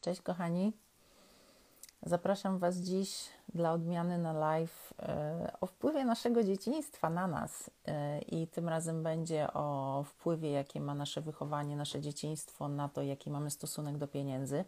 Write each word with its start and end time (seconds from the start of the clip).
Cześć 0.00 0.22
kochani. 0.22 0.72
Zapraszam 2.02 2.58
Was 2.58 2.76
dziś 2.76 3.28
dla 3.54 3.72
odmiany 3.72 4.18
na 4.18 4.32
live 4.32 4.94
e, 4.98 5.52
o 5.60 5.66
wpływie 5.66 6.04
naszego 6.04 6.44
dzieciństwa 6.44 7.10
na 7.10 7.26
nas. 7.26 7.70
E, 7.86 8.20
I 8.20 8.46
tym 8.46 8.68
razem 8.68 9.02
będzie 9.02 9.52
o 9.52 10.04
wpływie, 10.06 10.50
jaki 10.50 10.80
ma 10.80 10.94
nasze 10.94 11.20
wychowanie, 11.20 11.76
nasze 11.76 12.00
dzieciństwo 12.00 12.68
na 12.68 12.88
to, 12.88 13.02
jaki 13.02 13.30
mamy 13.30 13.50
stosunek 13.50 13.98
do 13.98 14.08
pieniędzy 14.08 14.64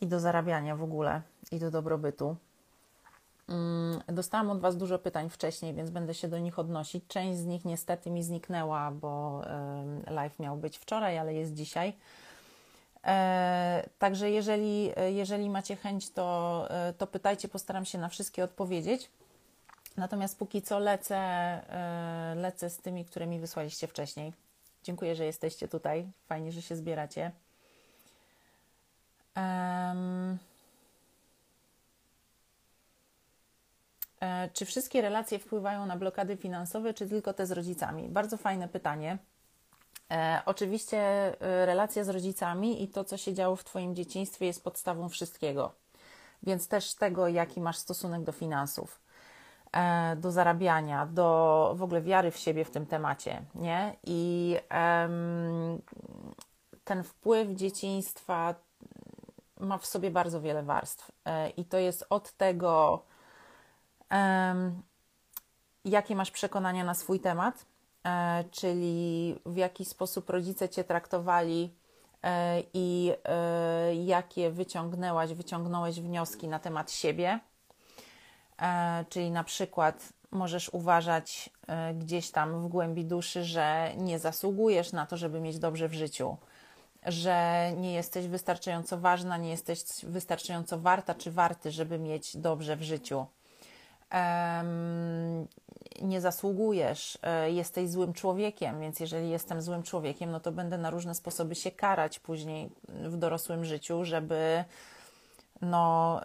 i 0.00 0.06
do 0.06 0.20
zarabiania 0.20 0.76
w 0.76 0.82
ogóle 0.82 1.22
i 1.52 1.58
do 1.58 1.70
dobrobytu. 1.70 2.36
Mm, 3.48 4.02
dostałam 4.08 4.50
od 4.50 4.60
Was 4.60 4.76
dużo 4.76 4.98
pytań 4.98 5.30
wcześniej, 5.30 5.74
więc 5.74 5.90
będę 5.90 6.14
się 6.14 6.28
do 6.28 6.38
nich 6.38 6.58
odnosić. 6.58 7.04
Część 7.08 7.38
z 7.38 7.44
nich 7.44 7.64
niestety 7.64 8.10
mi 8.10 8.22
zniknęła, 8.22 8.90
bo 8.90 9.42
live 10.06 10.38
miał 10.38 10.56
być 10.56 10.78
wczoraj, 10.78 11.18
ale 11.18 11.34
jest 11.34 11.54
dzisiaj. 11.54 11.96
E, 13.04 13.88
także 13.98 14.30
jeżeli, 14.30 14.92
jeżeli 15.08 15.50
macie 15.50 15.76
chęć, 15.76 16.10
to, 16.10 16.66
e, 16.70 16.92
to 16.92 17.06
pytajcie, 17.06 17.48
postaram 17.48 17.84
się 17.84 17.98
na 17.98 18.08
wszystkie 18.08 18.44
odpowiedzieć. 18.44 19.10
Natomiast 19.96 20.38
póki 20.38 20.62
co 20.62 20.78
lecę, 20.78 21.16
e, 21.16 22.34
lecę 22.36 22.70
z 22.70 22.78
tymi, 22.78 23.04
które 23.04 23.26
mi 23.26 23.40
wysłaliście 23.40 23.86
wcześniej. 23.86 24.32
Dziękuję, 24.82 25.14
że 25.14 25.24
jesteście 25.24 25.68
tutaj. 25.68 26.10
Fajnie, 26.26 26.52
że 26.52 26.62
się 26.62 26.76
zbieracie. 26.76 27.30
Um, 29.36 30.38
czy 34.52 34.64
wszystkie 34.64 35.02
relacje 35.02 35.38
wpływają 35.38 35.86
na 35.86 35.96
blokady 35.96 36.36
finansowe, 36.36 36.94
czy 36.94 37.08
tylko 37.08 37.34
te 37.34 37.46
z 37.46 37.50
rodzicami? 37.50 38.08
Bardzo 38.08 38.36
fajne 38.36 38.68
pytanie. 38.68 39.18
E, 40.14 40.42
oczywiście 40.46 40.98
e, 40.98 41.66
relacja 41.66 42.04
z 42.04 42.08
rodzicami 42.08 42.82
i 42.82 42.88
to, 42.88 43.04
co 43.04 43.16
się 43.16 43.34
działo 43.34 43.56
w 43.56 43.64
Twoim 43.64 43.94
dzieciństwie, 43.94 44.46
jest 44.46 44.64
podstawą 44.64 45.08
wszystkiego, 45.08 45.72
więc 46.42 46.68
też 46.68 46.94
tego, 46.94 47.28
jaki 47.28 47.60
masz 47.60 47.76
stosunek 47.76 48.22
do 48.22 48.32
finansów, 48.32 49.00
e, 49.72 50.16
do 50.16 50.32
zarabiania, 50.32 51.06
do 51.06 51.72
w 51.76 51.82
ogóle 51.82 52.02
wiary 52.02 52.30
w 52.30 52.36
siebie 52.36 52.64
w 52.64 52.70
tym 52.70 52.86
temacie, 52.86 53.42
nie? 53.54 53.96
I 54.04 54.56
ten 56.84 57.04
wpływ 57.04 57.48
dzieciństwa 57.48 58.54
ma 59.60 59.78
w 59.78 59.86
sobie 59.86 60.10
bardzo 60.10 60.40
wiele 60.40 60.62
warstw, 60.62 61.12
i 61.56 61.64
to 61.64 61.78
jest 61.78 62.06
od 62.10 62.32
tego, 62.32 63.02
jakie 65.84 66.16
masz 66.16 66.30
przekonania 66.30 66.84
na 66.84 66.94
swój 66.94 67.20
temat 67.20 67.64
czyli 68.50 69.34
w 69.46 69.56
jaki 69.56 69.84
sposób 69.84 70.30
rodzice 70.30 70.68
cię 70.68 70.84
traktowali 70.84 71.74
e, 72.22 72.62
i 72.74 73.12
e, 73.24 73.94
jakie 73.94 74.50
wyciągnęłaś, 74.50 75.32
wyciągnąłeś 75.32 76.00
wnioski 76.00 76.48
na 76.48 76.58
temat 76.58 76.92
siebie. 76.92 77.40
Czyli 79.08 79.30
na 79.30 79.44
przykład 79.44 80.12
możesz 80.30 80.68
uważać 80.68 81.50
gdzieś 81.94 82.30
tam 82.30 82.62
w 82.62 82.68
głębi 82.68 83.04
duszy, 83.04 83.44
że 83.44 83.92
nie 83.96 84.18
zasługujesz 84.18 84.92
na 84.92 85.06
to, 85.06 85.16
żeby 85.16 85.40
mieć 85.40 85.58
dobrze 85.58 85.88
w 85.88 85.94
życiu, 85.94 86.36
że 87.06 87.70
nie 87.76 87.94
jesteś 87.94 88.26
wystarczająco 88.26 88.98
ważna, 88.98 89.36
nie 89.36 89.50
jesteś 89.50 89.80
wystarczająco 90.02 90.78
warta 90.78 91.14
czy 91.14 91.30
warty, 91.30 91.70
żeby 91.70 91.98
mieć 91.98 92.36
dobrze 92.36 92.76
w 92.76 92.82
życiu 92.82 93.26
nie 96.02 96.20
zasługujesz, 96.20 97.18
e, 97.22 97.50
jesteś 97.50 97.90
złym 97.90 98.12
człowiekiem, 98.12 98.80
więc 98.80 99.00
jeżeli 99.00 99.30
jestem 99.30 99.62
złym 99.62 99.82
człowiekiem, 99.82 100.30
no 100.30 100.40
to 100.40 100.52
będę 100.52 100.78
na 100.78 100.90
różne 100.90 101.14
sposoby 101.14 101.54
się 101.54 101.70
karać 101.70 102.18
później 102.18 102.70
w 102.88 103.16
dorosłym 103.16 103.64
życiu, 103.64 104.04
żeby 104.04 104.64
no, 105.62 106.20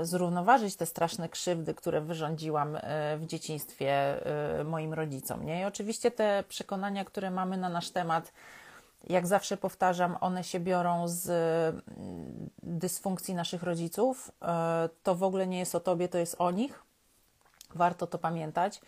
y, 0.00 0.04
zrównoważyć 0.04 0.76
te 0.76 0.86
straszne 0.86 1.28
krzywdy, 1.28 1.74
które 1.74 2.00
wyrządziłam 2.00 2.76
y, 2.76 2.80
w 3.18 3.26
dzieciństwie 3.26 4.20
moim 4.64 4.94
rodzicom. 4.94 5.46
Nie? 5.46 5.60
I 5.60 5.64
oczywiście 5.64 6.10
te 6.10 6.44
przekonania, 6.48 7.04
które 7.04 7.30
mamy 7.30 7.56
na 7.56 7.68
nasz 7.68 7.90
temat, 7.90 8.32
jak 9.08 9.26
zawsze 9.26 9.56
powtarzam, 9.56 10.16
one 10.20 10.44
się 10.44 10.60
biorą 10.60 11.08
z 11.08 11.30
dysfunkcji 12.62 13.34
naszych 13.34 13.62
rodziców. 13.62 14.30
To 15.02 15.14
w 15.14 15.22
ogóle 15.22 15.46
nie 15.46 15.58
jest 15.58 15.74
o 15.74 15.80
tobie, 15.80 16.08
to 16.08 16.18
jest 16.18 16.36
o 16.38 16.50
nich 16.50 16.82
Warto 17.74 18.06
to 18.06 18.18
pamiętać. 18.18 18.80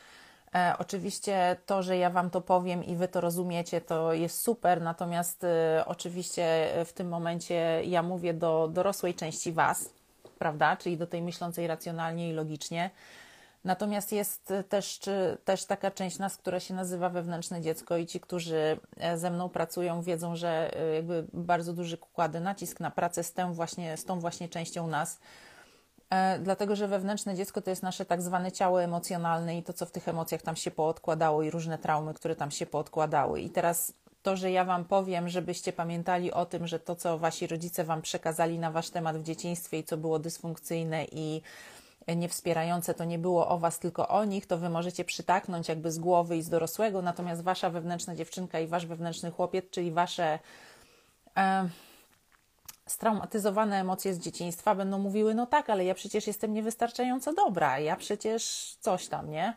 E, 0.54 0.74
oczywiście 0.78 1.56
to, 1.66 1.82
że 1.82 1.96
ja 1.96 2.10
Wam 2.10 2.30
to 2.30 2.40
powiem 2.40 2.84
i 2.84 2.96
Wy 2.96 3.08
to 3.08 3.20
rozumiecie, 3.20 3.80
to 3.80 4.12
jest 4.12 4.40
super, 4.40 4.82
natomiast 4.82 5.44
e, 5.44 5.84
oczywiście 5.86 6.68
w 6.84 6.92
tym 6.92 7.08
momencie 7.08 7.82
ja 7.84 8.02
mówię 8.02 8.34
do 8.34 8.68
dorosłej 8.72 9.14
części 9.14 9.52
Was, 9.52 9.90
prawda? 10.38 10.76
Czyli 10.76 10.96
do 10.96 11.06
tej 11.06 11.22
myślącej 11.22 11.66
racjonalnie 11.66 12.30
i 12.30 12.32
logicznie. 12.32 12.90
Natomiast 13.64 14.12
jest 14.12 14.52
też, 14.68 14.98
czy, 14.98 15.38
też 15.44 15.64
taka 15.64 15.90
część 15.90 16.18
nas, 16.18 16.36
która 16.36 16.60
się 16.60 16.74
nazywa 16.74 17.08
wewnętrzne 17.08 17.60
dziecko 17.60 17.96
i 17.96 18.06
ci, 18.06 18.20
którzy 18.20 18.80
e, 18.96 19.18
ze 19.18 19.30
mną 19.30 19.48
pracują, 19.48 20.02
wiedzą, 20.02 20.36
że 20.36 20.76
e, 20.76 20.94
jakby 20.94 21.26
bardzo 21.32 21.72
duży 21.72 21.98
kładę 21.98 22.40
nacisk 22.40 22.80
na 22.80 22.90
pracę 22.90 23.24
z, 23.24 23.32
tą 23.32 23.54
właśnie, 23.54 23.96
z 23.96 24.04
tą 24.04 24.20
właśnie 24.20 24.48
częścią 24.48 24.86
nas, 24.86 25.18
E, 25.18 25.20
dlatego 26.40 26.76
że 26.76 26.88
wewnętrzne 26.88 27.34
dziecko 27.34 27.62
to 27.62 27.70
jest 27.70 27.82
nasze 27.82 28.04
tak 28.04 28.22
zwane 28.22 28.52
ciało 28.52 28.82
emocjonalne 28.82 29.58
i 29.58 29.62
to, 29.62 29.72
co 29.72 29.86
w 29.86 29.90
tych 29.90 30.08
emocjach 30.08 30.42
tam 30.42 30.56
się 30.56 30.70
poodkładało 30.70 31.42
i 31.42 31.50
różne 31.50 31.78
traumy, 31.78 32.14
które 32.14 32.36
tam 32.36 32.50
się 32.50 32.66
poodkładały. 32.66 33.40
I 33.40 33.50
teraz 33.50 33.92
to, 34.22 34.36
że 34.36 34.50
ja 34.50 34.64
Wam 34.64 34.84
powiem, 34.84 35.28
żebyście 35.28 35.72
pamiętali 35.72 36.32
o 36.32 36.46
tym, 36.46 36.66
że 36.66 36.78
to, 36.78 36.96
co 36.96 37.18
Wasi 37.18 37.46
rodzice 37.46 37.84
Wam 37.84 38.02
przekazali 38.02 38.58
na 38.58 38.70
Wasz 38.70 38.90
temat 38.90 39.16
w 39.16 39.22
dzieciństwie 39.22 39.78
i 39.78 39.84
co 39.84 39.96
było 39.96 40.18
dysfunkcyjne 40.18 41.04
i 41.04 41.42
niewspierające, 42.16 42.94
to 42.94 43.04
nie 43.04 43.18
było 43.18 43.48
o 43.48 43.58
Was, 43.58 43.78
tylko 43.78 44.08
o 44.08 44.24
nich, 44.24 44.46
to 44.46 44.58
Wy 44.58 44.68
możecie 44.68 45.04
przytaknąć 45.04 45.68
jakby 45.68 45.92
z 45.92 45.98
głowy 45.98 46.36
i 46.36 46.42
z 46.42 46.48
dorosłego, 46.48 47.02
natomiast 47.02 47.42
Wasza 47.42 47.70
wewnętrzna 47.70 48.14
dziewczynka 48.14 48.60
i 48.60 48.66
Wasz 48.66 48.86
wewnętrzny 48.86 49.30
chłopiec, 49.30 49.64
czyli 49.70 49.92
Wasze... 49.92 50.38
E, 51.36 51.68
straumatyzowane 52.86 53.80
emocje 53.80 54.14
z 54.14 54.18
dzieciństwa 54.18 54.74
będą 54.74 54.98
mówiły: 54.98 55.34
No 55.34 55.46
tak, 55.46 55.70
ale 55.70 55.84
ja 55.84 55.94
przecież 55.94 56.26
jestem 56.26 56.54
niewystarczająco 56.54 57.32
dobra, 57.32 57.78
ja 57.78 57.96
przecież 57.96 58.74
coś 58.80 59.08
tam, 59.08 59.30
nie? 59.30 59.54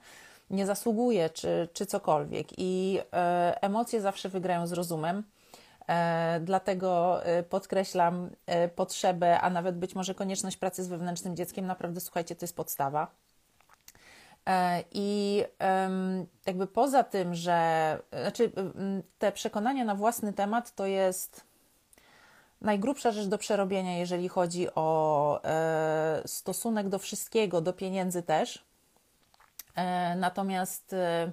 Nie 0.49 0.65
zasługuję, 0.65 1.29
czy, 1.29 1.69
czy 1.73 1.85
cokolwiek. 1.85 2.47
I 2.57 2.99
e, 3.13 3.57
emocje 3.61 4.01
zawsze 4.01 4.29
wygrają 4.29 4.67
z 4.67 4.71
rozumem. 4.71 5.23
E, 5.87 6.39
dlatego 6.43 7.23
e, 7.25 7.43
podkreślam 7.43 8.29
e, 8.45 8.69
potrzebę, 8.69 9.41
a 9.41 9.49
nawet 9.49 9.77
być 9.77 9.95
może 9.95 10.15
konieczność 10.15 10.57
pracy 10.57 10.83
z 10.83 10.87
wewnętrznym 10.87 11.35
dzieckiem. 11.35 11.65
Naprawdę, 11.65 11.99
słuchajcie, 11.99 12.35
to 12.35 12.43
jest 12.43 12.55
podstawa. 12.55 13.07
E, 14.47 14.83
I 14.91 15.43
jakby 16.45 16.67
poza 16.67 17.03
tym, 17.03 17.35
że 17.35 17.99
znaczy, 18.21 18.51
te 19.19 19.31
przekonania 19.31 19.85
na 19.85 19.95
własny 19.95 20.33
temat 20.33 20.75
to 20.75 20.85
jest 20.85 21.43
najgrubsza 22.65 23.11
rzecz 23.11 23.27
do 23.27 23.37
przerobienia, 23.37 23.97
jeżeli 23.97 24.29
chodzi 24.29 24.67
o 24.75 25.39
e, 25.43 26.21
stosunek 26.25 26.89
do 26.89 26.99
wszystkiego, 26.99 27.61
do 27.61 27.73
pieniędzy 27.73 28.23
też. 28.23 28.65
E, 29.75 30.15
natomiast 30.15 30.93
e, 30.93 31.31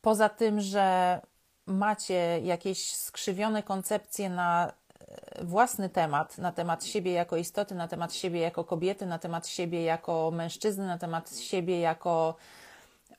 poza 0.00 0.28
tym, 0.28 0.60
że 0.60 1.20
macie 1.66 2.40
jakieś 2.42 2.94
skrzywione 2.96 3.62
koncepcje 3.62 4.30
na 4.30 4.72
e, 5.00 5.44
własny 5.44 5.88
temat, 5.88 6.38
na 6.38 6.52
temat 6.52 6.84
siebie 6.84 7.12
jako 7.12 7.36
istoty, 7.36 7.74
na 7.74 7.88
temat 7.88 8.14
siebie 8.14 8.40
jako 8.40 8.64
kobiety, 8.64 9.06
na 9.06 9.18
temat 9.18 9.48
siebie 9.48 9.82
jako 9.82 10.30
mężczyzny, 10.30 10.86
na 10.86 10.98
temat 10.98 11.36
siebie 11.38 11.80
jako 11.80 12.34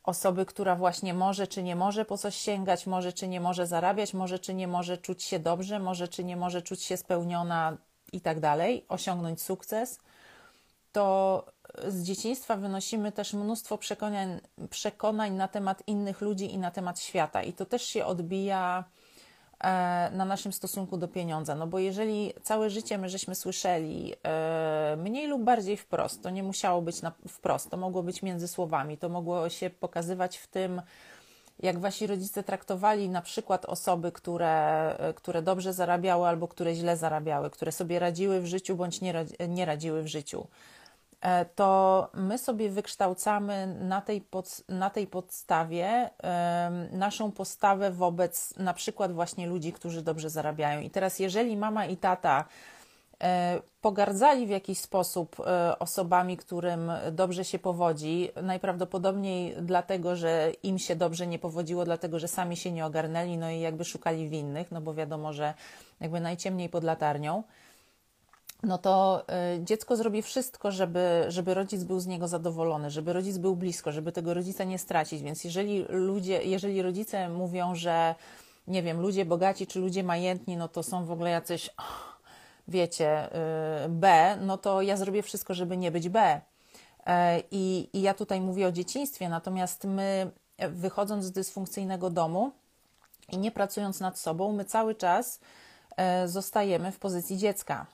osoby, 0.08 0.46
która 0.46 0.76
właśnie 0.76 1.14
może 1.14 1.48
czy 1.48 1.64
nie 1.64 1.76
może 1.76 2.06
po 2.06 2.18
coś 2.18 2.36
sięgać, 2.36 2.88
może 2.88 3.14
czy 3.14 3.28
nie 3.28 3.42
może 3.42 3.68
zarabiać, 3.68 4.14
może 4.14 4.40
czy 4.40 4.54
nie 4.54 4.68
może 4.68 4.98
czuć 4.98 5.24
się 5.24 5.40
dobrze, 5.40 5.80
może 5.80 6.08
czy 6.08 6.24
nie 6.24 6.38
może 6.38 6.62
czuć 6.62 6.84
się 6.84 6.98
spełniona 6.98 7.78
i 8.14 8.22
tak 8.22 8.40
dalej, 8.40 8.86
osiągnąć 8.90 9.42
sukces, 9.42 10.00
to 10.92 11.46
z 11.88 12.04
dzieciństwa 12.04 12.56
wynosimy 12.56 13.12
też 13.12 13.34
mnóstwo 13.34 13.78
przekonań, 13.78 14.40
przekonań 14.70 15.34
na 15.34 15.48
temat 15.48 15.84
innych 15.88 16.22
ludzi 16.22 16.54
i 16.54 16.58
na 16.58 16.72
temat 16.72 17.00
świata, 17.00 17.44
i 17.44 17.54
to 17.54 17.66
też 17.66 17.84
się 17.84 18.06
odbija 18.06 18.84
na 20.12 20.26
naszym 20.26 20.54
stosunku 20.54 20.98
do 20.98 21.08
pieniądza. 21.08 21.56
No 21.56 21.68
bo 21.68 21.80
jeżeli 21.80 22.34
całe 22.44 22.70
życie 22.70 22.98
my 22.98 23.10
żeśmy 23.10 23.36
słyszeli 23.36 24.14
e, 24.24 24.98
mniej 25.00 25.28
lub 25.28 25.44
bardziej 25.44 25.78
wprost, 25.78 26.24
to 26.24 26.30
nie 26.30 26.44
musiało 26.44 26.82
być 26.82 27.02
na, 27.02 27.12
wprost, 27.28 27.70
to 27.70 27.78
mogło 27.78 28.04
być 28.04 28.22
między 28.22 28.48
słowami, 28.48 28.98
to 28.98 29.10
mogło 29.10 29.50
się 29.50 29.70
pokazywać 29.70 30.38
w 30.38 30.48
tym, 30.48 30.82
jak 31.60 31.80
wasi 31.80 32.08
rodzice 32.08 32.44
traktowali 32.44 33.10
na 33.10 33.22
przykład 33.22 33.66
osoby, 33.66 34.12
które, 34.12 34.96
które 35.16 35.42
dobrze 35.42 35.74
zarabiały 35.74 36.28
albo 36.28 36.48
które 36.48 36.76
źle 36.76 36.98
zarabiały, 36.98 37.50
które 37.50 37.72
sobie 37.72 38.00
radziły 38.00 38.42
w 38.42 38.46
życiu 38.46 38.76
bądź 38.76 39.02
nie, 39.02 39.26
nie 39.48 39.66
radziły 39.66 40.04
w 40.04 40.08
życiu. 40.08 40.48
E, 41.22 41.46
to 41.46 42.10
my 42.14 42.38
sobie 42.38 42.70
wykształcamy 42.70 43.68
na 43.80 44.02
tej, 44.02 44.22
pod, 44.22 44.62
na 44.70 44.90
tej 44.90 45.08
podstawie 45.08 46.10
naszą 46.92 47.32
postawę 47.32 47.92
wobec 47.92 48.58
na 48.58 48.74
przykład 48.74 49.14
właśnie 49.14 49.48
ludzi, 49.48 49.74
którzy 49.74 50.02
dobrze 50.02 50.30
zarabiają. 50.30 50.82
I 50.82 50.90
teraz, 50.90 51.20
jeżeli 51.20 51.58
mama 51.58 51.86
i 51.86 51.98
tata 51.98 52.46
E, 53.24 53.62
pogardzali 53.82 54.48
w 54.48 54.50
jakiś 54.50 54.80
sposób 54.80 55.36
e, 55.40 55.80
osobami, 55.80 56.38
którym 56.38 56.92
dobrze 57.12 57.46
się 57.46 57.60
powodzi, 57.60 58.30
najprawdopodobniej 58.44 59.56
dlatego, 59.62 60.16
że 60.16 60.52
im 60.64 60.80
się 60.80 60.96
dobrze 60.96 61.28
nie 61.28 61.40
powodziło, 61.40 61.86
dlatego, 61.86 62.20
że 62.20 62.28
sami 62.28 62.58
się 62.58 62.72
nie 62.72 62.86
ogarnęli, 62.86 63.38
no 63.38 63.50
i 63.50 63.60
jakby 63.60 63.86
szukali 63.86 64.30
winnych, 64.30 64.72
no 64.72 64.82
bo 64.82 64.94
wiadomo, 64.94 65.34
że 65.34 65.54
jakby 66.00 66.20
najciemniej 66.20 66.70
pod 66.70 66.84
latarnią, 66.84 67.44
no 68.64 68.78
to 68.78 69.24
e, 69.30 69.60
dziecko 69.64 69.96
zrobi 69.96 70.22
wszystko, 70.22 70.72
żeby, 70.72 71.26
żeby 71.28 71.54
rodzic 71.54 71.84
był 71.84 72.00
z 72.00 72.08
niego 72.08 72.28
zadowolony, 72.28 72.90
żeby 72.90 73.14
rodzic 73.14 73.38
był 73.38 73.56
blisko, 73.56 73.92
żeby 73.92 74.12
tego 74.12 74.34
rodzica 74.34 74.64
nie 74.64 74.80
stracić. 74.80 75.22
Więc 75.22 75.44
jeżeli 75.44 75.86
ludzie, 75.90 76.44
jeżeli 76.44 76.82
rodzice 76.82 77.30
mówią, 77.30 77.76
że 77.76 78.16
nie 78.68 78.84
wiem, 78.84 79.02
ludzie 79.02 79.26
bogaci 79.26 79.68
czy 79.68 79.80
ludzie 79.80 80.04
majętni, 80.04 80.58
no 80.58 80.68
to 80.68 80.84
są 80.84 81.06
w 81.06 81.12
ogóle 81.12 81.30
jacyś 81.30 81.70
wiecie, 82.68 83.30
y, 83.86 83.90
B, 83.90 84.38
no 84.42 84.58
to 84.58 84.82
ja 84.82 84.98
zrobię 84.98 85.24
wszystko, 85.24 85.54
żeby 85.54 85.78
nie 85.78 85.92
być 85.92 86.10
B. 86.10 86.42
E, 87.06 87.40
I, 87.52 87.90
I 87.94 88.02
ja 88.02 88.14
tutaj 88.14 88.42
mówię 88.42 88.68
o 88.68 88.72
dzieciństwie, 88.72 89.30
natomiast 89.30 89.84
my, 89.84 90.32
wychodząc 90.70 91.26
z 91.26 91.32
dysfunkcyjnego 91.32 92.10
domu 92.10 92.52
i 93.30 93.38
nie 93.38 93.52
pracując 93.52 94.00
nad 94.00 94.20
sobą, 94.20 94.52
my 94.52 94.66
cały 94.66 94.96
czas 94.96 95.40
e, 95.98 96.28
zostajemy 96.28 96.92
w 96.92 97.00
pozycji 97.00 97.38
dziecka. 97.38 97.86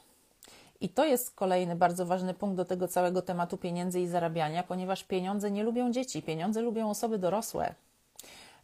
I 0.83 0.89
to 0.89 1.05
jest 1.05 1.35
kolejny 1.35 1.75
bardzo 1.75 2.05
ważny 2.05 2.33
punkt 2.33 2.57
do 2.57 2.65
tego 2.65 2.87
całego 2.87 3.21
tematu 3.21 3.57
pieniędzy 3.57 4.01
i 4.01 4.07
zarabiania, 4.07 4.63
ponieważ 4.63 5.03
pieniądze 5.03 5.51
nie 5.51 5.63
lubią 5.63 5.91
dzieci, 5.91 6.21
pieniądze 6.21 6.61
lubią 6.61 6.89
osoby 6.89 7.17
dorosłe. 7.17 7.75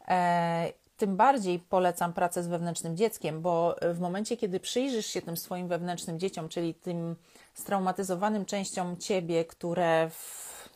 E, 0.08 0.74
tym 0.98 1.16
bardziej 1.16 1.60
polecam 1.60 2.14
pracę 2.14 2.44
z 2.44 2.48
wewnętrznym 2.48 2.98
dzieckiem, 2.98 3.42
bo 3.42 3.76
w 3.94 4.00
momencie, 4.00 4.38
kiedy 4.38 4.60
przyjrzysz 4.60 5.06
się 5.06 5.22
tym 5.22 5.38
swoim 5.38 5.68
wewnętrznym 5.68 6.20
dzieciom, 6.20 6.50
czyli 6.50 6.74
tym 6.74 7.16
straumatyzowanym 7.54 8.46
częściom 8.46 8.98
ciebie, 8.98 9.46
które 9.46 10.10
w 10.10 10.70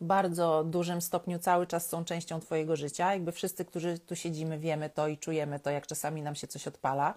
bardzo 0.00 0.64
dużym 0.64 1.02
stopniu 1.02 1.38
cały 1.38 1.66
czas 1.66 1.88
są 1.88 2.04
częścią 2.04 2.40
Twojego 2.40 2.76
życia, 2.76 3.12
jakby 3.12 3.32
wszyscy, 3.32 3.64
którzy 3.64 3.98
tu 3.98 4.16
siedzimy, 4.16 4.58
wiemy 4.58 4.90
to 4.90 5.08
i 5.08 5.18
czujemy 5.18 5.60
to, 5.60 5.70
jak 5.70 5.86
czasami 5.86 6.22
nam 6.22 6.34
się 6.34 6.46
coś 6.46 6.66
odpala 6.66 7.14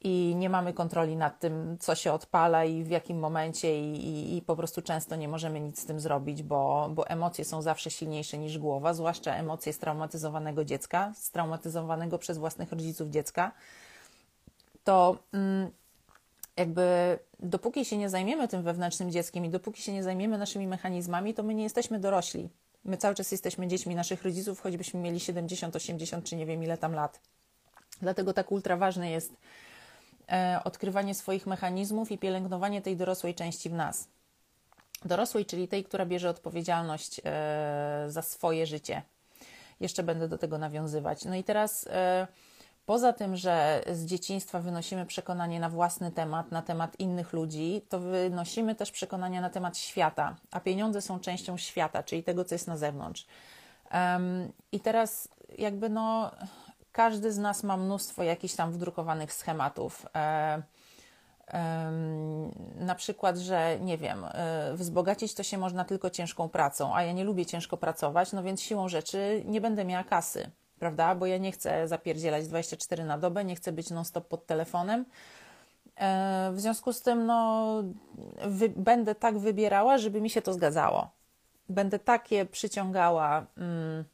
i 0.00 0.34
nie 0.36 0.50
mamy 0.50 0.72
kontroli 0.72 1.16
nad 1.16 1.40
tym, 1.40 1.76
co 1.80 1.94
się 1.94 2.12
odpala 2.12 2.64
i 2.64 2.84
w 2.84 2.90
jakim 2.90 3.18
momencie, 3.18 3.80
i, 3.80 4.08
i, 4.08 4.36
i, 4.36 4.42
po 4.42 4.56
prostu 4.56 4.82
często 4.82 5.16
nie 5.16 5.28
możemy 5.28 5.60
nic 5.60 5.80
z 5.80 5.86
tym 5.86 6.00
zrobić, 6.00 6.42
bo, 6.42 6.90
bo 6.94 7.08
emocje 7.08 7.44
są 7.44 7.62
zawsze 7.62 7.90
silniejsze 7.90 8.38
niż 8.38 8.58
głowa, 8.58 8.94
zwłaszcza 8.94 9.34
emocje 9.34 9.72
straumatyzowanego 9.72 10.64
dziecka, 10.64 11.12
straumatyzowanego 11.16 12.18
przez 12.18 12.38
własnych 12.38 12.72
rodziców 12.72 13.08
dziecka. 13.08 13.52
To 14.84 15.16
mm, 15.32 15.70
jakby 16.56 17.18
dopóki 17.40 17.84
się 17.84 17.96
nie 17.96 18.10
zajmiemy 18.10 18.48
tym 18.48 18.62
wewnętrznym 18.62 19.10
dzieckiem 19.10 19.44
i 19.44 19.50
dopóki 19.50 19.82
się 19.82 19.92
nie 19.92 20.02
zajmiemy 20.02 20.38
naszymi 20.38 20.66
mechanizmami, 20.66 21.34
to 21.34 21.42
my 21.42 21.54
nie 21.54 21.62
jesteśmy 21.62 22.00
dorośli. 22.00 22.48
My 22.84 22.96
cały 22.96 23.14
czas 23.14 23.32
jesteśmy 23.32 23.68
dziećmi 23.68 23.94
naszych 23.94 24.22
rodziców, 24.22 24.60
choćbyśmy 24.60 25.00
mieli 25.00 25.20
70, 25.20 25.76
80 25.76 26.24
czy 26.24 26.36
nie 26.36 26.46
wiem 26.46 26.62
ile 26.62 26.78
tam 26.78 26.92
lat. 26.92 27.20
Dlatego 28.02 28.32
tak 28.32 28.52
ultra 28.52 28.76
ważne 28.76 29.10
jest 29.10 29.32
odkrywanie 30.64 31.14
swoich 31.14 31.46
mechanizmów 31.46 32.12
i 32.12 32.18
pielęgnowanie 32.18 32.82
tej 32.82 32.96
dorosłej 32.96 33.34
części 33.34 33.70
w 33.70 33.72
nas. 33.72 34.08
Dorosłej, 35.04 35.46
czyli 35.46 35.68
tej, 35.68 35.84
która 35.84 36.06
bierze 36.06 36.30
odpowiedzialność 36.30 37.20
e, 37.24 38.04
za 38.08 38.22
swoje 38.22 38.66
życie. 38.66 39.02
Jeszcze 39.80 40.02
będę 40.02 40.28
do 40.28 40.38
tego 40.38 40.58
nawiązywać. 40.58 41.24
No 41.24 41.34
i 41.34 41.44
teraz, 41.44 41.86
e, 41.86 42.26
poza 42.86 43.12
tym, 43.12 43.36
że 43.36 43.82
z 43.92 44.04
dzieciństwa 44.04 44.60
wynosimy 44.60 45.06
przekonanie 45.06 45.60
na 45.60 45.70
własny 45.70 46.12
temat, 46.12 46.52
na 46.52 46.62
temat 46.62 47.00
innych 47.00 47.32
ludzi, 47.32 47.82
to 47.88 48.00
wynosimy 48.00 48.74
też 48.74 48.90
przekonania 48.90 49.40
na 49.40 49.50
temat 49.50 49.78
świata, 49.78 50.36
a 50.50 50.60
pieniądze 50.60 51.02
są 51.02 51.20
częścią 51.20 51.56
świata, 51.56 52.02
czyli 52.02 52.22
tego, 52.22 52.44
co 52.44 52.54
jest 52.54 52.66
na 52.66 52.76
zewnątrz. 52.76 53.26
I 54.72 54.80
teraz, 54.80 55.28
jakby, 55.58 55.88
no 55.88 56.30
każdy 56.96 57.32
z 57.32 57.38
nas 57.38 57.62
ma 57.62 57.76
mnóstwo 57.76 58.22
jakichś 58.22 58.54
tam 58.54 58.72
wdrukowanych 58.72 59.32
schematów. 59.32 60.06
E, 60.14 60.62
na 62.76 62.94
przykład, 62.94 63.36
że 63.36 63.78
nie 63.80 63.98
wiem, 63.98 64.24
e, 64.24 64.74
wzbogacić 64.74 65.34
to 65.34 65.42
się 65.42 65.58
można 65.58 65.84
tylko 65.84 66.10
ciężką 66.10 66.48
pracą, 66.48 66.94
a 66.94 67.02
ja 67.02 67.12
nie 67.12 67.24
lubię 67.24 67.46
ciężko 67.46 67.76
pracować, 67.76 68.32
no 68.32 68.42
więc 68.42 68.62
siłą 68.62 68.88
rzeczy 68.88 69.42
nie 69.44 69.60
będę 69.60 69.84
miała 69.84 70.04
kasy, 70.04 70.50
prawda? 70.78 71.14
Bo 71.14 71.26
ja 71.26 71.38
nie 71.38 71.52
chcę 71.52 71.88
zapierdzielać 71.88 72.48
24 72.48 73.04
na 73.04 73.18
dobę, 73.18 73.44
nie 73.44 73.56
chcę 73.56 73.72
być 73.72 73.90
non-stop 73.90 74.28
pod 74.28 74.46
telefonem. 74.46 75.04
E, 75.96 76.50
w 76.54 76.60
związku 76.60 76.92
z 76.92 77.02
tym, 77.02 77.26
no, 77.26 77.82
wy, 78.46 78.68
będę 78.68 79.14
tak 79.14 79.38
wybierała, 79.38 79.98
żeby 79.98 80.20
mi 80.20 80.30
się 80.30 80.42
to 80.42 80.52
zgadzało. 80.52 81.10
Będę 81.68 81.98
takie 81.98 82.46
przyciągała. 82.46 83.46
Mm, 83.56 84.04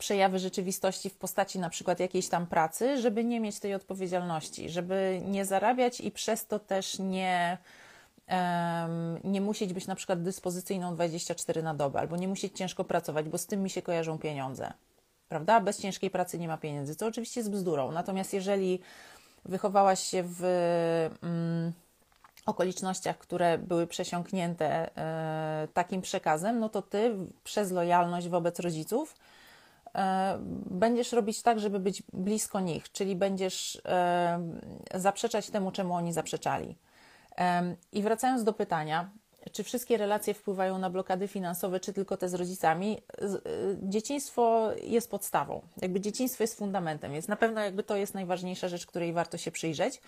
przejawy 0.00 0.38
rzeczywistości 0.38 1.10
w 1.10 1.16
postaci 1.16 1.58
na 1.58 1.70
przykład 1.70 2.00
jakiejś 2.00 2.28
tam 2.28 2.46
pracy, 2.46 3.00
żeby 3.00 3.24
nie 3.24 3.40
mieć 3.40 3.60
tej 3.60 3.74
odpowiedzialności, 3.74 4.70
żeby 4.70 5.22
nie 5.24 5.44
zarabiać 5.44 6.00
i 6.00 6.10
przez 6.10 6.46
to 6.46 6.58
też 6.58 6.98
nie, 6.98 7.58
nie 9.24 9.40
musieć 9.40 9.72
być 9.72 9.86
na 9.86 9.94
przykład 9.94 10.22
dyspozycyjną 10.22 10.94
24 10.94 11.62
na 11.62 11.74
dobę, 11.74 12.00
albo 12.00 12.16
nie 12.16 12.28
musieć 12.28 12.58
ciężko 12.58 12.84
pracować, 12.84 13.28
bo 13.28 13.38
z 13.38 13.46
tym 13.46 13.62
mi 13.62 13.70
się 13.70 13.82
kojarzą 13.82 14.18
pieniądze. 14.18 14.72
Prawda? 15.28 15.60
Bez 15.60 15.78
ciężkiej 15.78 16.10
pracy 16.10 16.38
nie 16.38 16.48
ma 16.48 16.58
pieniędzy, 16.58 16.96
co 16.96 17.06
oczywiście 17.06 17.40
jest 17.40 17.50
bzdurą. 17.50 17.92
Natomiast 17.92 18.34
jeżeli 18.34 18.80
wychowałaś 19.44 20.00
się 20.00 20.22
w 20.26 20.44
mm, 21.22 21.72
okolicznościach, 22.46 23.18
które 23.18 23.58
były 23.58 23.86
przesiąknięte 23.86 24.96
e, 24.96 25.68
takim 25.74 26.02
przekazem, 26.02 26.58
no 26.58 26.68
to 26.68 26.82
ty 26.82 27.16
przez 27.44 27.70
lojalność 27.70 28.28
wobec 28.28 28.60
rodziców 28.60 29.14
będziesz 30.70 31.12
robić 31.12 31.42
tak, 31.42 31.60
żeby 31.60 31.80
być 31.80 32.02
blisko 32.12 32.60
nich, 32.60 32.92
czyli 32.92 33.16
będziesz 33.16 33.82
e, 33.84 34.40
zaprzeczać 34.94 35.50
temu, 35.50 35.72
czemu 35.72 35.94
oni 35.94 36.12
zaprzeczali. 36.12 36.76
E, 37.38 37.76
I 37.92 38.02
wracając 38.02 38.44
do 38.44 38.52
pytania, 38.52 39.10
czy 39.52 39.64
wszystkie 39.64 39.96
relacje 39.96 40.34
wpływają 40.34 40.78
na 40.78 40.90
blokady 40.90 41.28
finansowe, 41.28 41.80
czy 41.80 41.92
tylko 41.92 42.16
te 42.16 42.28
z 42.28 42.34
rodzicami? 42.34 43.02
Dzieciństwo 43.82 44.70
jest 44.82 45.10
podstawą, 45.10 45.62
jakby 45.82 46.00
dzieciństwo 46.00 46.42
jest 46.42 46.58
fundamentem, 46.58 47.12
więc 47.12 47.28
na 47.28 47.36
pewno 47.36 47.60
jakby 47.60 47.82
to 47.82 47.96
jest 47.96 48.14
najważniejsza 48.14 48.68
rzecz, 48.68 48.86
której 48.86 49.12
warto 49.12 49.38
się 49.38 49.50
przyjrzeć. 49.50 50.00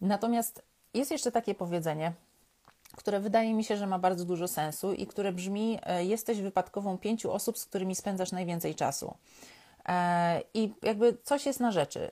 Natomiast 0.00 0.62
jest 0.94 1.10
jeszcze 1.10 1.32
takie 1.32 1.54
powiedzenie, 1.54 2.12
które 2.96 3.20
wydaje 3.20 3.54
mi 3.54 3.64
się, 3.64 3.76
że 3.76 3.86
ma 3.86 3.98
bardzo 3.98 4.24
dużo 4.24 4.48
sensu 4.48 4.92
i 4.92 5.06
które 5.06 5.32
brzmi: 5.32 5.78
e, 5.82 6.04
Jesteś 6.04 6.40
wypadkową 6.40 6.98
pięciu 6.98 7.32
osób, 7.32 7.58
z 7.58 7.66
którymi 7.66 7.94
spędzasz 7.94 8.32
najwięcej 8.32 8.74
czasu. 8.74 9.14
E, 9.88 10.42
I 10.54 10.74
jakby 10.82 11.16
coś 11.24 11.46
jest 11.46 11.60
na 11.60 11.72
rzeczy. 11.72 12.10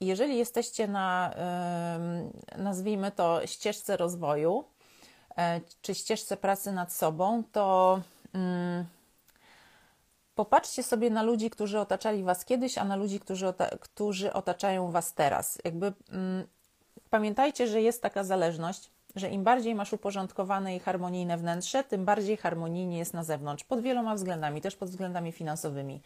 Jeżeli 0.00 0.38
jesteście 0.38 0.88
na, 0.88 1.34
nazwijmy 2.58 3.10
to, 3.10 3.46
ścieżce 3.46 3.96
rozwoju, 3.96 4.64
e, 5.36 5.60
czy 5.82 5.94
ścieżce 5.94 6.36
pracy 6.36 6.72
nad 6.72 6.92
sobą, 6.92 7.42
to 7.52 8.00
mm, 8.32 8.84
popatrzcie 10.34 10.82
sobie 10.82 11.10
na 11.10 11.22
ludzi, 11.22 11.50
którzy 11.50 11.80
otaczali 11.80 12.22
Was 12.22 12.44
kiedyś, 12.44 12.78
a 12.78 12.84
na 12.84 12.96
ludzi, 12.96 13.20
którzy, 13.20 13.54
którzy 13.80 14.32
otaczają 14.32 14.90
Was 14.90 15.14
teraz. 15.14 15.58
Jakby 15.64 15.92
mm, 16.10 16.46
pamiętajcie, 17.10 17.66
że 17.66 17.82
jest 17.82 18.02
taka 18.02 18.24
zależność 18.24 18.90
że 19.16 19.28
im 19.28 19.44
bardziej 19.44 19.74
masz 19.74 19.92
uporządkowane 19.92 20.76
i 20.76 20.78
harmonijne 20.78 21.36
wnętrze, 21.36 21.84
tym 21.84 22.04
bardziej 22.04 22.36
harmonijnie 22.36 22.98
jest 22.98 23.14
na 23.14 23.24
zewnątrz, 23.24 23.64
pod 23.64 23.80
wieloma 23.80 24.14
względami, 24.14 24.60
też 24.60 24.76
pod 24.76 24.90
względami 24.90 25.32
finansowymi. 25.32 26.00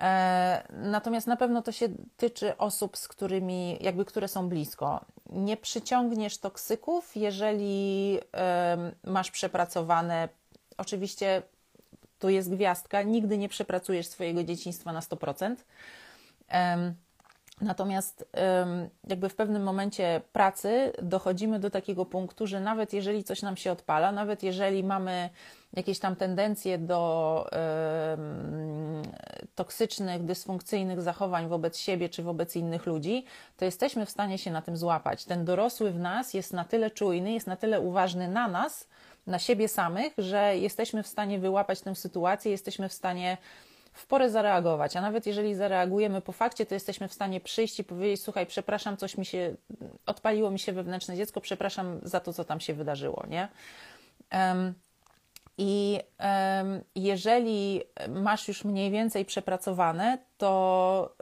E, 0.00 0.62
natomiast 0.72 1.26
na 1.26 1.36
pewno 1.36 1.62
to 1.62 1.72
się 1.72 1.88
tyczy 2.16 2.56
osób, 2.56 2.96
z 2.96 3.08
którymi, 3.08 3.78
jakby 3.80 4.04
które 4.04 4.28
są 4.28 4.48
blisko. 4.48 5.04
Nie 5.30 5.56
przyciągniesz 5.56 6.38
toksyków, 6.38 7.16
jeżeli 7.16 8.18
masz 9.04 9.30
przepracowane, 9.30 10.28
oczywiście 10.76 11.42
tu 12.18 12.28
jest 12.28 12.50
gwiazdka, 12.50 13.02
nigdy 13.02 13.38
nie 13.38 13.48
przepracujesz 13.48 14.06
swojego 14.06 14.44
dzieciństwa 14.44 14.92
na 14.92 15.00
100%. 15.00 15.56
E, 16.50 16.94
Natomiast 17.60 18.28
jakby 19.08 19.28
w 19.28 19.34
pewnym 19.34 19.62
momencie 19.62 20.20
pracy 20.32 20.92
dochodzimy 21.02 21.60
do 21.60 21.70
takiego 21.70 22.06
punktu, 22.06 22.46
że 22.46 22.60
nawet 22.60 22.92
jeżeli 22.92 23.24
coś 23.24 23.42
nam 23.42 23.56
się 23.56 23.72
odpala, 23.72 24.12
nawet 24.12 24.42
jeżeli 24.42 24.84
mamy 24.84 25.30
jakieś 25.72 25.98
tam 25.98 26.16
tendencje 26.16 26.78
do 26.78 27.50
toksycznych, 29.54 30.24
dysfunkcyjnych 30.24 31.02
zachowań 31.02 31.48
wobec 31.48 31.78
siebie 31.78 32.08
czy 32.08 32.22
wobec 32.22 32.56
innych 32.56 32.86
ludzi, 32.86 33.24
to 33.56 33.64
jesteśmy 33.64 34.06
w 34.06 34.10
stanie 34.10 34.38
się 34.38 34.50
na 34.50 34.62
tym 34.62 34.76
złapać. 34.76 35.24
Ten 35.24 35.44
dorosły 35.44 35.90
w 35.90 35.98
nas 35.98 36.34
jest 36.34 36.52
na 36.52 36.64
tyle 36.64 36.90
czujny, 36.90 37.32
jest 37.32 37.46
na 37.46 37.56
tyle 37.56 37.80
uważny 37.80 38.28
na 38.28 38.48
nas, 38.48 38.88
na 39.26 39.38
siebie 39.38 39.68
samych, 39.68 40.12
że 40.18 40.56
jesteśmy 40.56 41.02
w 41.02 41.06
stanie 41.06 41.38
wyłapać 41.38 41.80
tę 41.80 41.94
sytuację, 41.94 42.50
jesteśmy 42.50 42.88
w 42.88 42.92
stanie 42.92 43.36
w 43.98 44.06
porę 44.06 44.30
zareagować, 44.30 44.96
a 44.96 45.00
nawet 45.00 45.26
jeżeli 45.26 45.54
zareagujemy 45.54 46.20
po 46.20 46.32
fakcie, 46.32 46.66
to 46.66 46.74
jesteśmy 46.74 47.08
w 47.08 47.12
stanie 47.12 47.40
przyjść 47.40 47.80
i 47.80 47.84
powiedzieć: 47.84 48.22
Słuchaj, 48.22 48.46
przepraszam, 48.46 48.96
coś 48.96 49.16
mi 49.16 49.26
się 49.26 49.54
odpaliło 50.06 50.50
mi 50.50 50.58
się 50.58 50.72
wewnętrzne 50.72 51.16
dziecko, 51.16 51.40
przepraszam 51.40 52.00
za 52.02 52.20
to, 52.20 52.32
co 52.32 52.44
tam 52.44 52.60
się 52.60 52.74
wydarzyło, 52.74 53.24
nie? 53.28 53.48
Um, 54.32 54.74
i 55.58 56.00
um, 56.20 56.80
jeżeli 56.94 57.82
masz 58.08 58.48
już 58.48 58.64
mniej 58.64 58.90
więcej 58.90 59.24
przepracowane, 59.24 60.18
to 60.38 61.14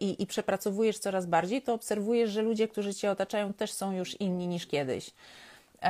yy, 0.00 0.12
i 0.12 0.26
przepracowujesz 0.26 0.98
coraz 0.98 1.26
bardziej, 1.26 1.62
to 1.62 1.74
obserwujesz, 1.74 2.30
że 2.30 2.42
ludzie, 2.42 2.68
którzy 2.68 2.94
cię 2.94 3.10
otaczają, 3.10 3.52
też 3.52 3.72
są 3.72 3.92
już 3.92 4.20
inni 4.20 4.46
niż 4.46 4.66
kiedyś. 4.66 5.06
Yy, 5.06 5.88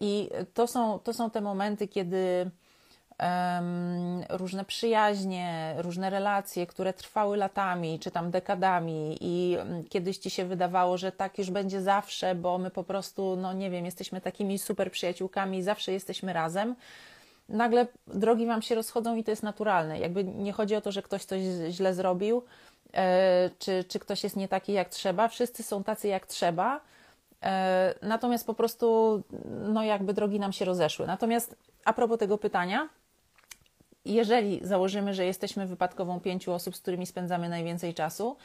I 0.00 0.30
to 0.54 0.66
są, 0.66 0.98
to 0.98 1.12
są 1.12 1.30
te 1.30 1.40
momenty, 1.40 1.88
kiedy 1.88 2.50
różne 4.28 4.64
przyjaźnie, 4.64 5.74
różne 5.78 6.10
relacje, 6.10 6.66
które 6.66 6.92
trwały 6.92 7.36
latami 7.36 7.98
czy 7.98 8.10
tam 8.10 8.30
dekadami, 8.30 9.18
i 9.20 9.56
mm, 9.60 9.84
kiedyś 9.84 10.18
ci 10.18 10.30
się 10.30 10.44
wydawało, 10.44 10.98
że 10.98 11.12
tak 11.12 11.38
już 11.38 11.50
będzie 11.50 11.82
zawsze, 11.82 12.34
bo 12.34 12.58
my 12.58 12.70
po 12.70 12.84
prostu, 12.84 13.36
no 13.36 13.52
nie 13.52 13.70
wiem, 13.70 13.84
jesteśmy 13.84 14.20
takimi 14.20 14.58
super 14.58 14.90
przyjaciółkami, 14.90 15.62
zawsze 15.62 15.92
jesteśmy 15.92 16.32
razem. 16.32 16.74
Nagle 17.48 17.86
drogi 18.06 18.46
wam 18.46 18.62
się 18.62 18.74
rozchodzą 18.74 19.16
i 19.16 19.24
to 19.24 19.30
jest 19.30 19.42
naturalne. 19.42 19.98
Jakby 19.98 20.24
nie 20.24 20.52
chodzi 20.52 20.76
o 20.76 20.80
to, 20.80 20.92
że 20.92 21.02
ktoś 21.02 21.24
coś 21.24 21.40
źle 21.70 21.94
zrobił, 21.94 22.44
e, 22.94 23.50
czy, 23.58 23.84
czy 23.84 23.98
ktoś 23.98 24.24
jest 24.24 24.36
nie 24.36 24.48
taki 24.48 24.72
jak 24.72 24.88
trzeba. 24.88 25.28
Wszyscy 25.28 25.62
są 25.62 25.84
tacy 25.84 26.08
jak 26.08 26.26
trzeba. 26.26 26.80
E, 27.42 27.94
natomiast 28.02 28.46
po 28.46 28.54
prostu, 28.54 29.22
no 29.68 29.82
jakby 29.82 30.14
drogi 30.14 30.40
nam 30.40 30.52
się 30.52 30.64
rozeszły. 30.64 31.06
Natomiast 31.06 31.56
a 31.84 31.92
propos 31.92 32.18
tego 32.18 32.38
pytania, 32.38 32.88
jeżeli 34.14 34.60
założymy, 34.62 35.14
że 35.14 35.24
jesteśmy 35.24 35.66
wypadkową 35.66 36.20
pięciu 36.20 36.52
osób, 36.52 36.76
z 36.76 36.80
którymi 36.80 37.06
spędzamy 37.06 37.48
najwięcej 37.48 37.94
czasu, 37.94 38.36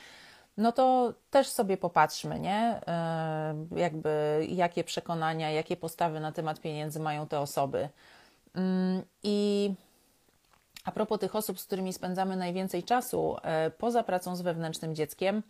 no 0.57 0.71
to 0.71 1.13
też 1.31 1.47
sobie 1.47 1.77
popatrzmy, 1.77 2.39
nie? 2.39 2.81
E, 2.87 3.55
jakby 3.75 4.45
jakie 4.49 4.83
przekonania, 4.83 5.51
jakie 5.51 5.77
postawy 5.77 6.19
na 6.19 6.31
temat 6.31 6.59
pieniędzy 6.59 6.99
mają 6.99 7.27
te 7.27 7.39
osoby. 7.39 7.89
Mm, 8.55 9.01
I 9.23 9.71
a 10.85 10.91
propos 10.91 11.19
tych 11.19 11.35
osób, 11.35 11.59
z 11.59 11.65
którymi 11.65 11.93
spędzamy 11.93 12.35
najwięcej 12.35 12.83
czasu, 12.83 13.35
e, 13.43 13.71
poza 13.71 14.03
pracą 14.03 14.35
z 14.35 14.41
wewnętrznym 14.41 14.95
dzieckiem, 14.95 15.43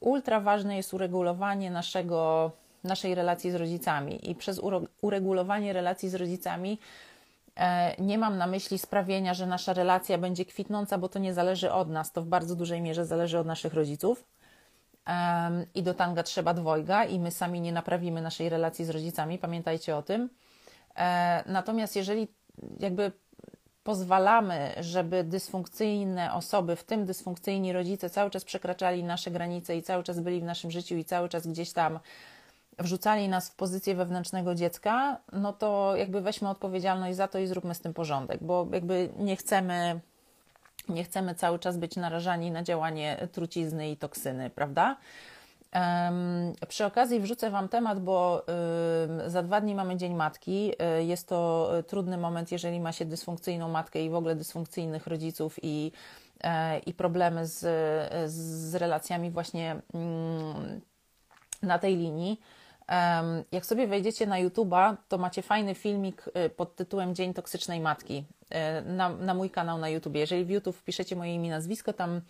ultra 0.00 0.40
ważne 0.40 0.76
jest 0.76 0.94
uregulowanie 0.94 1.70
naszego, 1.70 2.50
naszej 2.84 3.14
relacji 3.14 3.50
z 3.50 3.54
rodzicami. 3.54 4.30
I 4.30 4.34
przez 4.34 4.60
uregulowanie 5.02 5.72
relacji 5.72 6.08
z 6.08 6.14
rodzicami 6.14 6.78
nie 7.98 8.18
mam 8.18 8.38
na 8.38 8.46
myśli 8.46 8.78
sprawienia, 8.78 9.34
że 9.34 9.46
nasza 9.46 9.72
relacja 9.72 10.18
będzie 10.18 10.44
kwitnąca, 10.44 10.98
bo 10.98 11.08
to 11.08 11.18
nie 11.18 11.34
zależy 11.34 11.72
od 11.72 11.90
nas, 11.90 12.12
to 12.12 12.22
w 12.22 12.26
bardzo 12.26 12.56
dużej 12.56 12.80
mierze 12.80 13.06
zależy 13.06 13.38
od 13.38 13.46
naszych 13.46 13.74
rodziców. 13.74 14.24
I 15.74 15.82
do 15.82 15.94
tanga 15.94 16.22
trzeba 16.22 16.54
dwojga, 16.54 17.04
i 17.04 17.18
my 17.18 17.30
sami 17.30 17.60
nie 17.60 17.72
naprawimy 17.72 18.22
naszej 18.22 18.48
relacji 18.48 18.84
z 18.84 18.90
rodzicami, 18.90 19.38
pamiętajcie 19.38 19.96
o 19.96 20.02
tym. 20.02 20.28
E, 20.96 21.42
natomiast 21.46 21.96
jeżeli 21.96 22.28
jakby 22.80 23.12
pozwalamy, 23.84 24.74
żeby 24.80 25.24
dysfunkcyjne 25.24 26.34
osoby, 26.34 26.76
w 26.76 26.84
tym 26.84 27.06
dysfunkcyjni 27.06 27.72
rodzice, 27.72 28.10
cały 28.10 28.30
czas 28.30 28.44
przekraczali 28.44 29.04
nasze 29.04 29.30
granice 29.30 29.76
i 29.76 29.82
cały 29.82 30.04
czas 30.04 30.20
byli 30.20 30.40
w 30.40 30.44
naszym 30.44 30.70
życiu 30.70 30.96
i 30.96 31.04
cały 31.04 31.28
czas 31.28 31.46
gdzieś 31.46 31.72
tam 31.72 31.98
wrzucali 32.82 33.28
nas 33.28 33.50
w 33.50 33.54
pozycję 33.54 33.94
wewnętrznego 33.94 34.54
dziecka, 34.54 35.18
no 35.32 35.52
to 35.52 35.96
jakby 35.96 36.20
weźmy 36.20 36.48
odpowiedzialność 36.48 37.16
za 37.16 37.28
to 37.28 37.38
i 37.38 37.46
zróbmy 37.46 37.74
z 37.74 37.80
tym 37.80 37.94
porządek, 37.94 38.44
bo 38.44 38.66
jakby 38.72 39.08
nie 39.18 39.36
chcemy, 39.36 40.00
nie 40.88 41.04
chcemy 41.04 41.34
cały 41.34 41.58
czas 41.58 41.76
być 41.76 41.96
narażani 41.96 42.50
na 42.50 42.62
działanie 42.62 43.28
trucizny 43.32 43.90
i 43.90 43.96
toksyny, 43.96 44.50
prawda? 44.50 44.96
Przy 46.68 46.84
okazji 46.84 47.20
wrzucę 47.20 47.50
Wam 47.50 47.68
temat, 47.68 48.00
bo 48.00 48.46
za 49.26 49.42
dwa 49.42 49.60
dni 49.60 49.74
mamy 49.74 49.96
Dzień 49.96 50.14
Matki. 50.14 50.72
Um, 50.78 51.08
jest 51.08 51.28
to 51.28 51.70
trudny 51.86 52.18
moment, 52.18 52.52
jeżeli 52.52 52.80
ma 52.80 52.92
się 52.92 53.04
dysfunkcyjną 53.04 53.68
matkę 53.68 54.04
i 54.04 54.10
w 54.10 54.14
ogóle 54.14 54.34
dysfunkcyjnych 54.34 55.06
rodziców 55.06 55.56
i, 55.62 55.92
e, 56.44 56.78
i 56.78 56.94
problemy 56.94 57.46
z, 57.46 57.60
z 58.32 58.74
relacjami 58.74 59.30
właśnie 59.30 59.76
mm, 59.94 60.80
na 61.62 61.78
tej 61.78 61.96
linii. 61.96 62.40
Jak 63.52 63.66
sobie 63.66 63.86
wejdziecie 63.86 64.26
na 64.26 64.36
YouTube'a, 64.36 64.96
to 65.08 65.18
macie 65.18 65.42
fajny 65.42 65.74
filmik 65.74 66.24
y, 66.46 66.50
pod 66.50 66.76
tytułem 66.76 67.14
Dzień 67.14 67.34
Toksycznej 67.34 67.80
Matki 67.80 68.24
y, 68.80 68.84
na, 68.84 69.08
na 69.08 69.34
mój 69.34 69.50
kanał 69.50 69.78
na 69.78 69.88
YouTube. 69.88 70.14
Jeżeli 70.14 70.44
w 70.44 70.50
YouTube 70.50 70.76
wpiszecie 70.76 71.16
moje 71.16 71.34
imię, 71.34 71.50
nazwisko, 71.50 71.92
tam 71.92 72.20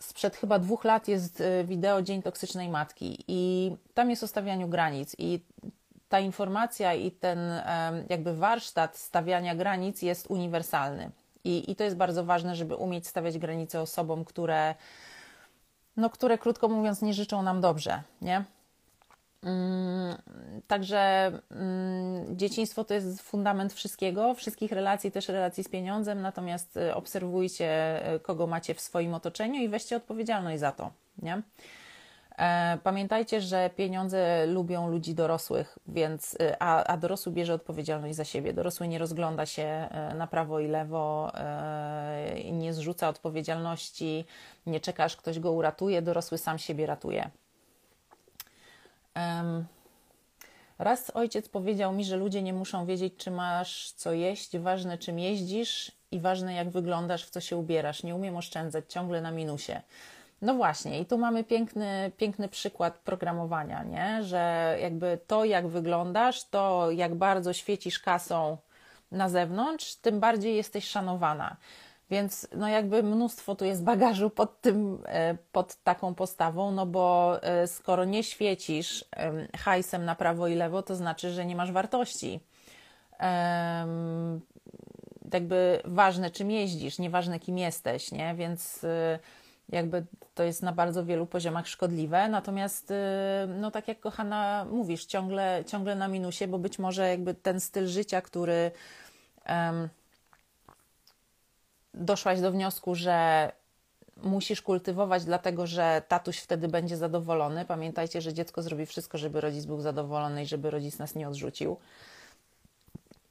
sprzed 0.00 0.36
chyba 0.36 0.58
dwóch 0.58 0.84
lat 0.84 1.08
jest 1.08 1.40
y, 1.40 1.64
wideo 1.64 2.02
Dzień 2.02 2.22
Toksycznej 2.22 2.68
Matki 2.68 3.24
i 3.28 3.72
tam 3.94 4.10
jest 4.10 4.22
o 4.22 4.28
stawianiu 4.28 4.68
granic 4.68 5.16
i 5.18 5.40
ta 6.08 6.20
informacja 6.20 6.94
i 6.94 7.10
ten 7.10 7.38
jakby 8.08 8.36
warsztat 8.36 8.96
stawiania 8.96 9.54
granic 9.54 10.02
jest 10.02 10.26
uniwersalny. 10.30 11.10
I, 11.44 11.70
I 11.70 11.76
to 11.76 11.84
jest 11.84 11.96
bardzo 11.96 12.24
ważne, 12.24 12.56
żeby 12.56 12.76
umieć 12.76 13.06
stawiać 13.06 13.38
granice 13.38 13.80
osobom, 13.80 14.24
które, 14.24 14.74
no, 15.96 16.10
które 16.10 16.38
krótko 16.38 16.68
mówiąc 16.68 17.02
nie 17.02 17.14
życzą 17.14 17.42
nam 17.42 17.60
dobrze, 17.60 18.02
nie? 18.22 18.44
Mm, 19.44 20.16
także 20.66 21.32
mm, 21.50 22.36
dzieciństwo 22.38 22.84
to 22.84 22.94
jest 22.94 23.22
fundament 23.22 23.72
wszystkiego, 23.72 24.34
wszystkich 24.34 24.72
relacji, 24.72 25.12
też 25.12 25.28
relacji 25.28 25.64
z 25.64 25.68
pieniądzem, 25.68 26.22
natomiast 26.22 26.76
y, 26.76 26.94
obserwujcie, 26.94 28.00
y, 28.14 28.20
kogo 28.20 28.46
macie 28.46 28.74
w 28.74 28.80
swoim 28.80 29.14
otoczeniu 29.14 29.62
i 29.62 29.68
weźcie 29.68 29.96
odpowiedzialność 29.96 30.60
za 30.60 30.72
to. 30.72 30.90
Nie? 31.22 31.42
E, 32.38 32.78
pamiętajcie, 32.82 33.40
że 33.40 33.70
pieniądze 33.76 34.46
lubią 34.46 34.90
ludzi 34.90 35.14
dorosłych, 35.14 35.78
więc, 35.86 36.34
y, 36.34 36.56
a, 36.58 36.84
a 36.84 36.96
dorosły 36.96 37.32
bierze 37.32 37.54
odpowiedzialność 37.54 38.16
za 38.16 38.24
siebie. 38.24 38.52
Dorosły 38.52 38.88
nie 38.88 38.98
rozgląda 38.98 39.46
się 39.46 39.88
na 40.14 40.26
prawo 40.26 40.60
i 40.60 40.68
lewo, 40.68 41.32
nie 42.52 42.72
zrzuca 42.72 43.08
odpowiedzialności, 43.08 44.24
nie 44.66 44.80
czeka, 44.80 45.04
aż 45.04 45.16
ktoś 45.16 45.38
go 45.38 45.52
uratuje, 45.52 46.02
dorosły 46.02 46.38
sam 46.38 46.58
siebie 46.58 46.86
ratuje. 46.86 47.30
Raz 50.78 51.10
ojciec 51.14 51.48
powiedział 51.48 51.92
mi, 51.92 52.04
że 52.04 52.16
ludzie 52.16 52.42
nie 52.42 52.52
muszą 52.52 52.86
wiedzieć, 52.86 53.14
czy 53.16 53.30
masz 53.30 53.90
co 53.90 54.12
jeść, 54.12 54.58
ważne 54.58 54.98
czym 54.98 55.18
jeździsz 55.18 55.92
i 56.10 56.20
ważne 56.20 56.54
jak 56.54 56.70
wyglądasz, 56.70 57.26
w 57.26 57.30
co 57.30 57.40
się 57.40 57.56
ubierasz. 57.56 58.02
Nie 58.02 58.14
umiem 58.14 58.36
oszczędzać, 58.36 58.84
ciągle 58.88 59.20
na 59.20 59.30
minusie. 59.30 59.80
No 60.42 60.54
właśnie, 60.54 61.00
i 61.00 61.06
tu 61.06 61.18
mamy 61.18 61.44
piękny, 61.44 62.12
piękny 62.16 62.48
przykład 62.48 62.98
programowania, 62.98 63.82
nie? 63.82 64.22
że 64.22 64.76
jakby 64.82 65.18
to, 65.26 65.44
jak 65.44 65.68
wyglądasz, 65.68 66.44
to 66.44 66.90
jak 66.90 67.14
bardzo 67.14 67.52
świecisz 67.52 67.98
kasą 67.98 68.56
na 69.12 69.28
zewnątrz, 69.28 69.94
tym 69.94 70.20
bardziej 70.20 70.56
jesteś 70.56 70.88
szanowana. 70.88 71.56
Więc 72.10 72.48
no 72.56 72.68
jakby 72.68 73.02
mnóstwo 73.02 73.54
tu 73.54 73.64
jest 73.64 73.84
bagażu 73.84 74.30
pod 74.30 74.60
tym, 74.60 75.02
e, 75.06 75.36
pod 75.52 75.74
taką 75.74 76.14
postawą, 76.14 76.70
no 76.70 76.86
bo 76.86 77.38
e, 77.42 77.66
skoro 77.66 78.04
nie 78.04 78.22
świecisz 78.22 79.04
hajsem 79.56 80.04
na 80.04 80.14
prawo 80.14 80.48
i 80.48 80.54
lewo, 80.54 80.82
to 80.82 80.96
znaczy, 80.96 81.30
że 81.30 81.46
nie 81.46 81.56
masz 81.56 81.72
wartości. 81.72 82.40
Jakby 85.32 85.80
ważne, 85.84 86.30
czym 86.30 86.50
jeździsz, 86.50 86.98
nieważne, 86.98 87.40
kim 87.40 87.58
jesteś, 87.58 88.12
nie? 88.12 88.34
Więc 88.34 88.84
e, 88.84 89.18
jakby 89.68 90.04
to 90.34 90.42
jest 90.42 90.62
na 90.62 90.72
bardzo 90.72 91.04
wielu 91.04 91.26
poziomach 91.26 91.68
szkodliwe. 91.68 92.28
Natomiast, 92.28 92.92
no 93.48 93.70
tak 93.70 93.88
jak 93.88 94.00
kochana 94.00 94.66
mówisz, 94.70 95.04
ciągle, 95.04 95.64
ciągle 95.66 95.94
na 95.94 96.08
minusie, 96.08 96.48
bo 96.48 96.58
być 96.58 96.78
może 96.78 97.08
jakby 97.08 97.34
ten 97.34 97.60
styl 97.60 97.86
życia, 97.86 98.20
który 98.20 98.70
doszłaś 101.94 102.40
do 102.40 102.52
wniosku, 102.52 102.94
że 102.94 103.52
musisz 104.16 104.62
kultywować, 104.62 105.24
dlatego 105.24 105.66
że 105.66 106.02
tatuś 106.08 106.38
wtedy 106.38 106.68
będzie 106.68 106.96
zadowolony. 106.96 107.64
Pamiętajcie, 107.64 108.20
że 108.20 108.34
dziecko 108.34 108.62
zrobi 108.62 108.86
wszystko, 108.86 109.18
żeby 109.18 109.40
rodzic 109.40 109.64
był 109.64 109.80
zadowolony 109.80 110.42
i 110.42 110.46
żeby 110.46 110.70
rodzic 110.70 110.98
nas 110.98 111.14
nie 111.14 111.28
odrzucił. 111.28 111.76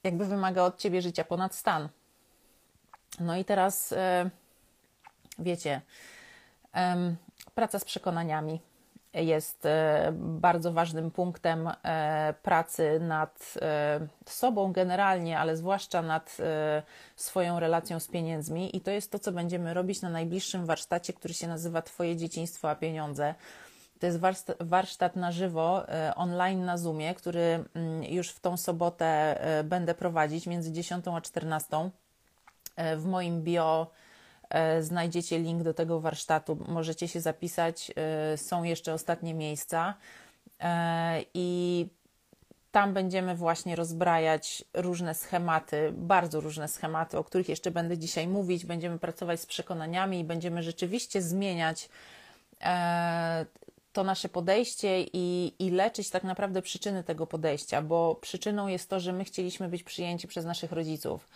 Jakby 0.03 0.25
wymaga 0.25 0.63
od 0.63 0.77
ciebie 0.77 1.01
życia 1.01 1.23
ponad 1.23 1.55
stan. 1.55 1.89
No 3.19 3.37
i 3.37 3.45
teraz, 3.45 3.91
e, 3.91 4.29
wiecie, 5.39 5.81
praca 7.55 7.79
z 7.79 7.85
przekonaniami 7.85 8.61
jest 9.13 9.65
e, 9.65 10.13
bardzo 10.15 10.71
ważnym 10.71 11.11
punktem 11.11 11.69
e, 11.83 12.33
pracy 12.41 12.99
nad 12.99 13.53
e, 13.61 13.99
sobą 14.25 14.71
generalnie, 14.71 15.39
ale 15.39 15.57
zwłaszcza 15.57 16.01
nad 16.01 16.37
swoją 17.15 17.59
relacją 17.59 17.99
z 17.99 18.07
pieniędzmi. 18.07 18.77
I 18.77 18.81
to 18.81 18.91
jest 18.91 19.11
to, 19.11 19.19
co 19.19 19.31
będziemy 19.31 19.73
robić 19.73 20.01
na 20.01 20.09
najbliższym 20.09 20.65
warsztacie, 20.65 21.13
który 21.13 21.33
się 21.33 21.47
nazywa 21.47 21.81
Twoje 21.81 22.15
dzieciństwo 22.15 22.69
a 22.69 22.75
pieniądze. 22.75 23.35
To 23.99 24.05
jest 24.05 24.19
warsztat 24.59 25.15
na 25.15 25.31
żywo, 25.31 25.85
online 26.15 26.65
na 26.65 26.77
Zoomie, 26.77 27.15
który 27.15 27.63
mm, 27.75 28.03
już 28.03 28.29
w 28.29 28.39
tą 28.39 28.57
sobotę 28.57 29.39
będę 29.63 29.95
prowadzić 29.95 30.47
między 30.47 30.71
10 30.71 31.05
a 31.07 31.21
14. 31.21 31.89
W 32.97 33.05
moim 33.05 33.43
bio 33.43 33.91
znajdziecie 34.79 35.39
link 35.39 35.63
do 35.63 35.73
tego 35.73 35.99
warsztatu, 35.99 36.57
możecie 36.67 37.07
się 37.07 37.21
zapisać. 37.21 37.91
E, 37.95 38.37
są 38.37 38.63
jeszcze 38.63 38.93
ostatnie 38.93 39.33
miejsca 39.33 39.93
e, 40.59 41.23
i 41.33 41.87
tam 42.71 42.93
będziemy 42.93 43.35
właśnie 43.35 43.75
rozbrajać 43.75 44.65
różne 44.73 45.15
schematy, 45.15 45.93
bardzo 45.97 46.41
różne 46.41 46.67
schematy, 46.67 47.17
o 47.17 47.23
których 47.23 47.49
jeszcze 47.49 47.71
będę 47.71 47.97
dzisiaj 47.97 48.27
mówić. 48.27 48.65
Będziemy 48.65 48.99
pracować 48.99 49.39
z 49.39 49.45
przekonaniami 49.45 50.19
i 50.19 50.23
będziemy 50.23 50.63
rzeczywiście 50.63 51.21
zmieniać 51.21 51.89
to 53.93 54.03
nasze 54.03 54.29
podejście 54.29 55.01
i, 55.13 55.53
i 55.59 55.69
leczyć 55.69 56.09
tak 56.09 56.23
naprawdę 56.23 56.61
przyczyny 56.61 57.03
tego 57.03 57.27
podejścia, 57.27 57.81
bo 57.81 58.15
przyczyną 58.15 58.67
jest 58.67 58.89
to, 58.89 58.99
że 58.99 59.13
my 59.13 59.23
chcieliśmy 59.23 59.69
być 59.69 59.83
przyjęci 59.83 60.27
przez 60.27 60.45
naszych 60.45 60.71
rodziców. 60.71 61.27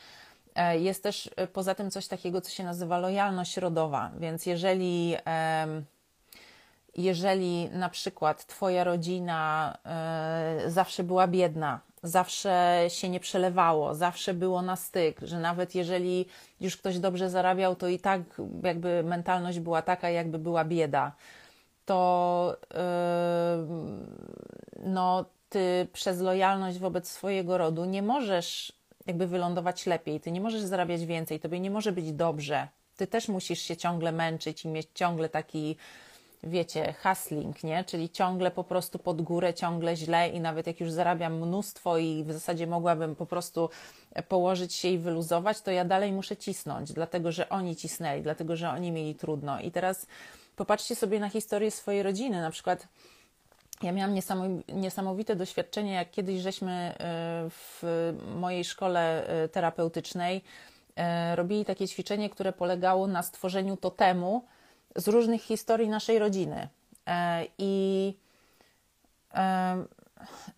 E, 0.58 0.80
jest 0.80 1.04
też 1.04 1.30
e, 1.36 1.48
poza 1.48 1.76
tym 1.76 1.92
coś 1.92 2.08
takiego, 2.08 2.42
co 2.42 2.50
się 2.50 2.64
nazywa 2.64 3.00
lojalność 3.00 3.58
rodowa, 3.58 4.12
więc 4.20 4.46
jeżeli, 4.46 5.16
jeżeli 6.96 7.70
na 7.70 7.90
przykład 7.90 8.46
Twoja 8.46 8.84
rodzina 8.84 9.78
e, 9.86 10.62
zawsze 10.68 11.04
była 11.04 11.28
biedna, 11.28 11.80
zawsze 12.04 12.86
się 12.88 13.10
nie 13.10 13.20
przelewało, 13.20 13.96
zawsze 13.96 14.34
było 14.34 14.62
na 14.62 14.76
styk, 14.76 15.20
że 15.22 15.40
nawet 15.40 15.76
jeżeli 15.76 16.26
już 16.62 16.78
ktoś 16.78 17.00
dobrze 17.00 17.30
zarabiał, 17.30 17.76
to 17.76 17.88
i 17.88 18.00
tak 18.00 18.22
jakby 18.64 19.04
mentalność 19.04 19.60
była 19.60 19.82
taka, 19.82 20.10
jakby 20.10 20.40
była 20.40 20.66
bieda, 20.66 21.12
to 21.86 22.58
no, 24.84 25.26
ty 25.50 25.88
przez 25.94 26.22
lojalność 26.22 26.80
wobec 26.80 27.10
swojego 27.10 27.58
rodu 27.58 27.86
nie 27.86 28.02
możesz 28.02 28.78
jakby 29.08 29.28
wylądować 29.28 29.86
lepiej. 29.86 30.20
Ty 30.20 30.32
nie 30.32 30.42
możesz 30.42 30.62
zarabiać 30.62 31.06
więcej, 31.06 31.40
tobie 31.40 31.60
nie 31.60 31.72
może 31.72 31.92
być 31.92 32.14
dobrze. 32.14 32.68
Ty 32.98 33.08
też 33.08 33.28
musisz 33.28 33.62
się 33.62 33.78
ciągle 33.78 34.12
męczyć 34.12 34.66
i 34.66 34.68
mieć 34.68 34.88
ciągle 34.94 35.30
taki, 35.30 35.78
wiecie, 36.44 36.94
hustling, 37.04 37.64
nie? 37.64 37.84
Czyli 37.84 38.10
ciągle 38.10 38.52
po 38.52 38.64
prostu 38.64 39.00
pod 39.00 39.22
górę, 39.22 39.54
ciągle 39.54 39.96
źle 39.96 40.30
i 40.30 40.40
nawet 40.40 40.68
jak 40.68 40.80
już 40.80 40.92
zarabiam 40.92 41.38
mnóstwo 41.38 41.98
i 41.98 42.24
w 42.24 42.32
zasadzie 42.34 42.68
mogłabym 42.68 43.16
po 43.16 43.26
prostu 43.26 43.70
położyć 44.28 44.74
się 44.74 44.88
i 44.88 44.98
wyluzować, 44.98 45.62
to 45.62 45.72
ja 45.72 45.86
dalej 45.86 46.14
muszę 46.14 46.38
cisnąć, 46.38 46.94
dlatego 46.94 47.32
że 47.32 47.50
oni 47.50 47.76
cisnęli, 47.76 48.22
dlatego 48.22 48.56
że 48.56 48.70
oni 48.70 48.92
mieli 48.92 49.16
trudno. 49.16 49.60
I 49.60 49.72
teraz 49.72 50.08
popatrzcie 50.56 50.96
sobie 50.96 51.20
na 51.20 51.30
historię 51.30 51.72
swojej 51.72 52.04
rodziny, 52.04 52.42
na 52.42 52.52
przykład 52.52 52.88
ja 53.84 53.92
miałam 53.92 54.16
niesamowite 54.74 55.36
doświadczenie, 55.36 55.94
jak 55.94 56.12
kiedyś 56.12 56.42
żeśmy 56.42 56.72
e, 56.72 56.96
w 57.50 57.84
mojej 58.36 58.64
szkole 58.64 59.28
e, 59.28 59.50
terapeutycznej 59.50 60.44
e, 60.96 61.36
robili 61.36 61.66
takie 61.66 61.88
ćwiczenie, 61.88 62.30
które 62.30 62.54
polegało 62.54 63.08
na 63.08 63.24
stworzeniu 63.24 63.78
totemu 63.78 64.46
z 64.96 65.08
różnych 65.08 65.42
historii 65.42 65.90
naszej 65.90 66.20
rodziny. 66.20 66.68
I 67.58 68.14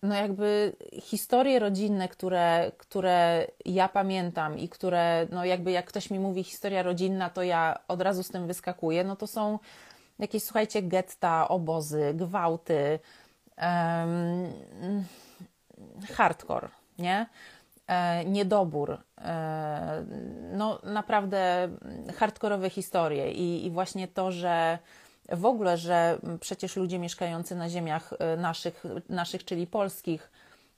no 0.02 0.14
jakby 0.14 0.76
historie 1.02 1.58
rodzinne, 1.58 2.08
które, 2.08 2.72
które 2.78 3.46
ja 3.64 3.88
pamiętam 3.88 4.58
i 4.58 4.68
które, 4.68 5.26
no 5.30 5.44
jakby 5.44 5.70
jak 5.70 5.86
ktoś 5.86 6.10
mi 6.10 6.18
mówi 6.18 6.44
historia 6.44 6.82
rodzinna, 6.82 7.30
to 7.30 7.42
ja 7.42 7.78
od 7.88 8.02
razu 8.02 8.22
z 8.22 8.28
tym 8.28 8.46
wyskakuję, 8.46 9.04
no 9.04 9.16
to 9.16 9.26
są 9.26 9.58
jakieś, 10.20 10.42
słuchajcie, 10.42 10.82
getta, 10.82 11.48
obozy, 11.48 12.12
gwałty, 12.14 12.98
um, 13.56 14.52
hardcore, 16.14 16.68
nie? 16.98 17.26
E, 17.86 18.24
niedobór, 18.24 18.98
e, 19.18 20.04
no 20.52 20.80
naprawdę 20.82 21.68
hardkorowe 22.16 22.70
historie 22.70 23.32
I, 23.32 23.66
i 23.66 23.70
właśnie 23.70 24.08
to, 24.08 24.32
że 24.32 24.78
w 25.28 25.44
ogóle, 25.44 25.76
że 25.76 26.18
przecież 26.40 26.76
ludzie 26.76 26.98
mieszkający 26.98 27.56
na 27.56 27.68
ziemiach 27.68 28.12
e, 28.18 28.36
naszych, 28.36 28.84
naszych 29.08 29.44
czyli 29.44 29.66
polskich, 29.66 30.30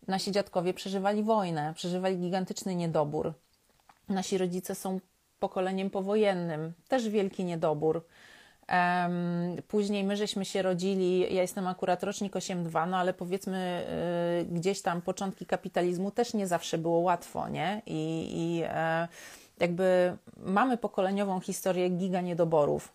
nasi 0.08 0.32
dziadkowie 0.32 0.75
przeżywali 0.75 1.22
wojnę, 1.22 1.74
przeżywali 1.74 2.18
gigantyczny 2.18 2.74
niedobór. 2.74 3.33
Nasi 4.09 4.38
rodzice 4.38 4.74
są 4.74 5.00
pokoleniem 5.38 5.90
powojennym, 5.90 6.72
też 6.88 7.09
wielki 7.09 7.44
niedobór. 7.44 8.05
Później 9.68 10.05
my 10.05 10.16
żeśmy 10.16 10.44
się 10.44 10.62
rodzili, 10.62 11.20
ja 11.20 11.42
jestem 11.42 11.66
akurat 11.66 12.03
rocznik 12.03 12.33
8.2, 12.33 12.88
no 12.88 12.96
ale 12.96 13.14
powiedzmy 13.14 13.87
y, 14.42 14.44
gdzieś 14.44 14.83
tam 14.83 15.03
początki 15.03 15.46
kapitalizmu 15.46 16.11
też 16.11 16.35
nie 16.35 16.46
zawsze 16.46 16.79
było 16.79 16.98
łatwo, 16.98 17.48
nie? 17.48 17.83
I, 17.87 18.31
i 18.35 18.62
e, 18.64 19.09
jakby 19.61 20.16
mamy 20.37 20.77
pokoleniową 20.77 21.40
historię 21.40 21.88
giga 21.88 22.20
niedoborów 22.20 22.92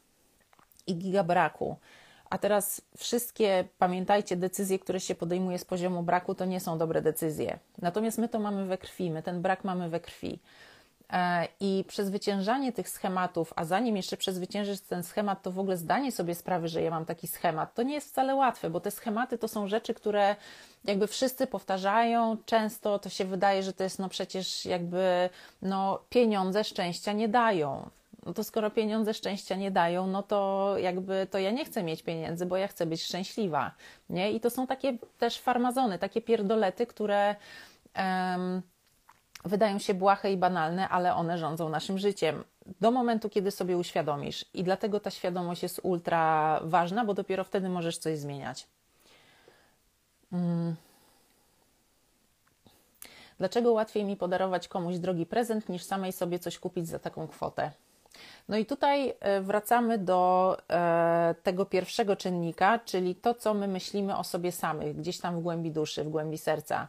i 0.88 0.95
giga 0.95 1.23
braku. 1.23 1.75
A 2.30 2.38
teraz 2.38 2.82
wszystkie, 2.97 3.67
pamiętajcie, 3.77 4.36
decyzje, 4.36 4.80
które 4.80 4.99
się 4.99 5.15
podejmuje 5.15 5.60
z 5.60 5.65
poziomu 5.65 6.03
braku, 6.03 6.36
to 6.36 6.45
nie 6.45 6.60
są 6.60 6.77
dobre 6.77 7.01
decyzje. 7.01 7.60
Natomiast 7.77 8.17
my 8.17 8.30
to 8.30 8.39
mamy 8.39 8.65
we 8.65 8.77
krwi, 8.77 9.12
my 9.12 9.23
ten 9.23 9.41
brak 9.41 9.63
mamy 9.63 9.89
we 9.89 9.99
krwi. 9.99 10.39
E, 11.13 11.48
I 11.60 11.84
przezwyciężanie 11.88 12.72
tych 12.72 12.89
schematów, 12.89 13.54
a 13.56 13.65
zanim 13.65 13.98
jeszcze 13.98 14.17
przezwyciężyć 14.17 14.82
ten 14.82 15.04
schemat, 15.04 15.41
to 15.41 15.52
w 15.52 15.60
ogóle 15.60 15.78
zdanie 15.78 16.12
sobie 16.12 16.36
sprawy, 16.36 16.67
że 16.67 16.82
ja 16.82 16.91
mam 16.91 17.06
taki 17.06 17.28
schemat, 17.28 17.74
to 17.74 17.84
nie 17.84 17.93
jest 17.93 18.10
wcale 18.10 18.36
łatwe, 18.36 18.70
bo 18.70 18.80
te 18.80 18.91
schematy 18.91 19.38
to 19.38 19.48
są 19.48 19.67
rzeczy, 19.67 19.93
które 19.93 20.36
jakby 20.86 21.08
wszyscy 21.08 21.48
powtarzają, 21.48 22.38
często 22.46 23.00
to 23.00 23.10
się 23.10 23.26
wydaje, 23.26 23.63
że 23.63 23.74
to 23.74 23.84
jest 23.84 24.00
no 24.00 24.10
przecież 24.10 24.65
jakby 24.65 25.30
no 25.62 26.00
pieniądze 26.10 26.63
szczęścia 26.63 27.12
nie 27.12 27.28
dają. 27.28 27.89
No 28.26 28.34
to 28.34 28.43
skoro 28.43 28.70
pieniądze 28.72 29.13
szczęścia 29.13 29.56
nie 29.56 29.72
dają, 29.72 30.08
no 30.08 30.24
to 30.24 30.74
jakby 30.78 31.28
to 31.32 31.39
ja 31.39 31.52
nie 31.52 31.65
chcę 31.65 31.84
mieć 31.84 32.04
pieniędzy, 32.04 32.46
bo 32.46 32.58
ja 32.58 32.67
chcę 32.67 32.86
być 32.86 33.04
szczęśliwa, 33.04 33.72
nie? 34.10 34.32
I 34.32 34.39
to 34.39 34.50
są 34.50 34.67
takie 34.67 34.98
też 35.20 35.39
farmazony, 35.39 36.00
takie 36.00 36.22
pierdolety, 36.22 36.88
które 36.88 37.36
um, 37.96 38.62
wydają 39.45 39.80
się 39.80 39.93
błahe 39.93 40.32
i 40.32 40.38
banalne, 40.38 40.89
ale 40.89 41.15
one 41.15 41.38
rządzą 41.38 41.69
naszym 41.69 41.97
życiem 41.97 42.43
do 42.82 42.91
momentu, 42.91 43.30
kiedy 43.30 43.52
sobie 43.52 43.78
uświadomisz. 43.78 44.45
I 44.54 44.63
dlatego 44.63 45.00
ta 45.00 45.12
świadomość 45.12 45.63
jest 45.63 45.80
ultra 45.84 46.60
ważna, 46.63 47.06
bo 47.06 47.13
dopiero 47.13 47.43
wtedy 47.43 47.69
możesz 47.69 47.97
coś 47.97 48.17
zmieniać. 48.17 48.67
Hmm. 50.32 50.76
Dlaczego 53.38 53.73
łatwiej 53.73 54.06
mi 54.06 54.15
podarować 54.15 54.67
komuś 54.67 54.97
drogi 54.97 55.26
prezent, 55.26 55.69
niż 55.69 55.84
samej 55.84 56.12
sobie 56.12 56.39
coś 56.39 56.60
kupić 56.60 56.88
za 56.88 57.00
taką 57.00 57.28
kwotę? 57.28 57.71
No 58.50 58.58
i 58.58 58.65
tutaj 58.65 59.13
e, 59.19 59.41
wracamy 59.41 59.97
do 59.97 60.58
e, 60.69 61.36
tego 61.43 61.65
pierwszego 61.65 62.15
czynnika, 62.15 62.80
czyli 62.80 63.15
to, 63.15 63.34
co 63.34 63.54
my 63.54 63.67
myślimy 63.67 64.17
o 64.17 64.23
sobie 64.23 64.52
samych, 64.52 64.95
gdzieś 64.97 65.19
tam 65.19 65.39
w 65.39 65.43
głębi 65.43 65.71
duszy, 65.71 66.04
w 66.04 66.10
głębi 66.10 66.38
serca. 66.38 66.88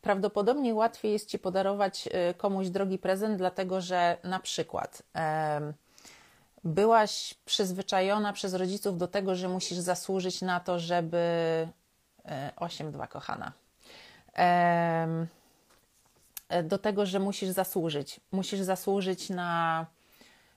Prawdopodobnie 0.00 0.74
łatwiej 0.74 1.12
jest 1.12 1.28
Ci 1.28 1.38
podarować 1.38 2.08
y, 2.30 2.34
komuś 2.34 2.68
drogi 2.68 2.98
prezent, 2.98 3.38
dlatego 3.38 3.80
że 3.80 4.16
na 4.24 4.40
przykład 4.40 5.02
byłaś 6.64 7.34
przyzwyczajona 7.44 8.32
przez 8.32 8.54
rodziców 8.54 8.98
do 8.98 9.08
tego, 9.08 9.34
że 9.34 9.48
musisz 9.48 9.78
zasłużyć 9.78 10.42
na 10.42 10.60
to, 10.60 10.78
żeby 10.78 11.18
8-2 12.56 13.04
e, 13.04 13.08
kochana. 13.08 13.52
Do 16.64 16.78
tego, 16.78 17.06
że 17.06 17.18
musisz 17.18 17.48
zasłużyć. 17.48 18.20
Musisz 18.32 18.60
zasłużyć 18.60 19.30
na 19.30 19.86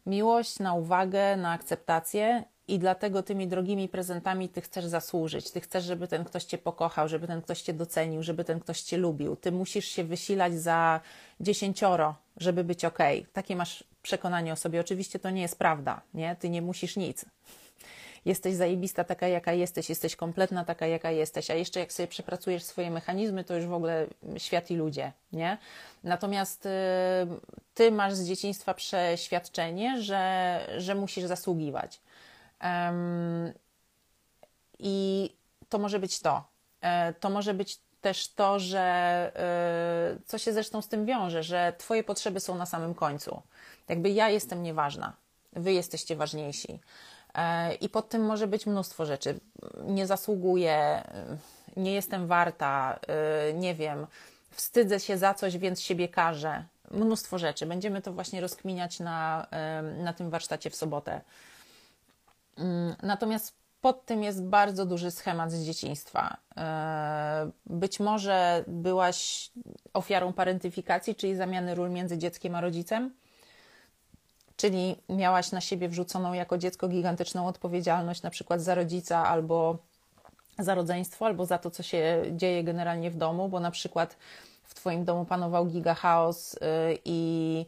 miłość, 0.06 0.60
na 0.60 0.74
uwagę, 0.74 1.38
na 1.38 1.52
akceptację 1.52 2.44
i 2.68 2.80
dlatego 2.80 3.24
tymi 3.24 3.48
drogimi 3.48 3.90
prezentami 3.90 4.50
ty 4.50 4.62
chcesz 4.62 4.86
zasłużyć. 4.86 5.52
Ty 5.52 5.62
chcesz, 5.62 5.84
żeby 5.84 6.08
ten 6.08 6.24
ktoś 6.24 6.44
cię 6.44 6.58
pokochał, 6.58 7.08
żeby 7.08 7.28
ten 7.28 7.42
ktoś 7.42 7.62
cię 7.62 7.74
docenił, 7.74 8.24
żeby 8.24 8.44
ten 8.44 8.60
ktoś 8.60 8.82
cię 8.82 8.98
lubił. 8.98 9.36
Ty 9.36 9.52
musisz 9.52 9.86
się 9.86 10.04
wysilać 10.04 10.54
za 10.54 11.00
dziesięcioro, 11.40 12.16
żeby 12.38 12.64
być 12.64 12.86
ok. 12.86 13.00
Takie 13.34 13.56
masz 13.56 13.84
przekonanie 14.02 14.54
o 14.54 14.56
sobie. 14.56 14.80
Oczywiście 14.80 15.20
to 15.20 15.30
nie 15.30 15.42
jest 15.42 15.60
prawda, 15.60 16.02
nie? 16.14 16.36
Ty 16.36 16.50
nie 16.50 16.62
musisz 16.62 16.96
nic. 16.96 17.26
Jesteś 18.26 18.56
zajebista 18.56 19.04
taka, 19.04 19.28
jaka 19.28 19.54
jesteś, 19.54 19.90
jesteś 19.90 20.16
kompletna 20.16 20.66
taka, 20.66 20.88
jaka 20.88 21.12
jesteś, 21.12 21.52
a 21.52 21.54
jeszcze 21.54 21.80
jak 21.80 21.94
sobie 21.94 22.08
przepracujesz 22.08 22.64
swoje 22.64 22.92
mechanizmy, 22.92 23.44
to 23.44 23.56
już 23.56 23.66
w 23.66 23.74
ogóle 23.74 24.08
świat 24.38 24.72
i 24.72 24.76
ludzie, 24.76 25.12
nie? 25.34 25.58
Natomiast 26.04 26.66
y, 26.66 26.70
ty 27.74 27.92
masz 27.92 28.14
z 28.14 28.28
dzieciństwa 28.28 28.74
przeświadczenie, 28.74 30.02
że, 30.02 30.60
że 30.78 30.96
musisz 30.96 31.24
zasługiwać 31.24 32.02
I 34.80 35.30
to 35.70 35.80
może 35.80 36.00
być 36.00 36.20
to. 36.20 36.44
E, 36.82 37.14
to 37.14 37.30
może 37.30 37.54
być 37.54 37.80
też 38.02 38.34
to, 38.34 38.60
że 38.60 38.82
e, 39.36 40.20
co 40.26 40.38
się 40.38 40.54
zresztą 40.54 40.82
z 40.82 40.88
tym 40.88 41.06
wiąże, 41.06 41.44
że 41.44 41.74
Twoje 41.78 42.04
potrzeby 42.04 42.40
są 42.40 42.56
na 42.56 42.66
samym 42.66 42.94
końcu. 42.94 43.42
Jakby 43.90 44.10
ja 44.10 44.30
jestem 44.30 44.64
nieważna, 44.64 45.14
Wy 45.54 45.74
jesteście 45.74 46.16
ważniejsi. 46.16 46.80
E, 47.34 47.74
I 47.74 47.90
pod 47.90 48.10
tym 48.10 48.26
może 48.26 48.48
być 48.48 48.66
mnóstwo 48.66 49.06
rzeczy. 49.06 49.40
Nie 49.86 50.08
zasługuję, 50.08 51.04
nie 51.78 51.94
jestem 51.94 52.28
warta, 52.28 53.00
nie 53.54 53.76
wiem, 53.76 54.08
wstydzę 54.52 55.00
się 55.00 55.18
za 55.18 55.34
coś, 55.34 55.58
więc 55.58 55.82
siebie 55.82 56.08
karzę. 56.08 56.64
Mnóstwo 56.92 57.38
rzeczy. 57.38 57.66
Będziemy 57.66 58.02
to 58.02 58.14
właśnie 58.14 58.42
rozkminiać 58.42 59.00
na, 59.00 59.48
na 59.98 60.14
tym 60.14 60.30
warsztacie 60.30 60.70
w 60.70 60.76
sobotę. 60.76 61.22
Mm, 62.58 62.96
natomiast 63.04 63.62
pod 63.82 64.06
tym 64.06 64.24
jest 64.24 64.44
bardzo 64.44 64.86
duży 64.86 65.12
schemat 65.12 65.52
z 65.52 65.66
dzieciństwa. 65.66 66.38
E, 66.58 67.52
być 67.66 68.00
może 68.00 68.64
byłaś 68.68 69.52
ofiarą 69.94 70.34
parentyfikacji, 70.34 71.16
czyli 71.16 71.36
zamiany 71.36 71.76
ról 71.76 71.90
między 71.90 72.18
dzieckiem 72.18 72.56
a 72.56 72.62
rodzicem, 72.62 73.14
czyli 74.56 74.96
miałaś 75.10 75.52
na 75.52 75.62
siebie 75.62 75.90
wrzuconą 75.90 76.34
jako 76.34 76.58
dziecko 76.58 76.88
gigantyczną 76.88 77.48
odpowiedzialność, 77.48 78.22
na 78.22 78.30
przykład 78.30 78.62
za 78.62 78.76
rodzica 78.76 79.28
albo 79.28 79.78
za 80.60 80.76
rodzeństwo, 80.76 81.26
albo 81.26 81.46
za 81.46 81.58
to, 81.58 81.72
co 81.72 81.84
się 81.84 82.24
dzieje 82.32 82.64
generalnie 82.64 83.12
w 83.12 83.16
domu, 83.16 83.50
bo 83.50 83.60
na 83.60 83.72
przykład 83.72 84.18
w 84.64 84.74
Twoim 84.74 85.06
domu 85.06 85.26
panował 85.26 85.66
giga 85.66 85.94
chaos 85.94 86.54
y, 86.54 86.58
i 87.06 87.66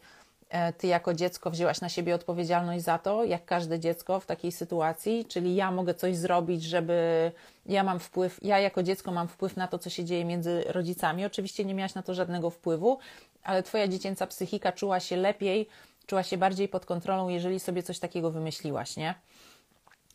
ty 0.77 0.87
jako 0.87 1.13
dziecko 1.13 1.51
wzięłaś 1.51 1.81
na 1.81 1.89
siebie 1.89 2.15
odpowiedzialność 2.15 2.83
za 2.83 2.97
to, 2.97 3.23
jak 3.23 3.45
każde 3.45 3.79
dziecko 3.79 4.19
w 4.19 4.25
takiej 4.25 4.51
sytuacji, 4.51 5.25
czyli 5.25 5.55
ja 5.55 5.71
mogę 5.71 5.93
coś 5.93 6.17
zrobić, 6.17 6.63
żeby 6.63 7.31
ja 7.65 7.83
mam 7.83 7.99
wpływ, 7.99 8.39
ja 8.41 8.59
jako 8.59 8.83
dziecko 8.83 9.11
mam 9.11 9.27
wpływ 9.27 9.57
na 9.57 9.67
to, 9.67 9.79
co 9.79 9.89
się 9.89 10.05
dzieje 10.05 10.25
między 10.25 10.63
rodzicami. 10.67 11.25
Oczywiście 11.25 11.65
nie 11.65 11.73
miałaś 11.73 11.93
na 11.93 12.03
to 12.03 12.13
żadnego 12.13 12.49
wpływu, 12.49 12.99
ale 13.43 13.63
twoja 13.63 13.87
dziecięca 13.87 14.27
psychika 14.27 14.71
czuła 14.71 14.99
się 14.99 15.15
lepiej, 15.15 15.67
czuła 16.07 16.23
się 16.23 16.37
bardziej 16.37 16.67
pod 16.67 16.85
kontrolą, 16.85 17.29
jeżeli 17.29 17.59
sobie 17.59 17.83
coś 17.83 17.99
takiego 17.99 18.31
wymyśliłaś, 18.31 18.97
nie? 18.97 19.15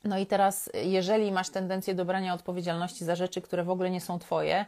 No 0.05 0.19
i 0.19 0.27
teraz, 0.27 0.71
jeżeli 0.85 1.33
masz 1.33 1.51
tendencję 1.51 1.95
do 1.95 2.05
brania 2.05 2.35
odpowiedzialności 2.35 3.05
za 3.05 3.17
rzeczy, 3.17 3.41
które 3.41 3.65
w 3.65 3.71
ogóle 3.71 3.91
nie 3.91 4.01
są 4.01 4.19
twoje, 4.19 4.65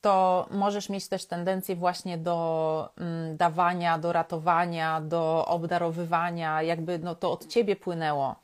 to 0.00 0.46
możesz 0.50 0.88
mieć 0.88 1.08
też 1.08 1.26
tendencję 1.26 1.76
właśnie 1.76 2.18
do 2.18 2.88
mm, 2.96 3.36
dawania, 3.36 3.98
do 3.98 4.12
ratowania, 4.12 5.00
do 5.00 5.46
obdarowywania, 5.46 6.62
jakby 6.62 6.98
no, 6.98 7.14
to 7.14 7.32
od 7.32 7.46
ciebie 7.46 7.76
płynęło. 7.76 8.36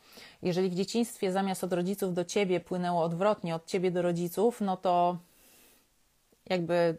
Jeżeli 0.43 0.71
w 0.71 0.75
dzieciństwie 0.75 1.33
zamiast 1.33 1.65
od 1.65 1.73
rodziców 1.73 2.15
do 2.15 2.25
ciebie 2.25 2.61
płynęło 2.61 3.03
odwrotnie, 3.03 3.55
od 3.55 3.67
ciebie 3.67 3.91
do 3.91 4.03
rodziców, 4.03 4.61
no 4.61 4.77
to 4.77 5.17
jakby 6.47 6.97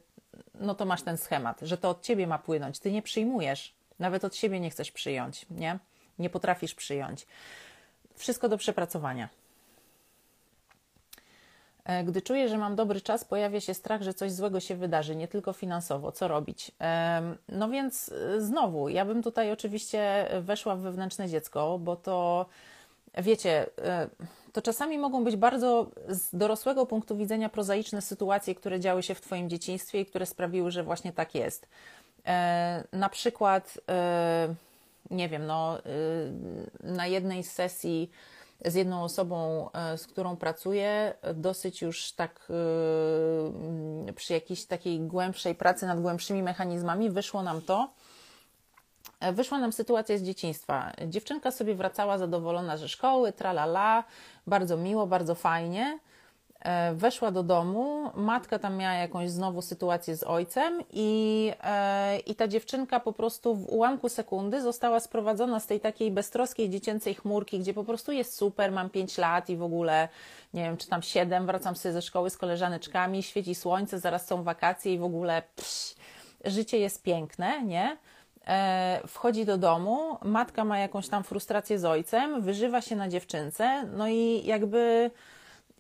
no 0.60 0.76
to 0.76 0.86
masz 0.86 1.02
ten 1.02 1.18
schemat, 1.18 1.62
że 1.62 1.78
to 1.78 1.90
od 1.90 2.02
ciebie 2.02 2.28
ma 2.28 2.40
płynąć. 2.40 2.80
Ty 2.80 2.92
nie 2.92 3.02
przyjmujesz, 3.02 3.74
nawet 4.00 4.26
od 4.26 4.36
siebie 4.36 4.60
nie 4.60 4.70
chcesz 4.70 4.92
przyjąć, 4.92 5.46
nie? 5.50 5.80
Nie 6.20 6.30
potrafisz 6.30 6.76
przyjąć. 6.76 7.28
Wszystko 8.16 8.50
do 8.50 8.58
przepracowania. 8.58 9.30
E, 11.86 12.04
gdy 12.04 12.22
czuję, 12.22 12.50
że 12.50 12.58
mam 12.58 12.76
dobry 12.76 13.02
czas, 13.02 13.26
pojawia 13.26 13.60
się 13.60 13.74
strach, 13.74 14.02
że 14.02 14.14
coś 14.14 14.32
złego 14.32 14.60
się 14.60 14.76
wydarzy, 14.76 15.16
nie 15.16 15.28
tylko 15.28 15.54
finansowo. 15.54 16.12
Co 16.12 16.28
robić? 16.28 16.72
No 17.50 17.70
więc 17.70 18.10
e, 18.10 18.42
znowu, 18.42 18.90
ja 18.90 19.06
bym 19.06 19.24
tutaj 19.24 19.52
oczywiście 19.52 20.28
weszła 20.42 20.76
w 20.76 20.80
wewnętrzne 20.80 21.30
dziecko, 21.30 21.80
bo 21.80 21.96
to 21.96 22.46
wiecie, 23.18 23.66
e, 23.78 24.10
to 24.54 24.62
czasami 24.62 24.98
mogą 24.98 25.24
być 25.24 25.36
bardzo 25.36 25.92
z 26.08 26.36
dorosłego 26.36 26.86
punktu 26.86 27.18
widzenia 27.18 27.50
prozaiczne 27.50 28.02
sytuacje, 28.02 28.56
które 28.56 28.80
działy 28.80 29.04
się 29.04 29.16
w 29.16 29.22
Twoim 29.22 29.50
dzieciństwie 29.50 30.02
i 30.02 30.06
które 30.06 30.26
sprawiły, 30.26 30.72
że 30.72 30.84
właśnie 30.84 31.14
tak 31.14 31.36
jest. 31.36 31.68
Na 32.94 33.10
przykład, 33.10 33.80
nie 35.12 35.30
wiem, 35.30 35.46
no, 35.46 35.78
na 36.84 37.08
jednej 37.08 37.44
z 37.44 37.52
sesji 37.52 38.12
z 38.66 38.76
jedną 38.76 39.04
osobą, 39.04 39.70
e, 39.74 39.98
z 39.98 40.08
którą 40.08 40.36
pracuję, 40.36 41.14
dosyć 41.34 41.82
już 41.82 42.12
tak 42.12 42.48
e, 44.10 44.14
przy 44.14 44.34
jakiejś 44.34 44.66
takiej 44.66 45.00
głębszej 45.00 45.56
pracy 45.56 45.86
nad 45.86 46.02
głębszymi 46.02 46.44
mechanizmami 46.44 47.10
wyszło 47.10 47.44
nam 47.44 47.62
to, 47.62 47.90
e, 49.20 49.34
wyszła 49.34 49.60
nam 49.60 49.74
sytuacja 49.74 50.18
z 50.18 50.22
dzieciństwa. 50.22 50.92
Dziewczynka 51.08 51.52
sobie 51.52 51.76
wracała 51.76 52.18
zadowolona 52.18 52.78
ze 52.78 52.90
szkoły, 52.90 53.32
tralala, 53.32 54.04
bardzo 54.48 54.78
miło, 54.78 55.08
bardzo 55.08 55.36
fajnie. 55.36 56.00
E, 56.64 56.94
weszła 56.94 57.32
do 57.32 57.44
domu, 57.44 58.12
matka 58.16 58.60
tam 58.60 58.78
miała 58.78 58.94
jakąś 58.94 59.30
znowu 59.30 59.62
sytuację 59.62 60.18
z 60.18 60.24
ojcem 60.24 60.84
i, 60.94 61.52
e, 61.64 62.20
i 62.20 62.36
ta 62.36 62.48
dziewczynka 62.48 63.00
po 63.00 63.14
prostu 63.14 63.56
w 63.56 63.70
ułamku 63.70 64.10
sekundy 64.10 64.62
została 64.62 65.00
sprowadzona 65.00 65.60
z 65.60 65.68
tej 65.68 65.80
takiej 65.80 66.12
beztroskiej 66.12 66.70
dziecięcej 66.70 67.16
chmurki, 67.16 67.60
gdzie 67.60 67.74
po 67.74 67.84
prostu 67.84 68.12
jest 68.12 68.36
super, 68.36 68.72
mam 68.72 68.90
5 68.90 69.18
lat 69.18 69.50
i 69.50 69.58
w 69.58 69.64
ogóle 69.64 70.10
nie 70.54 70.64
wiem, 70.64 70.78
czy 70.78 70.88
tam 70.88 71.02
7, 71.02 71.46
wracam 71.46 71.76
sobie 71.76 71.94
ze 71.94 72.02
szkoły 72.02 72.30
z 72.30 72.38
koleżaneczkami, 72.38 73.24
świeci 73.24 73.56
słońce, 73.56 74.00
zaraz 74.00 74.28
są 74.28 74.44
wakacje 74.44 74.94
i 74.94 74.98
w 74.98 75.04
ogóle 75.04 75.44
psz, 75.56 75.96
życie 76.46 76.78
jest 76.78 77.04
piękne, 77.04 77.64
nie? 77.64 77.98
E, 78.48 79.02
wchodzi 79.08 79.46
do 79.46 79.58
domu, 79.58 80.18
matka 80.24 80.64
ma 80.64 80.80
jakąś 80.80 81.10
tam 81.10 81.24
frustrację 81.24 81.80
z 81.80 81.86
ojcem, 81.86 82.42
wyżywa 82.42 82.82
się 82.82 82.96
na 82.96 83.10
dziewczynce, 83.10 83.84
no 83.98 84.08
i 84.08 84.42
jakby 84.46 85.12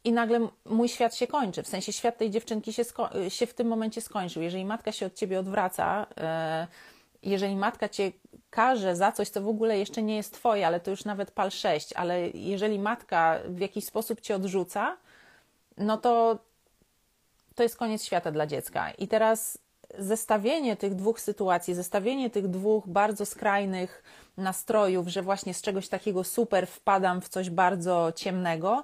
i 0.03 0.11
nagle 0.11 0.47
mój 0.65 0.89
świat 0.89 1.15
się 1.15 1.27
kończy. 1.27 1.63
W 1.63 1.67
sensie 1.67 1.93
świat 1.93 2.17
tej 2.17 2.31
dziewczynki 2.31 2.73
się, 2.73 2.83
się 3.29 3.45
w 3.45 3.53
tym 3.53 3.67
momencie 3.67 4.01
skończył. 4.01 4.43
Jeżeli 4.43 4.65
matka 4.65 4.91
się 4.91 5.05
od 5.05 5.13
ciebie 5.13 5.39
odwraca, 5.39 6.05
e, 6.17 6.67
jeżeli 7.23 7.55
matka 7.55 7.89
cię 7.89 8.11
każe 8.49 8.95
za 8.95 9.11
coś, 9.11 9.29
co 9.29 9.41
w 9.41 9.47
ogóle 9.47 9.79
jeszcze 9.79 10.03
nie 10.03 10.15
jest 10.15 10.33
twoje, 10.33 10.67
ale 10.67 10.79
to 10.79 10.91
już 10.91 11.05
nawet 11.05 11.31
pal 11.31 11.51
6, 11.51 11.93
ale 11.93 12.29
jeżeli 12.29 12.79
matka 12.79 13.39
w 13.47 13.59
jakiś 13.59 13.85
sposób 13.85 14.21
cię 14.21 14.35
odrzuca, 14.35 14.97
no 15.77 15.97
to 15.97 16.39
to 17.55 17.63
jest 17.63 17.77
koniec 17.77 18.03
świata 18.03 18.31
dla 18.31 18.47
dziecka. 18.47 18.91
I 18.91 19.07
teraz 19.07 19.57
zestawienie 19.97 20.75
tych 20.75 20.95
dwóch 20.95 21.19
sytuacji, 21.19 21.73
zestawienie 21.73 22.29
tych 22.29 22.47
dwóch 22.47 22.87
bardzo 22.87 23.25
skrajnych 23.25 24.03
nastrojów, 24.37 25.07
że 25.07 25.21
właśnie 25.21 25.53
z 25.53 25.61
czegoś 25.61 25.87
takiego 25.87 26.23
super 26.23 26.67
wpadam 26.67 27.21
w 27.21 27.29
coś 27.29 27.49
bardzo 27.49 28.11
ciemnego, 28.15 28.83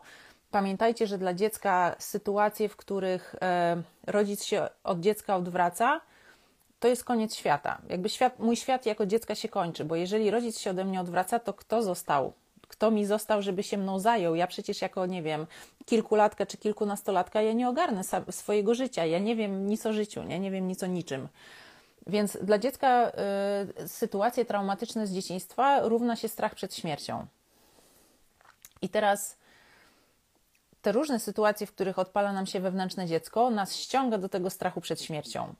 Pamiętajcie, 0.52 1.08
że 1.08 1.18
dla 1.18 1.34
dziecka 1.34 1.96
sytuacje, 2.00 2.70
w 2.70 2.76
których 2.76 3.36
e, 3.42 3.82
rodzic 4.08 4.44
się 4.44 4.70
od 4.84 5.00
dziecka 5.00 5.36
odwraca, 5.36 6.02
to 6.80 6.88
jest 6.88 7.04
koniec 7.04 7.36
świata. 7.36 7.82
Jakby 7.90 8.10
świat, 8.10 8.40
mój 8.40 8.56
świat 8.56 8.86
jako 8.86 9.06
dziecka 9.06 9.36
się 9.36 9.50
kończy, 9.50 9.86
bo 9.86 9.96
jeżeli 9.96 10.32
rodzic 10.32 10.60
się 10.60 10.70
ode 10.70 10.86
mnie 10.86 11.02
odwraca, 11.02 11.40
to 11.40 11.54
kto 11.54 11.84
został? 11.84 12.34
Kto 12.68 12.92
mi 12.92 13.06
został, 13.06 13.42
żeby 13.42 13.64
się 13.64 13.78
mną 13.78 14.00
zajął? 14.00 14.36
Ja 14.36 14.48
przecież 14.48 14.82
jako, 14.82 15.06
nie 15.06 15.22
wiem, 15.22 15.48
kilkulatka 15.86 16.46
czy 16.46 16.58
kilkunastolatka, 16.58 17.42
ja 17.42 17.54
nie 17.54 17.70
ogarnę 17.70 18.02
swojego 18.32 18.76
życia. 18.76 19.06
Ja 19.06 19.20
nie 19.20 19.36
wiem 19.36 19.68
nic 19.68 19.86
o 19.86 19.94
życiu, 19.94 20.24
nie, 20.24 20.40
nie 20.40 20.52
wiem 20.52 20.68
nic 20.68 20.84
o 20.84 20.88
niczym. 20.88 21.28
Więc 22.08 22.38
dla 22.42 22.58
dziecka 22.58 23.12
y, 23.84 23.88
sytuacje 23.88 24.46
traumatyczne 24.46 25.08
z 25.08 25.14
dzieciństwa 25.14 25.80
równa 25.88 26.16
się 26.16 26.28
strach 26.28 26.56
przed 26.56 26.76
śmiercią. 26.76 27.26
I 28.82 28.90
teraz 28.90 29.39
te 30.82 30.92
różne 30.92 31.20
sytuacje, 31.20 31.68
w 31.68 31.72
których 31.72 32.00
odpala 32.00 32.34
nam 32.34 32.46
się 32.46 32.60
wewnętrzne 32.60 33.08
dziecko, 33.08 33.50
nas 33.50 33.76
ściąga 33.76 34.18
do 34.18 34.30
tego 34.30 34.50
strachu 34.50 34.82
przed 34.82 35.02
śmiercią. 35.02 35.54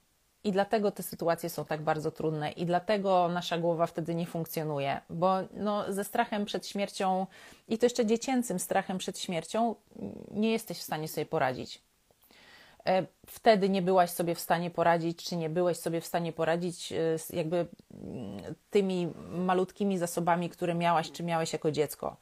I 0.44 0.52
dlatego 0.52 0.90
te 0.90 1.02
sytuacje 1.02 1.50
są 1.50 1.64
tak 1.64 1.82
bardzo 1.82 2.10
trudne, 2.10 2.50
i 2.50 2.66
dlatego 2.66 3.28
nasza 3.28 3.58
głowa 3.58 3.86
wtedy 3.86 4.14
nie 4.14 4.26
funkcjonuje, 4.26 5.00
bo 5.10 5.36
no, 5.54 5.92
ze 5.92 6.04
strachem 6.04 6.44
przed 6.44 6.66
śmiercią 6.66 7.26
i 7.68 7.78
to 7.78 7.86
jeszcze 7.86 8.06
dziecięcym 8.06 8.58
strachem 8.58 8.98
przed 8.98 9.18
śmiercią 9.18 9.74
nie 10.30 10.52
jesteś 10.52 10.78
w 10.78 10.82
stanie 10.82 11.08
sobie 11.08 11.26
poradzić. 11.26 11.82
E, 12.86 13.06
wtedy 13.26 13.68
nie 13.68 13.82
byłaś 13.82 14.10
sobie 14.10 14.34
w 14.34 14.40
stanie 14.40 14.70
poradzić, 14.70 15.24
czy 15.24 15.36
nie 15.36 15.48
byłeś 15.50 15.76
sobie 15.76 16.00
w 16.00 16.06
stanie 16.06 16.32
poradzić 16.32 16.92
e, 16.92 17.18
z 17.18 17.30
jakby 17.30 17.56
mm, 17.56 18.54
tymi 18.70 19.08
malutkimi 19.30 19.98
zasobami, 19.98 20.50
które 20.50 20.74
miałaś, 20.74 21.12
czy 21.12 21.22
miałeś 21.22 21.52
jako 21.52 21.70
dziecko. 21.70 22.16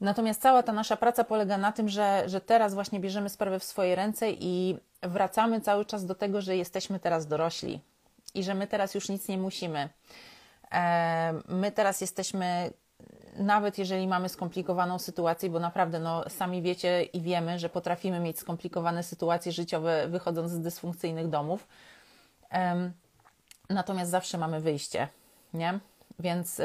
Natomiast 0.00 0.42
cała 0.42 0.62
ta 0.62 0.72
nasza 0.72 0.96
praca 0.96 1.24
polega 1.24 1.58
na 1.58 1.72
tym, 1.72 1.88
że, 1.88 2.22
że 2.26 2.40
teraz 2.40 2.74
właśnie 2.74 3.00
bierzemy 3.00 3.28
sprawę 3.28 3.58
w 3.58 3.64
swoje 3.64 3.94
ręce 3.94 4.30
i 4.30 4.78
wracamy 5.02 5.60
cały 5.60 5.84
czas 5.84 6.06
do 6.06 6.14
tego, 6.14 6.40
że 6.40 6.56
jesteśmy 6.56 7.00
teraz 7.00 7.26
dorośli 7.26 7.80
i 8.34 8.42
że 8.42 8.54
my 8.54 8.66
teraz 8.66 8.94
już 8.94 9.08
nic 9.08 9.28
nie 9.28 9.38
musimy. 9.38 9.88
E, 10.72 11.34
my 11.48 11.72
teraz 11.72 12.00
jesteśmy, 12.00 12.70
nawet 13.36 13.78
jeżeli 13.78 14.06
mamy 14.06 14.28
skomplikowaną 14.28 14.98
sytuację, 14.98 15.50
bo 15.50 15.60
naprawdę 15.60 16.00
no, 16.00 16.30
sami 16.30 16.62
wiecie 16.62 17.02
i 17.02 17.20
wiemy, 17.20 17.58
że 17.58 17.68
potrafimy 17.68 18.20
mieć 18.20 18.38
skomplikowane 18.38 19.02
sytuacje 19.02 19.52
życiowe 19.52 20.08
wychodząc 20.08 20.50
z 20.50 20.60
dysfunkcyjnych 20.60 21.28
domów. 21.28 21.68
Natomiast 23.70 24.10
zawsze 24.10 24.38
mamy 24.38 24.60
wyjście, 24.60 25.08
nie? 25.54 25.78
Więc 26.18 26.60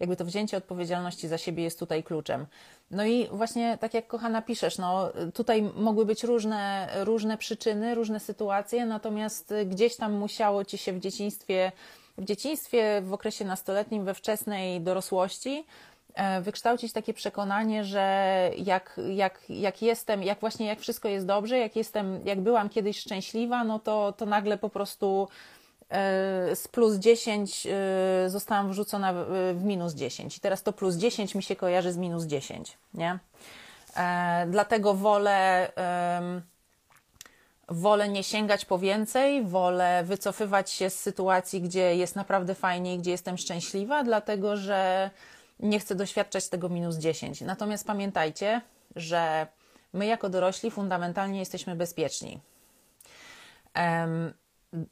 jakby 0.00 0.16
to 0.16 0.24
wzięcie 0.24 0.56
odpowiedzialności 0.56 1.28
za 1.28 1.38
siebie 1.38 1.62
jest 1.62 1.78
tutaj 1.78 2.02
kluczem. 2.02 2.46
No 2.90 3.04
i 3.04 3.28
właśnie 3.32 3.78
tak 3.80 3.94
jak 3.94 4.06
kochana 4.06 4.42
piszesz, 4.42 4.78
no 4.78 5.12
tutaj 5.34 5.62
mogły 5.62 6.06
być 6.06 6.24
różne, 6.24 6.88
różne 7.00 7.38
przyczyny, 7.38 7.94
różne 7.94 8.20
sytuacje, 8.20 8.86
natomiast 8.86 9.54
gdzieś 9.66 9.96
tam 9.96 10.12
musiało 10.12 10.64
ci 10.64 10.78
się 10.78 10.92
w 10.92 11.00
dzieciństwie, 11.00 11.72
w 12.18 12.24
dzieciństwie, 12.24 13.02
w 13.04 13.12
okresie 13.12 13.44
nastoletnim, 13.44 14.04
we 14.04 14.14
wczesnej 14.14 14.80
dorosłości 14.80 15.64
e, 16.14 16.40
wykształcić 16.40 16.92
takie 16.92 17.14
przekonanie, 17.14 17.84
że 17.84 18.50
jak, 18.58 19.00
jak, 19.14 19.40
jak 19.48 19.82
jestem, 19.82 20.22
jak 20.22 20.40
właśnie 20.40 20.66
jak 20.66 20.80
wszystko 20.80 21.08
jest 21.08 21.26
dobrze, 21.26 21.58
jak 21.58 21.76
jestem, 21.76 22.20
jak 22.24 22.40
byłam 22.40 22.68
kiedyś 22.68 23.00
szczęśliwa, 23.00 23.64
no 23.64 23.78
to, 23.78 24.12
to 24.12 24.26
nagle 24.26 24.58
po 24.58 24.68
prostu 24.68 25.28
z 26.54 26.68
plus 26.68 26.96
10 26.96 27.66
e, 27.66 28.30
zostałam 28.30 28.70
wrzucona 28.70 29.14
w 29.54 29.64
minus 29.64 29.94
10. 29.94 30.36
I 30.36 30.40
teraz 30.40 30.62
to 30.62 30.72
plus 30.72 30.96
10 30.96 31.34
mi 31.34 31.42
się 31.42 31.56
kojarzy 31.56 31.92
z 31.92 31.96
minus 31.96 32.24
10, 32.24 32.78
nie? 32.94 33.18
E, 33.96 34.46
dlatego 34.50 34.94
wolę, 34.94 35.72
wolę 37.68 38.08
nie 38.08 38.24
sięgać 38.24 38.64
po 38.64 38.78
więcej, 38.78 39.44
wolę 39.44 40.04
wycofywać 40.04 40.70
się 40.70 40.90
z 40.90 41.00
sytuacji, 41.00 41.60
gdzie 41.62 41.96
jest 41.96 42.16
naprawdę 42.16 42.54
fajnie 42.54 42.94
i 42.94 42.98
gdzie 42.98 43.10
jestem 43.10 43.38
szczęśliwa, 43.38 44.04
dlatego 44.04 44.56
że 44.56 45.10
nie 45.60 45.80
chcę 45.80 45.94
doświadczać 45.94 46.48
tego 46.48 46.68
minus 46.68 46.96
10. 46.96 47.40
Natomiast 47.40 47.86
pamiętajcie, 47.86 48.60
że 48.96 49.46
my 49.92 50.06
jako 50.06 50.28
dorośli 50.28 50.70
fundamentalnie 50.70 51.38
jesteśmy 51.38 51.76
bezpieczni 51.76 52.40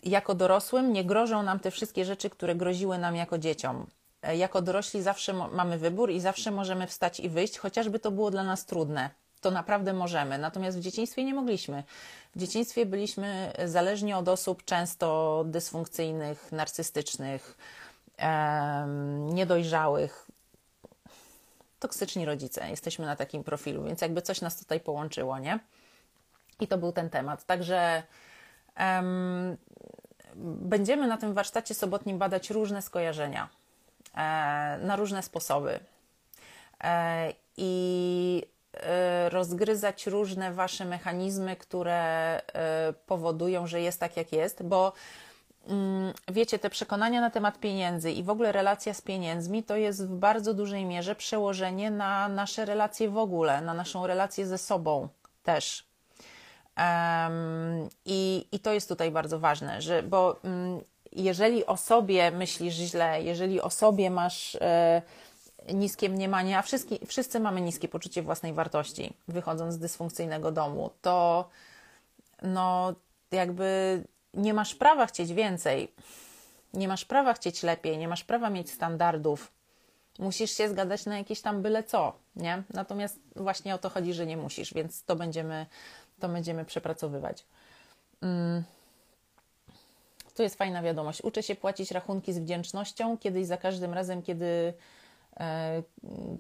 jako 0.03 0.35
dorosłym 0.35 0.93
nie 0.93 1.05
grożą 1.05 1.43
nam 1.43 1.61
te 1.61 1.71
wszystkie 1.71 2.05
rzeczy, 2.05 2.31
które 2.31 2.55
groziły 2.55 2.99
nam 2.99 3.17
jako 3.17 3.39
dzieciom. 3.39 3.87
E, 4.23 4.37
jako 4.37 4.63
dorośli 4.63 5.03
zawsze 5.03 5.33
mamy 5.33 5.79
wybór 5.79 6.11
i 6.11 6.21
zawsze 6.21 6.51
możemy 6.51 6.87
wstać 6.87 7.21
i 7.21 7.29
wyjść, 7.29 7.59
chociażby 7.59 7.99
to 7.99 8.11
było 8.11 8.31
dla 8.31 8.45
nas 8.45 8.67
trudne. 8.67 9.11
To 9.41 9.51
naprawdę 9.51 9.93
możemy. 9.93 10.39
Natomiast 10.39 10.79
w 10.79 10.81
dzieciństwie 10.81 11.25
nie 11.25 11.35
mogliśmy. 11.35 11.85
W 12.37 12.39
dzieciństwie 12.39 12.87
byliśmy 12.87 13.53
zależni 13.65 14.15
od 14.15 14.29
osób 14.29 14.65
często 14.65 15.45
dysfunkcyjnych, 15.47 16.53
narcystycznych, 16.53 17.59
niedojrzałych. 19.19 20.29
Toksyczni 21.79 22.25
rodzice. 22.25 22.71
Jesteśmy 22.71 23.07
na 23.07 23.17
takim 23.17 23.45
profilu, 23.45 23.85
więc 23.85 24.01
jakby 24.01 24.23
coś 24.23 24.41
nas 24.41 24.59
tutaj 24.59 24.81
połączyło, 24.81 25.39
nie? 25.39 25.59
I 26.61 26.69
to 26.69 26.79
był 26.79 26.93
ten 26.93 27.11
temat. 27.11 27.45
Także 27.45 28.03
Będziemy 30.37 31.07
na 31.07 31.17
tym 31.17 31.35
warsztacie 31.35 31.75
sobotnim 31.75 32.19
badać 32.19 32.51
różne 32.51 32.83
skojarzenia 32.83 33.49
e, 34.15 34.19
na 34.83 34.97
różne 34.97 35.23
sposoby 35.23 35.81
e, 36.85 37.33
i 37.57 38.43
e, 38.73 39.29
rozgryzać 39.29 40.07
różne 40.07 40.53
wasze 40.53 40.85
mechanizmy, 40.85 41.57
które 41.57 42.41
powodują, 43.07 43.67
że 43.67 43.81
jest 43.81 44.01
tak, 44.01 44.17
jak 44.17 44.33
jest, 44.33 44.63
bo 44.63 44.93
mm, 45.69 46.13
wiecie, 46.29 46.59
te 46.59 46.71
przekonania 46.71 47.21
na 47.21 47.31
temat 47.31 47.59
pieniędzy 47.59 48.13
i 48.13 48.23
w 48.23 48.31
ogóle 48.31 48.53
relacja 48.53 48.95
z 48.95 49.01
pieniędzmi 49.01 49.63
to 49.63 49.77
jest 49.77 50.07
w 50.07 50.15
bardzo 50.15 50.55
dużej 50.55 50.85
mierze 50.85 51.15
przełożenie 51.15 51.91
na 51.91 52.29
nasze 52.29 52.65
relacje 52.65 53.09
w 53.09 53.19
ogóle, 53.19 53.61
na 53.61 53.75
naszą 53.75 54.07
relację 54.07 54.47
ze 54.47 54.59
sobą 54.59 55.09
też. 55.43 55.92
I, 58.05 58.47
I 58.53 58.61
to 58.61 58.73
jest 58.73 58.89
tutaj 58.89 59.11
bardzo 59.11 59.39
ważne, 59.39 59.83
że, 59.83 60.03
bo 60.03 60.41
um, 60.45 60.81
jeżeli 61.13 61.67
o 61.67 61.77
sobie 61.77 62.31
myślisz 62.31 62.75
źle, 62.75 63.23
jeżeli 63.23 63.61
o 63.61 63.71
sobie 63.71 64.11
masz 64.11 64.55
e, 64.61 65.03
niskie 65.73 66.09
mniemanie, 66.09 66.59
a 66.59 66.63
wszyscy, 66.63 66.99
wszyscy 67.07 67.41
mamy 67.41 67.61
niskie 67.61 67.89
poczucie 67.89 68.23
własnej 68.23 68.53
wartości, 68.53 69.13
wychodząc 69.29 69.75
z 69.75 69.79
dysfunkcyjnego 69.79 70.53
domu, 70.53 70.91
to 71.03 71.49
no 72.43 72.95
jakby 73.31 74.03
nie 74.35 74.55
masz 74.55 74.75
prawa 74.75 75.07
chcieć 75.07 75.33
więcej, 75.33 75.93
nie 76.75 76.89
masz 76.89 77.05
prawa 77.05 77.35
chcieć 77.35 77.63
lepiej, 77.63 77.99
nie 77.99 78.09
masz 78.09 78.25
prawa 78.25 78.51
mieć 78.51 78.71
standardów. 78.71 79.53
Musisz 80.19 80.57
się 80.57 80.69
zgadzać 80.69 81.07
na 81.07 81.19
jakieś 81.19 81.41
tam 81.41 81.63
byle 81.63 81.85
co, 81.85 82.13
nie? 82.37 82.63
Natomiast 82.75 83.19
właśnie 83.37 83.75
o 83.75 83.79
to 83.79 83.91
chodzi, 83.91 84.13
że 84.15 84.27
nie 84.27 84.37
musisz, 84.37 84.75
więc 84.75 85.05
to 85.05 85.17
będziemy 85.17 85.67
to 86.23 86.29
będziemy 86.29 86.65
przepracowywać. 86.65 87.45
Mm. 88.23 88.63
Tu 90.35 90.43
jest 90.43 90.57
fajna 90.57 90.83
wiadomość. 90.83 91.25
Uczę 91.25 91.43
się 91.43 91.55
płacić 91.55 91.91
rachunki 91.91 92.33
z 92.33 92.39
wdzięcznością. 92.39 93.19
Kiedyś 93.19 93.47
za 93.47 93.57
każdym 93.57 93.95
razem, 93.95 94.23
kiedy, 94.23 94.75
e, 95.41 95.83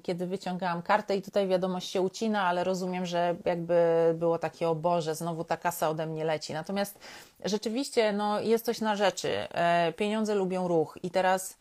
kiedy 0.03 0.27
wyciągałam 0.27 0.83
kartę, 0.83 1.16
i 1.16 1.23
tutaj 1.23 1.49
wiadomość 1.49 1.90
się 1.90 2.01
ucina, 2.01 2.42
ale 2.42 2.64
rozumiem, 2.64 3.07
że 3.07 3.37
jakby 3.45 3.75
było 4.18 4.38
takie, 4.38 4.68
o 4.68 4.75
Boże, 4.75 5.14
znowu 5.14 5.45
ta 5.45 5.57
kasa 5.57 5.90
ode 5.90 6.07
mnie 6.07 6.25
leci. 6.25 6.53
Natomiast 6.53 6.99
rzeczywiście 7.45 8.12
no, 8.12 8.40
jest 8.40 8.64
coś 8.64 8.81
na 8.81 8.97
rzeczy. 8.97 9.29
E, 9.51 9.92
pieniądze 9.92 10.35
lubią 10.35 10.68
ruch, 10.68 10.99
i 11.03 11.11
teraz. 11.11 11.57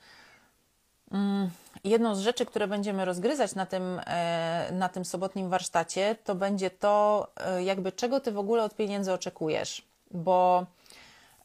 Mm, 1.11 1.49
Jedną 1.83 2.15
z 2.15 2.19
rzeczy, 2.19 2.45
które 2.45 2.67
będziemy 2.67 3.05
rozgryzać 3.05 3.55
na 3.55 3.65
tym, 3.65 4.01
e, 4.05 4.69
na 4.71 4.89
tym 4.89 5.05
sobotnim 5.05 5.49
warsztacie, 5.49 6.15
to 6.23 6.35
będzie 6.35 6.69
to, 6.69 7.27
e, 7.37 7.63
jakby 7.63 7.91
czego 7.91 8.19
ty 8.19 8.31
w 8.31 8.37
ogóle 8.37 8.63
od 8.63 8.75
pieniędzy 8.75 9.13
oczekujesz. 9.13 9.85
Bo 10.11 10.65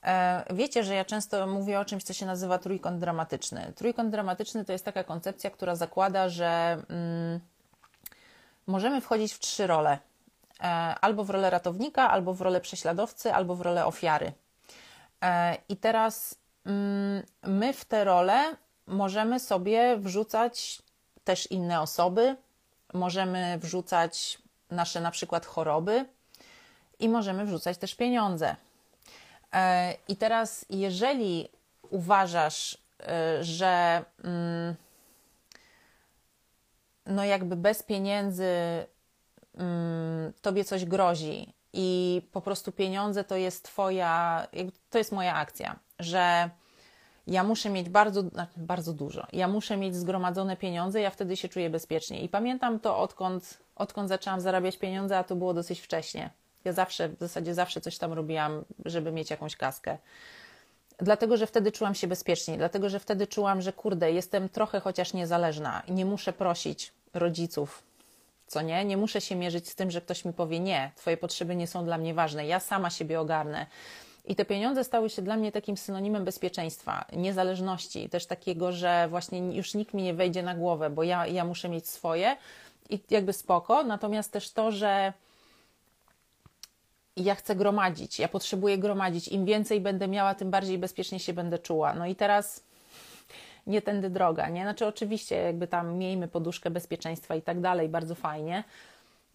e, 0.03 0.45
wiecie, 0.55 0.85
że 0.85 0.95
ja 0.95 1.05
często 1.05 1.47
mówię 1.47 1.81
o 1.81 1.85
czymś, 1.85 2.03
co 2.03 2.13
się 2.13 2.27
nazywa 2.27 2.59
trójkąt 2.59 2.99
dramatyczny. 2.99 3.73
Trójkąt 3.77 4.11
dramatyczny 4.11 4.65
to 4.65 4.73
jest 4.73 4.85
taka 4.85 5.05
koncepcja, 5.05 5.51
która 5.51 5.77
zakłada, 5.77 6.29
że 6.29 6.83
mm, 6.91 7.41
możemy 8.67 9.01
wchodzić 9.01 9.33
w 9.33 9.39
trzy 9.39 9.67
role. 9.67 9.99
Albo 11.01 11.25
w 11.25 11.31
rolę 11.31 11.51
ratownika, 11.51 12.11
albo 12.11 12.35
w 12.35 12.41
rolę 12.41 12.61
prześladowcy, 12.61 13.33
albo 13.35 13.55
w 13.55 13.61
rolę 13.61 13.87
ofiary. 13.87 14.33
I 15.69 15.77
teraz 15.77 16.35
mm, 16.67 17.23
my 17.43 17.73
w 17.73 17.85
te 17.85 18.05
role 18.05 18.57
możemy 18.87 19.41
sobie 19.41 19.97
wrzucać 19.97 20.83
też 21.25 21.51
inne 21.51 21.81
osoby, 21.81 22.37
możemy 22.95 23.59
wrzucać 23.59 24.39
nasze 24.71 25.01
na 25.01 25.11
przykład 25.11 25.47
choroby 25.47 26.07
i 26.99 27.09
możemy 27.09 27.47
wrzucać 27.47 27.79
też 27.79 27.95
pieniądze. 27.95 28.57
E, 29.53 29.95
I 30.09 30.17
teraz, 30.17 30.67
jeżeli 30.71 31.49
uważasz, 31.91 32.79
e, 33.01 33.45
że 33.45 34.05
mm, 34.25 34.75
no 37.07 37.25
jakby 37.25 37.57
bez 37.57 37.83
pieniędzy 37.83 38.53
mm, 39.55 40.33
tobie 40.43 40.65
coś 40.65 40.85
grozi 40.85 41.53
i 41.73 42.23
po 42.33 42.41
prostu 42.41 42.73
pieniądze 42.73 43.25
to 43.25 43.37
jest 43.37 43.65
twoja, 43.65 44.47
to 44.91 44.99
jest 44.99 45.13
moja 45.13 45.35
akcja, 45.35 45.79
że 45.99 46.51
ja 47.27 47.45
muszę 47.45 47.71
mieć 47.71 47.89
bardzo, 47.89 48.23
znaczy 48.23 48.53
bardzo 48.57 48.93
dużo. 48.93 49.27
Ja 49.33 49.49
muszę 49.49 49.77
mieć 49.77 49.97
zgromadzone 49.97 50.57
pieniądze, 50.57 51.01
ja 51.01 51.11
wtedy 51.11 51.37
się 51.37 51.49
czuję 51.49 51.71
bezpiecznie. 51.71 52.23
I 52.23 52.29
pamiętam 52.29 52.81
to, 52.81 52.99
odkąd, 52.99 53.59
odkąd 53.77 54.09
zaczęłam 54.09 54.41
zarabiać 54.41 54.77
pieniądze, 54.77 55.19
a 55.19 55.25
to 55.25 55.37
było 55.37 55.55
dosyć 55.55 55.81
wcześnie. 55.81 56.31
Ja 56.65 56.73
zawsze, 56.73 57.09
w 57.09 57.19
zasadzie 57.19 57.55
zawsze 57.55 57.81
coś 57.81 57.99
tam 57.99 58.13
robiłam, 58.13 58.65
żeby 58.85 59.13
mieć 59.13 59.31
jakąś 59.31 59.57
kaskę. 59.57 59.99
Dlatego, 60.99 61.37
że 61.37 61.47
wtedy 61.47 61.73
czułam 61.73 61.95
się 61.95 62.07
bezpiecznie, 62.07 62.57
dlatego, 62.57 62.89
że 62.89 63.01
wtedy 63.01 63.27
czułam, 63.27 63.63
że 63.63 63.73
kurde, 63.73 64.13
jestem 64.13 64.49
trochę 64.49 64.81
chociaż 64.81 65.13
niezależna 65.13 65.83
i 65.87 65.93
nie 65.93 66.05
muszę 66.05 66.33
prosić 66.33 66.93
rodziców, 67.15 67.83
co 68.47 68.63
nie? 68.63 68.85
Nie 68.85 68.97
muszę 68.97 69.21
się 69.21 69.37
mierzyć 69.37 69.69
z 69.69 69.75
tym, 69.75 69.91
że 69.91 70.01
ktoś 70.01 70.25
mi 70.25 70.33
powie: 70.33 70.61
Nie, 70.61 70.91
Twoje 70.97 71.17
potrzeby 71.17 71.57
nie 71.57 71.67
są 71.67 71.85
dla 71.85 71.99
mnie 71.99 72.15
ważne, 72.15 72.47
ja 72.47 72.61
sama 72.61 72.91
siebie 72.91 73.21
ogarnę. 73.21 73.67
I 74.27 74.37
te 74.37 74.45
pieniądze 74.45 74.85
stały 74.85 75.11
się 75.11 75.23
dla 75.23 75.37
mnie 75.37 75.53
takim 75.53 75.77
synonimem 75.77 76.25
bezpieczeństwa, 76.25 77.05
niezależności, 77.13 78.09
też 78.09 78.27
takiego, 78.27 78.73
że 78.73 79.07
właśnie 79.11 79.57
już 79.57 79.75
nikt 79.75 79.95
mi 79.95 80.03
nie 80.03 80.15
wejdzie 80.15 80.43
na 80.43 80.55
głowę, 80.55 80.91
bo 80.91 81.03
ja, 81.03 81.27
ja 81.27 81.45
muszę 81.45 81.69
mieć 81.69 81.89
swoje 81.89 82.37
i 82.91 83.01
jakby 83.11 83.33
spoko. 83.33 83.85
Natomiast 83.85 84.33
też 84.33 84.51
to, 84.51 84.73
że 84.73 85.13
ja 87.17 87.35
chcę 87.35 87.57
gromadzić, 87.57 88.19
ja 88.19 88.29
potrzebuję 88.29 88.79
gromadzić. 88.79 89.29
Im 89.29 89.45
więcej 89.45 89.81
będę 89.81 90.09
miała, 90.09 90.35
tym 90.35 90.51
bardziej 90.51 90.79
bezpiecznie 90.79 91.19
się 91.19 91.33
będę 91.33 91.59
czuła. 91.59 91.95
No 91.95 92.07
i 92.07 92.15
teraz 92.15 92.63
nie 93.67 93.83
tędy 93.83 94.11
droga, 94.11 94.49
nie? 94.49 94.63
Znaczy 94.63 94.87
oczywiście 94.87 95.37
jakby 95.37 95.67
tam 95.67 95.95
miejmy 95.95 96.29
poduszkę 96.29 96.71
bezpieczeństwa 96.71 97.35
i 97.35 97.43
tak 97.43 97.61
dalej, 97.61 97.89
bardzo 97.89 98.15
fajnie, 98.15 98.65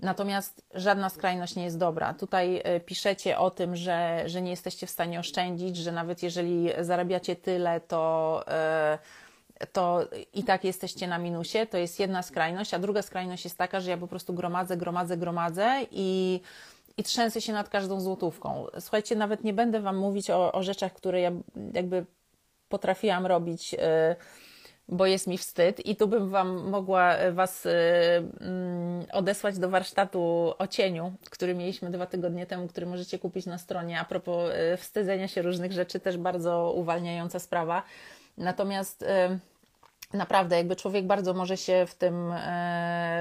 Natomiast 0.01 0.65
żadna 0.73 1.09
skrajność 1.09 1.55
nie 1.55 1.63
jest 1.63 1.77
dobra. 1.77 2.13
Tutaj 2.13 2.61
e, 2.63 2.79
piszecie 2.79 3.37
o 3.37 3.51
tym, 3.51 3.75
że, 3.75 4.23
że 4.25 4.41
nie 4.41 4.51
jesteście 4.51 4.87
w 4.87 4.89
stanie 4.89 5.19
oszczędzić, 5.19 5.77
że 5.77 5.91
nawet 5.91 6.23
jeżeli 6.23 6.69
zarabiacie 6.79 7.35
tyle, 7.35 7.81
to, 7.81 8.43
e, 8.47 8.97
to 9.73 10.07
i 10.33 10.43
tak 10.43 10.63
jesteście 10.63 11.07
na 11.07 11.17
minusie. 11.17 11.65
To 11.69 11.77
jest 11.77 11.99
jedna 11.99 12.21
skrajność, 12.21 12.73
a 12.73 12.79
druga 12.79 13.01
skrajność 13.01 13.43
jest 13.43 13.57
taka, 13.57 13.79
że 13.79 13.89
ja 13.89 13.97
po 13.97 14.07
prostu 14.07 14.33
gromadzę, 14.33 14.77
gromadzę, 14.77 15.17
gromadzę 15.17 15.79
i, 15.91 16.41
i 16.97 17.03
trzęsę 17.03 17.41
się 17.41 17.53
nad 17.53 17.69
każdą 17.69 18.01
złotówką. 18.01 18.65
Słuchajcie, 18.79 19.15
nawet 19.15 19.43
nie 19.43 19.53
będę 19.53 19.79
Wam 19.79 19.97
mówić 19.97 20.29
o, 20.29 20.51
o 20.51 20.63
rzeczach, 20.63 20.93
które 20.93 21.21
ja 21.21 21.31
jakby 21.73 22.05
potrafiłam 22.69 23.25
robić. 23.25 23.73
Yy, 23.73 23.79
bo 24.91 25.06
jest 25.06 25.27
mi 25.27 25.38
wstyd 25.38 25.86
i 25.86 25.95
tu 25.95 26.08
bym 26.08 26.30
Wam 26.30 26.69
mogła 26.69 27.15
Was 27.32 27.65
mm, 27.65 29.06
odesłać 29.12 29.60
do 29.60 29.69
warsztatu 29.69 30.54
o 30.58 30.67
cieniu, 30.67 31.13
który 31.30 31.56
mieliśmy 31.56 31.91
dwa 31.91 32.06
tygodnie 32.06 32.45
temu, 32.45 32.67
który 32.67 32.86
możecie 32.86 33.19
kupić 33.19 33.45
na 33.45 33.58
stronie. 33.58 33.99
A 33.99 34.06
propos 34.06 34.51
wstydzenia 34.77 35.27
się 35.27 35.41
różnych 35.41 35.71
rzeczy, 35.71 35.99
też 35.99 36.17
bardzo 36.17 36.73
uwalniająca 36.75 37.39
sprawa. 37.39 37.84
Natomiast 38.38 39.06
naprawdę, 40.13 40.58
jakby 40.58 40.75
człowiek 40.75 41.06
bardzo 41.06 41.34
może 41.34 41.58
się 41.58 41.86
w 41.88 41.95
tym 41.95 42.34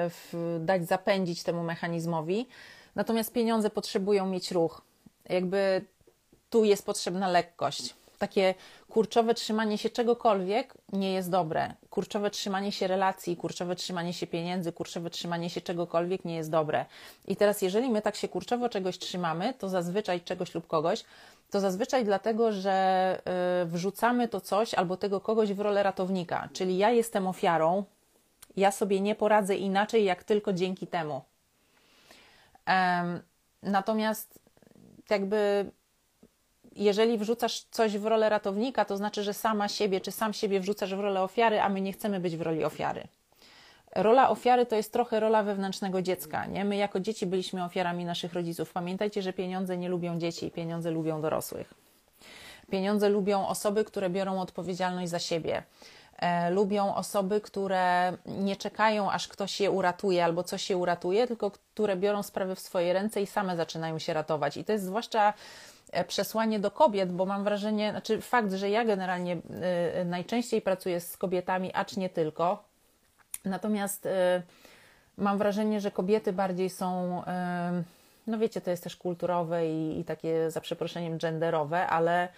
w, 0.09 0.59
dać 0.61 0.87
zapędzić 0.87 1.43
temu 1.43 1.63
mechanizmowi. 1.63 2.49
Natomiast 2.95 3.33
pieniądze 3.33 3.71
potrzebują 3.71 4.27
mieć 4.27 4.51
ruch. 4.51 4.83
Jakby 5.29 5.85
tu 6.51 6.65
jest 6.65 6.87
potrzebna 6.87 7.29
lekkość. 7.29 7.95
Takie 8.19 8.55
kurczowe 8.91 9.35
trzymanie 9.35 9.79
się 9.79 9.91
czegokolwiek 9.91 10.75
nie 10.93 11.13
jest 11.13 11.31
dobre. 11.31 11.75
Kurczowe 11.91 12.31
trzymanie 12.31 12.73
się 12.73 12.87
relacji, 12.87 13.37
kurczowe 13.37 13.77
trzymanie 13.77 14.13
się 14.13 14.27
pieniędzy, 14.27 14.73
kurczowe 14.73 15.11
trzymanie 15.11 15.51
się 15.51 15.61
czegokolwiek 15.61 16.25
nie 16.25 16.37
jest 16.37 16.51
dobre. 16.51 16.87
I 17.29 17.37
teraz, 17.37 17.63
jeżeli 17.63 17.91
my 17.91 18.03
tak 18.03 18.17
się 18.17 18.29
kurczowo 18.29 18.69
czegoś 18.69 18.99
trzymamy, 18.99 19.55
to 19.59 19.69
zazwyczaj 19.69 20.21
czegoś 20.21 20.55
lub 20.55 20.67
kogoś, 20.67 21.05
to 21.51 21.61
zazwyczaj 21.61 22.05
dlatego, 22.05 22.53
że 22.53 23.19
y, 23.63 23.67
wrzucamy 23.67 24.29
to 24.29 24.41
coś 24.41 24.75
albo 24.75 24.97
tego 24.97 25.21
kogoś 25.21 25.53
w 25.53 25.61
rolę 25.61 25.83
ratownika. 25.83 26.49
Czyli 26.53 26.79
ja 26.79 26.91
jestem 26.91 27.27
ofiarą, 27.27 27.85
ja 28.57 28.71
sobie 28.71 29.01
nie 29.01 29.15
poradzę 29.15 29.57
inaczej, 29.57 30.05
jak 30.05 30.25
tylko 30.25 30.53
dzięki 30.53 30.87
temu. 30.87 31.23
Natomiast 33.63 34.39
jakby 35.11 35.71
jeżeli 36.77 37.19
wrzucasz 37.19 37.61
coś 37.71 37.99
w 37.99 38.07
rolę 38.07 38.29
ratownika, 38.29 38.85
to 38.85 38.97
znaczy, 38.97 39.23
że 39.23 39.35
sama 39.35 39.69
siebie 39.69 40.01
czy 40.01 40.13
sam 40.13 40.33
siebie 40.33 40.61
wrzucasz 40.61 40.95
w 40.95 41.01
rolę 41.01 41.23
ofiary, 41.23 41.61
a 41.61 41.69
my 41.69 41.81
nie 41.81 41.93
chcemy 41.93 42.21
być 42.21 42.37
w 42.37 42.41
roli 42.41 42.65
ofiary. 42.65 43.09
Rola 43.97 44.31
ofiary 44.31 44.67
to 44.67 44.77
jest 44.77 44.93
trochę 44.93 45.21
rola 45.21 45.43
wewnętrznego 45.43 46.03
dziecka. 46.03 46.47
Nie? 46.47 46.65
My 46.65 46.77
jako 46.77 47.01
dzieci 47.01 47.27
byliśmy 47.27 47.65
ofiarami 47.65 48.05
naszych 48.05 48.33
rodziców. 48.33 48.73
Pamiętajcie, 48.73 49.23
że 49.23 49.33
pieniądze 49.33 49.77
nie 49.77 49.89
lubią 49.89 50.19
dzieci, 50.19 50.51
pieniądze 50.51 50.91
lubią 50.91 51.21
dorosłych. 51.21 51.75
Pieniądze 52.71 53.09
lubią 53.09 53.47
osoby, 53.47 53.85
które 53.85 54.11
biorą 54.11 54.41
odpowiedzialność 54.41 55.11
za 55.11 55.19
siebie. 55.19 55.63
E, 56.19 56.51
lubią 56.51 56.95
osoby, 56.95 57.41
które 57.41 58.13
nie 58.27 58.57
czekają, 58.57 59.11
aż 59.11 59.29
ktoś 59.29 59.61
je 59.61 59.71
uratuje 59.71 60.25
albo 60.25 60.43
coś 60.43 60.63
się 60.63 60.77
uratuje, 60.77 61.27
tylko 61.27 61.51
które 61.51 61.97
biorą 61.97 62.23
sprawy 62.23 62.55
w 62.55 62.61
swoje 62.61 62.93
ręce 62.93 63.23
i 63.23 63.27
same 63.27 63.57
zaczynają 63.57 63.99
się 63.99 64.13
ratować. 64.13 64.57
I 64.57 64.65
to 64.65 64.73
jest 64.73 64.85
zwłaszcza 64.85 65.33
przesłanie 66.09 66.61
do 66.61 66.71
kobiet, 66.71 67.13
bo 67.13 67.27
mam 67.27 67.45
wrażenie, 67.45 67.91
znaczy 67.91 68.21
fakt, 68.21 68.53
że 68.53 68.71
ja 68.71 68.85
generalnie 68.85 69.37
y, 70.01 70.05
najczęściej 70.05 70.63
pracuję 70.63 71.01
z 71.01 71.17
kobietami, 71.17 71.71
acz 71.75 71.97
nie 71.97 72.09
tylko. 72.09 72.65
Natomiast 73.45 74.07
y, 74.07 74.11
mam 75.17 75.39
wrażenie, 75.39 75.81
że 75.81 75.91
kobiety 75.91 76.33
bardziej 76.33 76.71
są, 76.71 77.23
no 78.27 78.39
wiecie, 78.39 78.61
to 78.61 78.71
jest 78.71 78.85
też 78.85 78.97
kulturowe 78.97 79.69
i, 79.69 80.01
i 80.01 80.05
takie 80.05 80.51
za 80.51 80.61
przeproszeniem 80.61 81.19
genderowe, 81.19 81.87
ale 81.87 82.29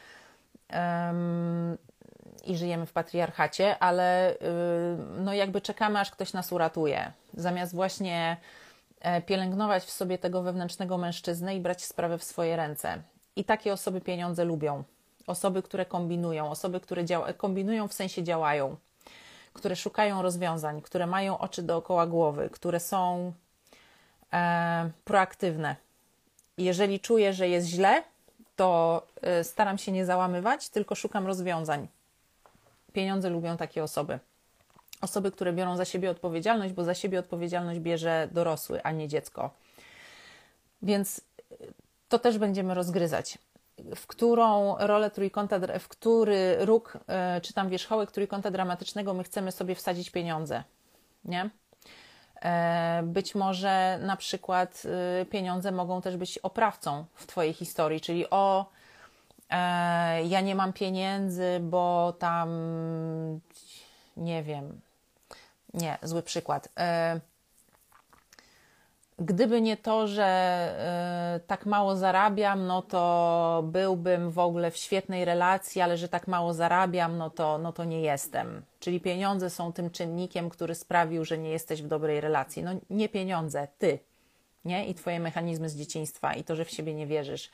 i 2.44 2.56
żyjemy 2.56 2.86
w 2.86 2.92
patriarchacie, 2.92 3.78
ale 3.78 4.32
y, 4.32 4.36
no 5.18 5.34
jakby 5.34 5.60
czekamy, 5.60 5.98
aż 5.98 6.10
ktoś 6.10 6.32
nas 6.32 6.52
uratuje. 6.52 7.12
Zamiast 7.34 7.74
właśnie 7.74 8.36
e, 9.00 9.22
pielęgnować 9.22 9.82
w 9.82 9.90
sobie 9.90 10.18
tego 10.18 10.42
wewnętrznego 10.42 10.98
mężczyznę 10.98 11.56
i 11.56 11.60
brać 11.60 11.84
sprawę 11.84 12.18
w 12.18 12.24
swoje 12.24 12.56
ręce. 12.56 13.02
I 13.36 13.44
takie 13.44 13.72
osoby 13.72 14.00
pieniądze 14.00 14.44
lubią. 14.44 14.84
Osoby, 15.26 15.62
które 15.62 15.86
kombinują, 15.86 16.50
osoby, 16.50 16.80
które 16.80 17.04
kombinują 17.36 17.88
w 17.88 17.92
sensie 17.92 18.22
działają, 18.22 18.76
które 19.52 19.76
szukają 19.76 20.22
rozwiązań, 20.22 20.82
które 20.82 21.06
mają 21.06 21.38
oczy 21.38 21.62
dookoła 21.62 22.06
głowy, 22.06 22.50
które 22.52 22.80
są 22.80 23.32
e, 24.32 24.90
proaktywne. 25.04 25.76
Jeżeli 26.58 27.00
czuję, 27.00 27.32
że 27.32 27.48
jest 27.48 27.66
źle, 27.66 28.02
to 28.56 29.02
e, 29.22 29.44
staram 29.44 29.78
się 29.78 29.92
nie 29.92 30.06
załamywać, 30.06 30.68
tylko 30.68 30.94
szukam 30.94 31.26
rozwiązań. 31.26 31.88
Pieniądze 32.92 33.30
lubią 33.30 33.56
takie 33.56 33.82
osoby. 33.82 34.18
Osoby, 35.00 35.32
które 35.32 35.52
biorą 35.52 35.76
za 35.76 35.84
siebie 35.84 36.10
odpowiedzialność, 36.10 36.74
bo 36.74 36.84
za 36.84 36.94
siebie 36.94 37.18
odpowiedzialność 37.18 37.80
bierze 37.80 38.28
dorosły, 38.32 38.82
a 38.82 38.90
nie 38.90 39.08
dziecko. 39.08 39.50
Więc 40.82 41.20
to 42.12 42.18
też 42.18 42.38
będziemy 42.38 42.74
rozgryzać. 42.74 43.38
W 43.96 44.06
którą 44.06 44.76
rolę 44.78 45.10
trójkąta, 45.10 45.58
w 45.78 45.88
który 45.88 46.56
róg, 46.60 46.98
e, 47.08 47.40
czy 47.40 47.52
tam 47.52 47.68
wierzchołek 47.68 48.10
trójkąta 48.10 48.50
dramatycznego 48.50 49.14
my 49.14 49.24
chcemy 49.24 49.52
sobie 49.52 49.74
wsadzić 49.74 50.10
pieniądze, 50.10 50.64
nie? 51.24 51.50
E, 52.42 53.02
być 53.04 53.34
może 53.34 53.98
na 54.02 54.16
przykład 54.16 54.82
e, 55.20 55.26
pieniądze 55.26 55.72
mogą 55.72 56.02
też 56.02 56.16
być 56.16 56.38
oprawcą 56.38 57.04
w 57.14 57.26
Twojej 57.26 57.52
historii, 57.52 58.00
czyli 58.00 58.30
o 58.30 58.66
ja 60.24 60.40
nie 60.40 60.54
mam 60.54 60.72
pieniędzy, 60.72 61.60
bo 61.60 62.12
tam 62.18 62.50
nie 64.16 64.42
wiem. 64.42 64.80
Nie, 65.74 65.98
zły 66.02 66.22
przykład. 66.22 66.68
Gdyby 69.24 69.60
nie 69.60 69.76
to, 69.76 70.06
że 70.06 70.24
e, 70.24 71.40
tak 71.46 71.66
mało 71.66 71.96
zarabiam, 71.96 72.66
no 72.66 72.82
to 72.82 73.62
byłbym 73.66 74.30
w 74.30 74.38
ogóle 74.38 74.70
w 74.70 74.76
świetnej 74.76 75.24
relacji, 75.24 75.80
ale 75.80 75.96
że 75.96 76.08
tak 76.08 76.28
mało 76.28 76.54
zarabiam, 76.54 77.18
no 77.18 77.30
to, 77.30 77.58
no 77.58 77.72
to 77.72 77.84
nie 77.84 78.00
jestem. 78.00 78.62
Czyli 78.80 79.00
pieniądze 79.00 79.50
są 79.50 79.72
tym 79.72 79.90
czynnikiem, 79.90 80.50
który 80.50 80.74
sprawił, 80.74 81.24
że 81.24 81.38
nie 81.38 81.50
jesteś 81.50 81.82
w 81.82 81.86
dobrej 81.86 82.20
relacji. 82.20 82.62
No 82.62 82.70
nie 82.90 83.08
pieniądze, 83.08 83.68
ty, 83.78 83.98
nie? 84.64 84.86
I 84.86 84.94
twoje 84.94 85.20
mechanizmy 85.20 85.68
z 85.68 85.76
dzieciństwa 85.76 86.34
i 86.34 86.44
to, 86.44 86.56
że 86.56 86.64
w 86.64 86.70
siebie 86.70 86.94
nie 86.94 87.06
wierzysz. 87.06 87.50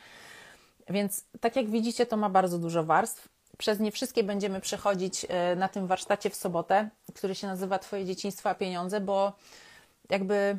Więc 0.90 1.24
tak 1.40 1.56
jak 1.56 1.70
widzicie, 1.70 2.06
to 2.06 2.16
ma 2.16 2.30
bardzo 2.30 2.58
dużo 2.58 2.84
warstw. 2.84 3.28
Przez 3.58 3.80
nie 3.80 3.92
wszystkie 3.92 4.24
będziemy 4.24 4.60
przechodzić 4.60 5.26
e, 5.28 5.56
na 5.56 5.68
tym 5.68 5.86
warsztacie 5.86 6.30
w 6.30 6.34
sobotę, 6.36 6.88
który 7.14 7.34
się 7.34 7.46
nazywa 7.46 7.78
Twoje 7.78 8.04
dzieciństwo 8.04 8.50
a 8.50 8.54
pieniądze, 8.54 9.00
bo 9.00 9.32
jakby 10.10 10.58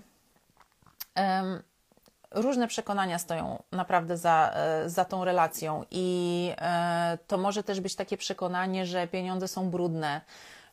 różne 2.32 2.68
przekonania 2.68 3.20
stoją 3.20 3.64
naprawdę 3.72 4.18
za, 4.18 4.52
e, 4.54 4.90
za 4.90 5.06
tą 5.06 5.26
relacją 5.26 5.84
i 5.92 6.52
e, 6.58 7.18
to 7.28 7.38
może 7.38 7.64
też 7.64 7.82
być 7.82 7.96
takie 7.96 8.18
przekonanie, 8.18 8.86
że 8.86 9.08
pieniądze 9.08 9.48
są 9.48 9.70
brudne, 9.70 10.22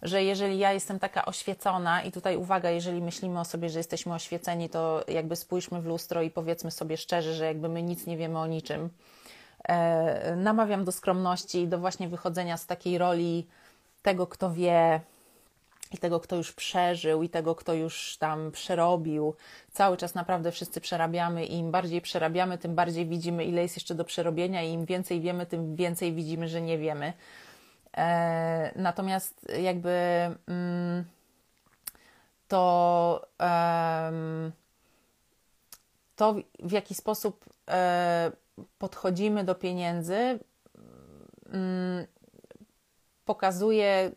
że 0.03 0.25
jeżeli 0.25 0.59
ja 0.59 0.73
jestem 0.73 0.99
taka 0.99 1.25
oświecona, 1.25 2.03
i 2.03 2.13
tutaj 2.13 2.37
uwaga, 2.37 2.71
jeżeli 2.71 3.03
myślimy 3.03 3.41
o 3.41 3.45
sobie, 3.45 3.69
że 3.69 3.79
jesteśmy 3.79 4.15
oświeceni, 4.15 4.69
to 4.69 5.05
jakby 5.09 5.37
spójrzmy 5.37 5.81
w 5.83 5.87
lustro 5.87 6.23
i 6.23 6.31
powiedzmy 6.31 6.71
sobie 6.71 6.97
szczerze, 6.97 7.35
że 7.35 7.45
jakby 7.47 7.69
my 7.69 7.83
nic 7.83 8.07
nie 8.07 8.17
wiemy 8.17 8.39
o 8.39 8.47
niczym. 8.47 8.91
E, 9.69 10.37
namawiam 10.37 10.85
do 10.85 10.93
skromności 10.93 11.63
i 11.63 11.69
do 11.69 11.79
właśnie 11.79 12.09
wychodzenia 12.09 12.57
z 12.57 12.67
takiej 12.67 12.99
roli 12.99 13.47
tego, 14.03 14.27
kto 14.27 14.51
wie, 14.51 15.01
i 15.93 15.99
tego, 15.99 16.21
kto 16.21 16.37
już 16.37 16.53
przeżył, 16.53 17.23
i 17.23 17.29
tego, 17.29 17.55
kto 17.55 17.75
już 17.75 18.17
tam 18.17 18.53
przerobił. 18.53 19.35
Cały 19.71 19.97
czas 19.97 20.15
naprawdę 20.15 20.53
wszyscy 20.53 20.81
przerabiamy 20.81 21.47
i 21.47 21.55
im 21.55 21.71
bardziej 21.71 22.01
przerabiamy, 22.01 22.59
tym 22.59 22.75
bardziej 22.75 23.07
widzimy, 23.07 23.45
ile 23.45 23.63
jest 23.63 23.77
jeszcze 23.77 23.95
do 23.95 24.05
przerobienia, 24.05 24.63
i 24.63 24.73
im 24.73 24.85
więcej 24.85 25.21
wiemy, 25.21 25.47
tym 25.47 25.77
więcej 25.77 26.13
widzimy, 26.13 26.49
że 26.49 26.61
nie 26.61 26.79
wiemy. 26.79 27.13
E, 27.97 28.73
natomiast 28.77 29.47
jakby 29.59 29.91
mm, 30.47 31.05
to, 32.49 33.27
to 36.17 36.35
w 36.59 36.73
jaki 36.73 36.95
sposób 36.95 37.45
e, 37.69 38.33
podchodzimy 38.79 39.45
do 39.45 39.55
pieniędzy, 39.55 40.39
mm, 41.53 42.07
pokazuje 43.25 44.11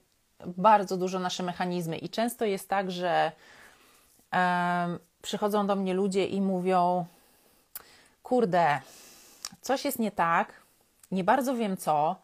bardzo 0.46 0.98
dużo 0.98 1.20
nasze 1.20 1.44
mechanizmy. 1.44 1.98
I 1.98 2.10
często 2.10 2.46
jest 2.46 2.70
tak, 2.70 2.92
że 2.92 3.32
przychodzą 5.22 5.68
do 5.68 5.76
mnie 5.76 5.94
ludzie 5.94 6.26
i 6.26 6.42
mówią: 6.42 7.06
Kurde, 8.24 8.80
coś 9.62 9.86
jest 9.86 10.00
nie 10.00 10.12
tak, 10.12 10.54
nie 11.12 11.24
bardzo 11.24 11.56
wiem 11.56 11.78
co. 11.78 12.16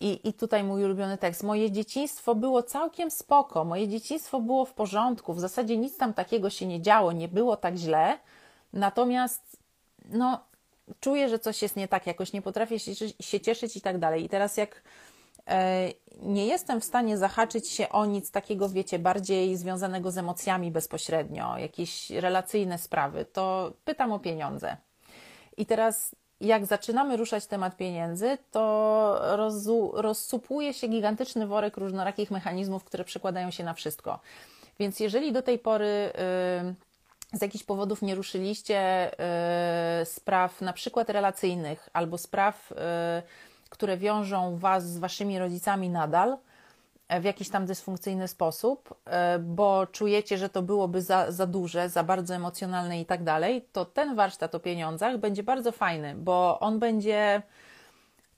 I, 0.00 0.28
I 0.28 0.32
tutaj 0.32 0.64
mój 0.64 0.84
ulubiony 0.84 1.18
tekst. 1.18 1.42
Moje 1.42 1.70
dzieciństwo 1.70 2.34
było 2.34 2.62
całkiem 2.62 3.10
spoko, 3.10 3.64
moje 3.64 3.88
dzieciństwo 3.88 4.40
było 4.40 4.64
w 4.64 4.72
porządku, 4.72 5.34
w 5.34 5.40
zasadzie 5.40 5.76
nic 5.76 5.96
tam 5.96 6.14
takiego 6.14 6.50
się 6.50 6.66
nie 6.66 6.82
działo, 6.82 7.12
nie 7.12 7.28
było 7.28 7.56
tak 7.56 7.76
źle. 7.76 8.18
Natomiast, 8.72 9.56
no, 10.10 10.40
czuję, 11.00 11.28
że 11.28 11.38
coś 11.38 11.62
jest 11.62 11.76
nie 11.76 11.88
tak, 11.88 12.06
jakoś 12.06 12.32
nie 12.32 12.42
potrafię 12.42 12.78
się, 12.78 12.92
się 13.20 13.40
cieszyć 13.40 13.76
i 13.76 13.80
tak 13.80 13.98
dalej. 13.98 14.24
I 14.24 14.28
teraz 14.28 14.56
jak 14.56 14.82
nie 16.22 16.46
jestem 16.46 16.80
w 16.80 16.84
stanie 16.84 17.18
zahaczyć 17.18 17.68
się 17.68 17.88
o 17.88 18.06
nic 18.06 18.30
takiego, 18.30 18.68
wiecie, 18.68 18.98
bardziej 18.98 19.56
związanego 19.56 20.10
z 20.10 20.18
emocjami 20.18 20.70
bezpośrednio, 20.70 21.58
jakieś 21.58 22.10
relacyjne 22.10 22.78
sprawy, 22.78 23.24
to 23.24 23.72
pytam 23.84 24.12
o 24.12 24.18
pieniądze. 24.18 24.76
I 25.56 25.66
teraz 25.66 26.14
jak 26.40 26.66
zaczynamy 26.66 27.16
ruszać 27.16 27.46
temat 27.46 27.76
pieniędzy, 27.76 28.38
to 28.50 29.36
rozsupuje 29.92 30.74
się 30.74 30.88
gigantyczny 30.88 31.46
worek 31.46 31.76
różnorakich 31.76 32.30
mechanizmów, 32.30 32.84
które 32.84 33.04
przekładają 33.04 33.50
się 33.50 33.64
na 33.64 33.74
wszystko. 33.74 34.18
Więc 34.78 35.00
jeżeli 35.00 35.32
do 35.32 35.42
tej 35.42 35.58
pory 35.58 36.12
yy, 37.32 37.38
z 37.38 37.42
jakichś 37.42 37.64
powodów 37.64 38.02
nie 38.02 38.14
ruszyliście 38.14 39.10
yy, 39.98 40.06
spraw 40.06 40.60
na 40.60 40.72
przykład 40.72 41.10
relacyjnych 41.10 41.88
albo 41.92 42.18
spraw, 42.18 42.70
yy, 42.70 42.76
które 43.74 43.96
wiążą 43.96 44.56
Was 44.56 44.92
z 44.92 44.98
Waszymi 44.98 45.38
rodzicami 45.38 45.90
nadal, 45.90 46.38
w 47.20 47.24
jakiś 47.24 47.48
tam 47.48 47.66
dysfunkcyjny 47.66 48.28
sposób, 48.28 48.94
e, 49.04 49.38
bo 49.38 49.86
czujecie, 49.86 50.38
że 50.38 50.48
to 50.48 50.62
byłoby 50.62 51.02
za, 51.02 51.32
za 51.32 51.46
duże, 51.46 51.88
za 51.88 52.04
bardzo 52.04 52.34
emocjonalne 52.34 53.00
i 53.00 53.06
tak 53.06 53.24
dalej, 53.24 53.68
to 53.72 53.84
ten 53.84 54.14
warsztat 54.14 54.54
o 54.54 54.60
pieniądzach 54.60 55.18
będzie 55.18 55.42
bardzo 55.42 55.72
fajny, 55.72 56.14
bo 56.14 56.60
on 56.60 56.78
będzie 56.78 57.42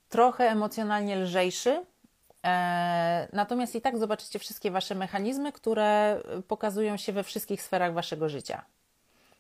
trochę 0.09 0.45
emocjonalnie 0.45 1.17
lżejszy. 1.17 1.85
E, 2.45 3.29
natomiast 3.33 3.75
i 3.75 3.81
tak 3.81 3.99
zobaczycie 3.99 4.39
wszystkie 4.39 4.71
Wasze 4.71 4.95
mechanizmy, 4.95 5.53
które 5.53 6.21
pokazują 6.49 6.97
się 6.97 7.13
we 7.13 7.23
wszystkich 7.23 7.63
sferach 7.63 7.93
Waszego 7.93 8.29
życia. 8.29 8.65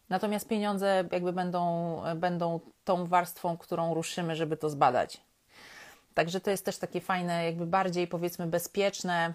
Natomiast 0.08 0.48
pieniądze 0.48 1.04
jakby 1.12 1.32
będą, 1.32 2.02
będą 2.16 2.60
tą 2.84 3.06
warstwą, 3.06 3.56
którą 3.56 3.94
ruszymy, 3.94 4.36
żeby 4.36 4.56
to 4.56 4.70
zbadać. 4.70 5.20
Także 6.16 6.40
to 6.40 6.50
jest 6.50 6.64
też 6.64 6.78
takie 6.78 7.00
fajne, 7.00 7.44
jakby 7.44 7.66
bardziej 7.66 8.06
powiedzmy 8.08 8.46
bezpieczne, 8.46 9.34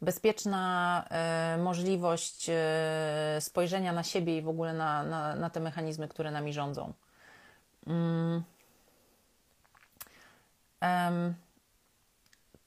bezpieczna 0.00 1.04
e, 1.10 1.58
możliwość 1.58 2.46
e, 2.48 3.38
spojrzenia 3.40 3.92
na 3.92 4.02
siebie 4.02 4.38
i 4.38 4.42
w 4.42 4.48
ogóle 4.48 4.72
na, 4.72 5.02
na, 5.02 5.36
na 5.36 5.50
te 5.50 5.60
mechanizmy, 5.60 6.08
które 6.08 6.30
nami 6.30 6.52
rządzą. 6.52 6.92
Mm. 7.86 8.42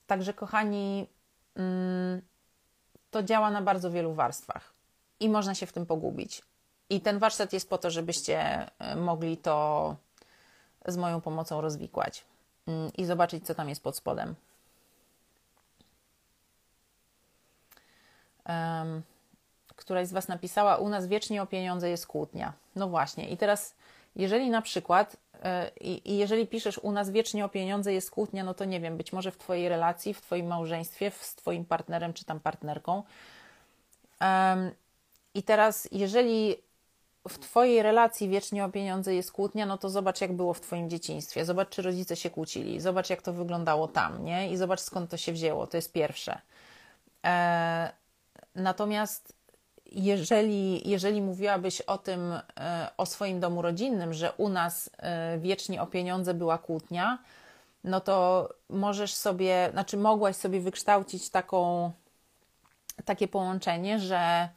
Także, 0.07 0.33
kochani, 0.33 1.07
mm, 1.55 2.21
to 3.11 3.23
działa 3.23 3.51
na 3.51 3.61
bardzo 3.61 3.91
wielu 3.91 4.13
warstwach 4.13 4.73
i 5.19 5.29
można 5.29 5.55
się 5.55 5.65
w 5.65 5.73
tym 5.73 5.85
pogubić. 5.85 6.41
I 6.89 7.01
ten 7.01 7.19
warsztat 7.19 7.53
jest 7.53 7.69
po 7.69 7.77
to, 7.77 7.91
żebyście 7.91 8.39
e, 8.79 8.95
mogli 8.95 9.37
to 9.37 9.95
z 10.85 10.97
moją 10.97 11.21
pomocą 11.21 11.61
rozwikłać. 11.61 12.25
Mm, 12.67 12.91
i 12.97 13.05
zobaczyć, 13.05 13.45
co 13.45 13.55
tam 13.55 13.69
jest 13.69 13.83
pod 13.83 13.97
spodem. 13.97 14.35
Um, 18.49 19.01
któraś 19.75 20.07
z 20.07 20.13
Was 20.13 20.27
napisała, 20.27 20.77
u 20.77 20.89
nas 20.89 21.07
wiecznie 21.07 21.41
o 21.41 21.45
pieniądze 21.45 21.89
jest 21.89 22.07
kłótnia. 22.07 22.53
No 22.75 22.87
właśnie. 22.87 23.29
I 23.29 23.37
teraz, 23.37 23.75
jeżeli 24.15 24.49
na 24.49 24.61
przykład, 24.61 25.17
yy, 25.83 25.95
i 25.95 26.17
jeżeli 26.17 26.47
piszesz, 26.47 26.77
u 26.77 26.91
nas 26.91 27.09
wiecznie 27.09 27.45
o 27.45 27.49
pieniądze 27.49 27.93
jest 27.93 28.11
kłótnia, 28.11 28.43
no 28.43 28.53
to 28.53 28.65
nie 28.65 28.79
wiem, 28.79 28.97
być 28.97 29.13
może 29.13 29.31
w 29.31 29.37
Twojej 29.37 29.69
relacji, 29.69 30.13
w 30.13 30.21
Twoim 30.21 30.47
małżeństwie, 30.47 31.11
z 31.11 31.35
Twoim 31.35 31.65
partnerem 31.65 32.13
czy 32.13 32.25
tam 32.25 32.39
partnerką. 32.39 33.03
Um, 34.21 34.71
I 35.33 35.43
teraz, 35.43 35.87
jeżeli 35.91 36.55
w 37.29 37.39
Twojej 37.39 37.81
relacji 37.81 38.29
wiecznie 38.29 38.65
o 38.65 38.69
pieniądze 38.69 39.15
jest 39.15 39.31
kłótnia, 39.31 39.65
no 39.65 39.77
to 39.77 39.89
zobacz, 39.89 40.21
jak 40.21 40.33
było 40.33 40.53
w 40.53 40.61
Twoim 40.61 40.89
dzieciństwie. 40.89 41.45
Zobacz, 41.45 41.69
czy 41.69 41.81
rodzice 41.81 42.15
się 42.15 42.29
kłócili. 42.29 42.81
Zobacz, 42.81 43.09
jak 43.09 43.21
to 43.21 43.33
wyglądało 43.33 43.87
tam, 43.87 44.25
nie? 44.25 44.51
I 44.51 44.57
zobacz, 44.57 44.79
skąd 44.79 45.09
to 45.09 45.17
się 45.17 45.31
wzięło. 45.31 45.67
To 45.67 45.77
jest 45.77 45.91
pierwsze. 45.91 46.41
E, 47.25 47.91
natomiast 48.55 49.33
jeżeli, 49.91 50.89
jeżeli 50.89 51.21
mówiłabyś 51.21 51.81
o 51.81 51.97
tym, 51.97 52.33
e, 52.59 52.89
o 52.97 53.05
swoim 53.05 53.39
domu 53.39 53.61
rodzinnym, 53.61 54.13
że 54.13 54.31
u 54.31 54.49
nas 54.49 54.89
e, 54.97 55.37
wiecznie 55.37 55.81
o 55.81 55.87
pieniądze 55.87 56.33
była 56.33 56.57
kłótnia, 56.57 57.17
no 57.83 58.01
to 58.01 58.49
możesz 58.69 59.13
sobie, 59.13 59.69
znaczy 59.71 59.97
mogłaś 59.97 60.35
sobie 60.35 60.59
wykształcić 60.59 61.29
taką, 61.29 61.91
takie 63.05 63.27
połączenie, 63.27 63.99
że 63.99 64.49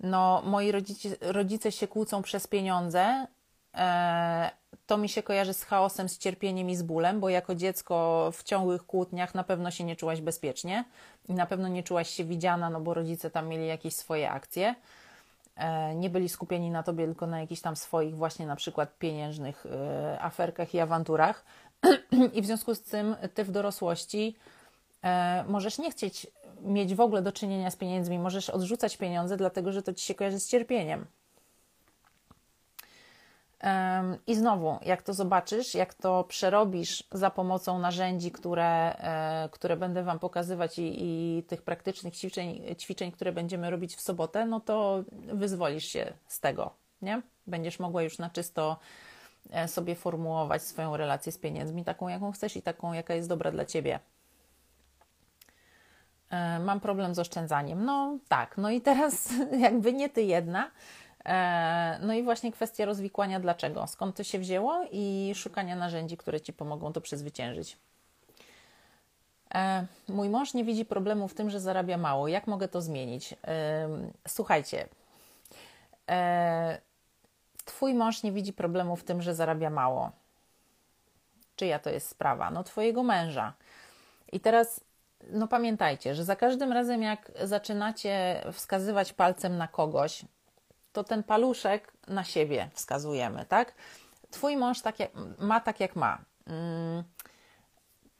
no, 0.00 0.42
moi 0.44 0.72
rodzice, 0.72 1.08
rodzice 1.20 1.72
się 1.72 1.88
kłócą 1.88 2.22
przez 2.22 2.46
pieniądze, 2.46 3.26
e, 3.74 4.50
to 4.86 4.98
mi 4.98 5.08
się 5.08 5.22
kojarzy 5.22 5.54
z 5.54 5.64
chaosem, 5.64 6.08
z 6.08 6.18
cierpieniem 6.18 6.70
i 6.70 6.76
z 6.76 6.82
bólem, 6.82 7.20
bo 7.20 7.28
jako 7.28 7.54
dziecko 7.54 8.30
w 8.32 8.42
ciągłych 8.42 8.86
kłótniach 8.86 9.34
na 9.34 9.44
pewno 9.44 9.70
się 9.70 9.84
nie 9.84 9.96
czułaś 9.96 10.20
bezpiecznie 10.20 10.84
i 11.28 11.34
na 11.34 11.46
pewno 11.46 11.68
nie 11.68 11.82
czułaś 11.82 12.10
się 12.10 12.24
widziana, 12.24 12.70
no 12.70 12.80
bo 12.80 12.94
rodzice 12.94 13.30
tam 13.30 13.48
mieli 13.48 13.66
jakieś 13.66 13.94
swoje 13.94 14.30
akcje. 14.30 14.74
E, 15.56 15.94
nie 15.94 16.10
byli 16.10 16.28
skupieni 16.28 16.70
na 16.70 16.82
tobie, 16.82 17.06
tylko 17.06 17.26
na 17.26 17.40
jakichś 17.40 17.60
tam 17.60 17.76
swoich, 17.76 18.16
właśnie 18.16 18.46
na 18.46 18.56
przykład 18.56 18.98
pieniężnych 18.98 19.66
e, 19.66 20.20
aferkach 20.20 20.74
i 20.74 20.80
awanturach. 20.80 21.44
I 22.34 22.42
w 22.42 22.46
związku 22.46 22.74
z 22.74 22.82
tym 22.82 23.16
ty 23.34 23.44
w 23.44 23.50
dorosłości 23.50 24.36
możesz 25.48 25.78
nie 25.78 25.90
chcieć 25.90 26.26
mieć 26.62 26.94
w 26.94 27.00
ogóle 27.00 27.22
do 27.22 27.32
czynienia 27.32 27.70
z 27.70 27.76
pieniędzmi, 27.76 28.18
możesz 28.18 28.50
odrzucać 28.50 28.96
pieniądze, 28.96 29.36
dlatego 29.36 29.72
że 29.72 29.82
to 29.82 29.94
ci 29.94 30.06
się 30.06 30.14
kojarzy 30.14 30.40
z 30.40 30.48
cierpieniem. 30.48 31.06
I 34.26 34.34
znowu, 34.34 34.78
jak 34.82 35.02
to 35.02 35.14
zobaczysz, 35.14 35.74
jak 35.74 35.94
to 35.94 36.24
przerobisz 36.24 37.04
za 37.12 37.30
pomocą 37.30 37.78
narzędzi, 37.78 38.30
które, 38.30 38.96
e, 38.98 39.48
które 39.52 39.76
będę 39.76 40.02
Wam 40.02 40.18
pokazywać 40.18 40.78
i, 40.78 40.96
i 40.98 41.42
tych 41.42 41.62
praktycznych 41.62 42.16
ćwiczeń, 42.16 42.62
ćwiczeń, 42.78 43.12
które 43.12 43.32
będziemy 43.32 43.70
robić 43.70 43.96
w 43.96 44.00
sobotę, 44.00 44.46
no 44.46 44.60
to 44.60 45.04
wyzwolisz 45.12 45.84
się 45.84 46.12
z 46.26 46.40
tego, 46.40 46.74
nie? 47.02 47.22
Będziesz 47.46 47.78
mogła 47.78 48.02
już 48.02 48.18
na 48.18 48.30
czysto 48.30 48.78
e, 49.50 49.68
sobie 49.68 49.94
formułować 49.94 50.62
swoją 50.62 50.96
relację 50.96 51.32
z 51.32 51.38
pieniędzmi, 51.38 51.84
taką 51.84 52.08
jaką 52.08 52.32
chcesz 52.32 52.56
i 52.56 52.62
taką, 52.62 52.92
jaka 52.92 53.14
jest 53.14 53.28
dobra 53.28 53.50
dla 53.50 53.64
Ciebie. 53.64 54.00
E, 56.30 56.58
mam 56.58 56.80
problem 56.80 57.14
z 57.14 57.18
oszczędzaniem. 57.18 57.84
No 57.84 58.18
tak, 58.28 58.58
no 58.58 58.70
i 58.70 58.80
teraz 58.80 59.32
jakby 59.66 59.92
nie 59.92 60.08
ty 60.08 60.22
jedna. 60.22 60.70
E, 61.24 61.98
no 62.02 62.14
i 62.14 62.22
właśnie 62.22 62.52
kwestia 62.52 62.84
rozwikłania 62.84 63.40
dlaczego, 63.40 63.86
skąd 63.86 64.16
to 64.16 64.24
się 64.24 64.38
wzięło 64.38 64.84
i 64.92 65.32
szukania 65.34 65.76
narzędzi, 65.76 66.16
które 66.16 66.40
ci 66.40 66.52
pomogą 66.52 66.92
to 66.92 67.00
przezwyciężyć. 67.00 67.76
E, 69.54 69.86
mój 70.08 70.28
mąż 70.28 70.54
nie 70.54 70.64
widzi 70.64 70.84
problemu 70.84 71.28
w 71.28 71.34
tym, 71.34 71.50
że 71.50 71.60
zarabia 71.60 71.98
mało. 71.98 72.28
Jak 72.28 72.46
mogę 72.46 72.68
to 72.68 72.82
zmienić? 72.82 73.34
Słuchajcie, 74.28 74.88
twój 77.64 77.94
mąż 77.94 78.22
nie 78.22 78.32
widzi 78.32 78.52
problemu 78.52 78.96
w 78.96 79.04
tym, 79.04 79.22
że 79.22 79.34
zarabia 79.34 79.70
mało. 79.70 80.10
Czyja 81.56 81.78
to 81.78 81.90
jest 81.90 82.08
sprawa? 82.08 82.50
No, 82.50 82.64
twojego 82.64 83.02
męża. 83.02 83.52
I 84.32 84.40
teraz 84.40 84.80
no 85.28 85.48
pamiętajcie, 85.48 86.14
że 86.14 86.24
za 86.24 86.36
każdym 86.36 86.72
razem, 86.72 87.02
jak 87.02 87.32
zaczynacie 87.42 88.44
wskazywać 88.52 89.12
palcem 89.12 89.56
na 89.56 89.68
kogoś, 89.68 90.24
to 90.92 91.04
ten 91.04 91.22
paluszek 91.22 91.92
na 92.08 92.24
siebie 92.24 92.70
wskazujemy, 92.74 93.44
tak? 93.48 93.74
Twój 94.30 94.56
mąż 94.56 94.80
tak 94.80 95.00
jak, 95.00 95.10
ma 95.38 95.60
tak, 95.60 95.80
jak 95.80 95.96
ma. 95.96 96.18
Mm. 96.46 97.04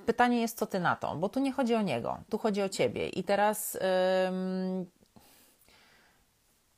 Pytanie 0.07 0.41
jest, 0.41 0.59
co 0.59 0.67
ty 0.67 0.81
na 0.81 0.97
to, 0.97 1.17
bo 1.17 1.29
tu 1.29 1.41
nie 1.41 1.53
chodzi 1.53 1.75
o 1.75 1.83
niego, 1.83 2.19
tu 2.31 2.39
chodzi 2.39 2.63
o 2.63 2.69
ciebie. 2.69 3.09
I 3.09 3.25
teraz 3.25 3.79
ym, 4.29 4.87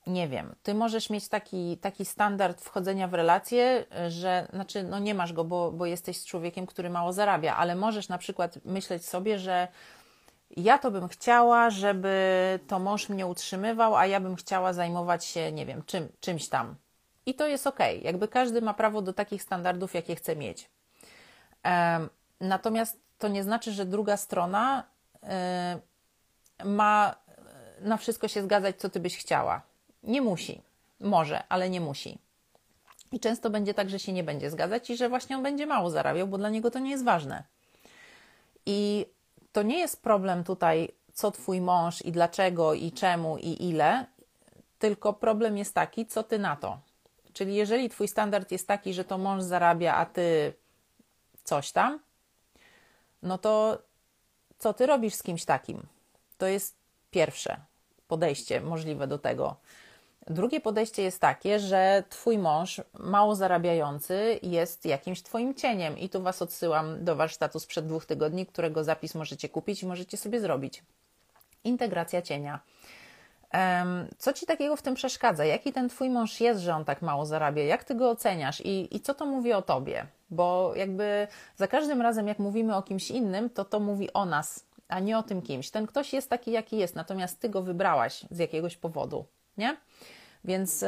nie 0.06 0.28
wiem, 0.28 0.54
ty 0.62 0.74
możesz 0.74 1.10
mieć 1.10 1.28
taki, 1.28 1.78
taki 1.78 2.04
standard 2.04 2.60
wchodzenia 2.60 3.08
w 3.08 3.14
relację, 3.14 3.84
że 4.08 4.48
znaczy, 4.52 4.82
no 4.82 4.98
nie 4.98 5.14
masz 5.14 5.32
go, 5.32 5.44
bo, 5.44 5.72
bo 5.72 5.86
jesteś 5.86 6.24
człowiekiem, 6.24 6.66
który 6.66 6.90
mało 6.90 7.12
zarabia, 7.12 7.56
ale 7.56 7.74
możesz 7.74 8.08
na 8.08 8.18
przykład 8.18 8.58
myśleć 8.64 9.08
sobie, 9.08 9.38
że 9.38 9.68
ja 10.56 10.78
to 10.78 10.90
bym 10.90 11.08
chciała, 11.08 11.70
żeby 11.70 12.60
to 12.66 12.78
mąż 12.78 13.08
mnie 13.08 13.26
utrzymywał, 13.26 13.96
a 13.96 14.06
ja 14.06 14.20
bym 14.20 14.36
chciała 14.36 14.72
zajmować 14.72 15.24
się, 15.24 15.52
nie 15.52 15.66
wiem, 15.66 15.82
czym, 15.86 16.08
czymś 16.20 16.48
tam. 16.48 16.74
I 17.26 17.34
to 17.34 17.46
jest 17.46 17.66
ok. 17.66 17.78
Jakby 18.02 18.28
każdy 18.28 18.62
ma 18.62 18.74
prawo 18.74 19.02
do 19.02 19.12
takich 19.12 19.42
standardów, 19.42 19.94
jakie 19.94 20.16
chce 20.16 20.36
mieć. 20.36 20.70
natomiast 22.40 22.98
to 23.18 23.28
nie 23.28 23.42
znaczy, 23.42 23.72
że 23.72 23.86
druga 23.86 24.16
strona 24.16 24.84
ma 26.64 27.16
na 27.80 27.96
wszystko 27.96 28.28
się 28.28 28.42
zgadzać, 28.42 28.76
co 28.76 28.90
ty 28.90 29.00
byś 29.00 29.18
chciała. 29.18 29.62
Nie 30.02 30.22
musi. 30.22 30.62
Może, 31.00 31.42
ale 31.48 31.70
nie 31.70 31.80
musi. 31.80 32.18
I 33.12 33.20
często 33.20 33.50
będzie 33.50 33.74
tak, 33.74 33.90
że 33.90 33.98
się 33.98 34.12
nie 34.12 34.24
będzie 34.24 34.50
zgadzać 34.50 34.90
i 34.90 34.96
że 34.96 35.08
właśnie 35.08 35.36
on 35.36 35.42
będzie 35.42 35.66
mało 35.66 35.90
zarabiał, 35.90 36.26
bo 36.26 36.38
dla 36.38 36.48
niego 36.48 36.70
to 36.70 36.78
nie 36.78 36.90
jest 36.90 37.04
ważne. 37.04 37.44
I 38.66 39.06
to 39.52 39.62
nie 39.62 39.78
jest 39.78 40.02
problem 40.02 40.44
tutaj, 40.44 40.88
co 41.12 41.30
twój 41.30 41.60
mąż 41.60 42.02
i 42.02 42.12
dlaczego 42.12 42.74
i 42.74 42.92
czemu 42.92 43.38
i 43.38 43.68
ile, 43.68 44.06
tylko 44.78 45.12
problem 45.12 45.58
jest 45.58 45.74
taki, 45.74 46.06
co 46.06 46.22
ty 46.22 46.38
na 46.38 46.56
to. 46.56 46.78
Czyli 47.32 47.54
jeżeli 47.54 47.88
twój 47.88 48.08
standard 48.08 48.52
jest 48.52 48.68
taki, 48.68 48.94
że 48.94 49.04
to 49.04 49.18
mąż 49.18 49.42
zarabia, 49.42 49.94
a 49.94 50.06
ty 50.06 50.54
coś 51.44 51.72
tam, 51.72 52.00
no 53.22 53.38
to 53.38 53.82
co 54.58 54.74
ty 54.74 54.86
robisz 54.86 55.14
z 55.14 55.22
kimś 55.22 55.44
takim? 55.44 55.82
To 56.38 56.46
jest 56.46 56.76
pierwsze 57.10 57.60
podejście 58.08 58.60
możliwe 58.60 59.06
do 59.06 59.18
tego. 59.18 59.56
Drugie 60.26 60.60
podejście 60.60 61.02
jest 61.02 61.20
takie, 61.20 61.58
że 61.58 62.04
twój 62.08 62.38
mąż, 62.38 62.80
mało 62.98 63.34
zarabiający, 63.34 64.38
jest 64.42 64.86
jakimś 64.86 65.22
twoim 65.22 65.54
cieniem. 65.54 65.98
I 65.98 66.08
tu 66.08 66.22
was 66.22 66.42
odsyłam 66.42 67.04
do 67.04 67.16
warsztatu 67.16 67.60
sprzed 67.60 67.86
dwóch 67.86 68.06
tygodni, 68.06 68.46
którego 68.46 68.84
zapis 68.84 69.14
możecie 69.14 69.48
kupić 69.48 69.82
i 69.82 69.86
możecie 69.86 70.16
sobie 70.16 70.40
zrobić. 70.40 70.82
Integracja 71.64 72.22
cienia. 72.22 72.60
Co 74.18 74.32
ci 74.32 74.46
takiego 74.46 74.76
w 74.76 74.82
tym 74.82 74.94
przeszkadza? 74.94 75.44
Jaki 75.44 75.72
ten 75.72 75.88
twój 75.88 76.10
mąż 76.10 76.40
jest, 76.40 76.60
że 76.60 76.74
on 76.74 76.84
tak 76.84 77.02
mało 77.02 77.26
zarabia? 77.26 77.62
Jak 77.62 77.84
ty 77.84 77.94
go 77.94 78.10
oceniasz 78.10 78.60
i, 78.60 78.96
i 78.96 79.00
co 79.00 79.14
to 79.14 79.26
mówi 79.26 79.52
o 79.52 79.62
tobie? 79.62 80.06
Bo 80.30 80.72
jakby 80.76 81.26
za 81.56 81.68
każdym 81.68 82.02
razem, 82.02 82.28
jak 82.28 82.38
mówimy 82.38 82.76
o 82.76 82.82
kimś 82.82 83.10
innym, 83.10 83.50
to 83.50 83.64
to 83.64 83.80
mówi 83.80 84.12
o 84.12 84.24
nas, 84.24 84.64
a 84.88 85.00
nie 85.00 85.18
o 85.18 85.22
tym 85.22 85.42
kimś. 85.42 85.70
Ten 85.70 85.86
ktoś 85.86 86.12
jest 86.12 86.30
taki, 86.30 86.52
jaki 86.52 86.76
jest, 86.76 86.94
natomiast 86.94 87.40
ty 87.40 87.48
go 87.48 87.62
wybrałaś 87.62 88.24
z 88.30 88.38
jakiegoś 88.38 88.76
powodu, 88.76 89.24
nie? 89.58 89.76
Więc 90.44 90.84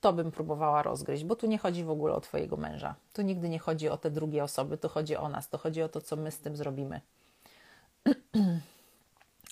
to 0.00 0.12
bym 0.12 0.32
próbowała 0.32 0.82
rozgryźć, 0.82 1.24
bo 1.24 1.36
tu 1.36 1.46
nie 1.46 1.58
chodzi 1.58 1.84
w 1.84 1.90
ogóle 1.90 2.14
o 2.14 2.20
Twojego 2.20 2.56
męża. 2.56 2.94
Tu 3.12 3.22
nigdy 3.22 3.48
nie 3.48 3.58
chodzi 3.58 3.88
o 3.88 3.96
te 3.96 4.10
drugie 4.10 4.44
osoby, 4.44 4.78
tu 4.78 4.88
chodzi 4.88 5.16
o 5.16 5.28
nas, 5.28 5.48
to 5.48 5.58
chodzi 5.58 5.82
o 5.82 5.88
to, 5.88 6.00
co 6.00 6.16
my 6.16 6.30
z 6.30 6.38
tym 6.38 6.56
zrobimy. 6.56 7.00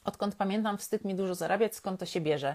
Odkąd 0.05 0.35
pamiętam, 0.35 0.78
wstyd 0.78 1.05
mi 1.05 1.14
dużo 1.14 1.35
zarabiać, 1.35 1.74
skąd 1.74 2.01
to 2.01 2.07
się 2.07 2.20
bierze? 2.20 2.55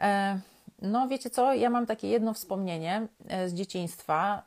E, 0.00 0.40
no, 0.82 1.08
wiecie 1.08 1.30
co, 1.30 1.54
ja 1.54 1.70
mam 1.70 1.86
takie 1.86 2.08
jedno 2.08 2.34
wspomnienie 2.34 3.08
e, 3.28 3.48
z 3.48 3.54
dzieciństwa. 3.54 4.42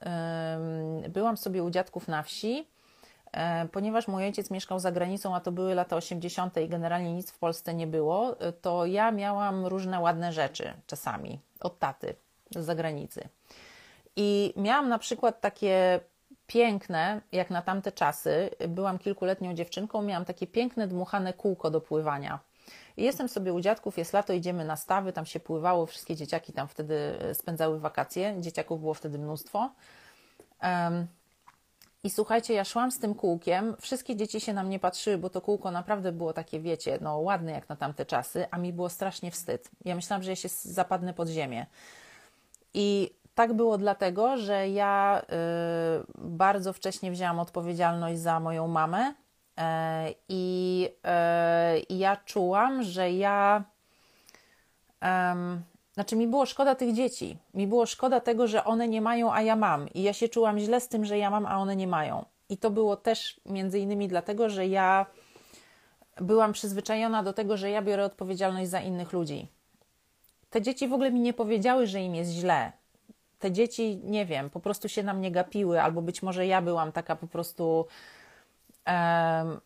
Byłam 1.10 1.38
sobie 1.38 1.64
u 1.64 1.70
dziadków 1.70 2.08
na 2.08 2.24
wsi, 2.24 2.68
ponieważ 3.72 4.08
mój 4.08 4.26
ojciec 4.26 4.52
mieszkał 4.52 4.80
za 4.80 4.92
granicą, 4.92 5.36
a 5.36 5.40
to 5.40 5.52
były 5.52 5.76
lata 5.76 5.96
80. 5.96 6.58
i 6.58 6.70
generalnie 6.70 7.14
nic 7.14 7.32
w 7.32 7.40
Polsce 7.40 7.74
nie 7.74 7.88
było, 7.88 8.36
to 8.62 8.86
ja 8.86 9.12
miałam 9.12 9.66
różne 9.66 10.00
ładne 10.00 10.34
rzeczy 10.34 10.74
czasami 10.88 11.40
od 11.60 11.80
taty 11.80 12.16
z 12.56 12.66
zagranicy. 12.66 13.30
I 14.16 14.54
miałam 14.58 14.90
na 14.90 15.00
przykład 15.00 15.42
takie 15.42 16.00
piękne, 16.48 17.22
jak 17.32 17.50
na 17.50 17.62
tamte 17.62 17.92
czasy, 17.92 18.50
byłam 18.68 19.00
kilkuletnią 19.00 19.54
dziewczynką, 19.54 20.02
miałam 20.02 20.26
takie 20.26 20.48
piękne, 20.48 20.88
dmuchane 20.88 21.34
kółko 21.34 21.72
do 21.72 21.82
pływania. 21.82 22.40
I 22.98 23.04
jestem 23.04 23.30
sobie 23.30 23.54
u 23.54 23.62
dziadków, 23.62 23.98
jest 23.98 24.14
lato, 24.14 24.34
idziemy 24.34 24.66
na 24.66 24.76
stawy, 24.76 25.14
tam 25.14 25.26
się 25.26 25.40
pływało, 25.40 25.86
wszystkie 25.86 26.16
dzieciaki 26.16 26.54
tam 26.54 26.68
wtedy 26.68 27.18
spędzały 27.34 27.80
wakacje, 27.80 28.36
dzieciaków 28.40 28.80
było 28.80 28.94
wtedy 28.94 29.20
mnóstwo. 29.20 29.70
I 32.04 32.10
słuchajcie, 32.10 32.54
ja 32.54 32.64
szłam 32.64 32.92
z 32.92 33.00
tym 33.00 33.16
kółkiem, 33.16 33.76
wszystkie 33.80 34.16
dzieci 34.16 34.42
się 34.42 34.54
na 34.54 34.64
mnie 34.64 34.80
patrzyły, 34.80 35.18
bo 35.18 35.30
to 35.30 35.42
kółko 35.42 35.72
naprawdę 35.72 36.12
było 36.12 36.34
takie, 36.34 36.60
wiecie, 36.60 36.98
no 37.02 37.18
ładne 37.18 37.52
jak 37.52 37.70
na 37.70 37.76
tamte 37.76 38.06
czasy, 38.06 38.46
a 38.52 38.58
mi 38.58 38.74
było 38.74 38.90
strasznie 38.90 39.32
wstyd. 39.32 39.72
Ja 39.86 39.96
myślałam, 39.96 40.24
że 40.24 40.30
ja 40.30 40.36
się 40.36 40.50
zapadnę 40.50 41.14
pod 41.14 41.28
ziemię. 41.28 41.66
I 42.74 43.16
tak 43.36 43.54
było 43.54 43.78
dlatego, 43.78 44.38
że 44.38 44.70
ja 44.70 45.22
y, 45.22 45.26
bardzo 46.18 46.74
wcześnie 46.74 47.12
wzięłam 47.12 47.40
odpowiedzialność 47.40 48.20
za 48.20 48.40
moją 48.40 48.68
mamę 48.68 49.10
y, 49.10 49.64
i 50.30 50.88
y, 51.90 51.96
ja 51.96 52.18
czułam, 52.18 52.84
że 52.84 53.12
ja. 53.12 53.64
Znaczy, 56.00 56.16
mi 56.16 56.28
było 56.28 56.46
szkoda 56.46 56.76
tych 56.76 56.94
dzieci. 56.94 57.38
Mi 57.54 57.68
było 57.68 57.86
szkoda 57.86 58.20
tego, 58.20 58.48
że 58.48 58.64
one 58.64 58.88
nie 58.88 59.02
mają, 59.02 59.34
a 59.34 59.42
ja 59.42 59.56
mam. 59.56 59.90
I 59.90 60.04
ja 60.04 60.14
się 60.14 60.30
czułam 60.30 60.60
źle 60.60 60.82
z 60.82 60.88
tym, 60.88 61.06
że 61.06 61.18
ja 61.18 61.30
mam, 61.30 61.46
a 61.46 61.58
one 61.58 61.76
nie 61.76 61.88
mają. 61.88 62.26
I 62.50 62.58
to 62.58 62.72
było 62.72 62.96
też 62.96 63.42
między 63.46 63.80
innymi 63.80 64.08
dlatego, 64.08 64.50
że 64.50 64.68
ja 64.68 65.06
byłam 66.22 66.54
przyzwyczajona 66.54 67.24
do 67.24 67.34
tego, 67.34 67.58
że 67.58 67.70
ja 67.70 67.82
biorę 67.82 68.06
odpowiedzialność 68.06 68.70
za 68.70 68.82
innych 68.82 69.14
ludzi. 69.14 69.48
Te 70.50 70.62
dzieci 70.62 70.88
w 70.88 70.94
ogóle 70.94 71.12
mi 71.12 71.20
nie 71.20 71.34
powiedziały, 71.34 71.88
że 71.88 72.02
im 72.02 72.16
jest 72.16 72.32
źle 72.32 72.72
te 73.40 73.52
dzieci, 73.52 74.02
nie 74.04 74.26
wiem, 74.26 74.50
po 74.50 74.60
prostu 74.60 74.90
się 74.90 75.04
na 75.04 75.14
mnie 75.14 75.32
gapiły, 75.32 75.82
albo 75.82 76.02
być 76.02 76.24
może 76.24 76.48
ja 76.48 76.62
byłam 76.62 76.92
taka 76.92 77.16
po 77.16 77.28
prostu 77.28 77.88
e, 78.88 79.60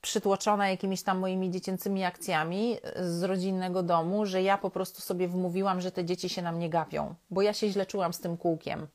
przytłoczona 0.00 0.68
jakimiś 0.68 1.02
tam 1.02 1.18
moimi 1.18 1.50
dziecięcymi 1.50 2.04
akcjami 2.04 2.76
z 3.00 3.22
rodzinnego 3.22 3.82
domu, 3.82 4.26
że 4.26 4.42
ja 4.42 4.58
po 4.58 4.70
prostu 4.70 5.00
sobie 5.00 5.28
wmówiłam, 5.28 5.80
że 5.80 5.92
te 5.92 6.04
dzieci 6.04 6.28
się 6.28 6.42
na 6.42 6.52
mnie 6.52 6.70
gapią, 6.70 7.14
bo 7.30 7.42
ja 7.42 7.52
się 7.52 7.68
źle 7.68 7.86
czułam 7.86 8.12
z 8.12 8.20
tym 8.20 8.36
kółkiem, 8.36 8.86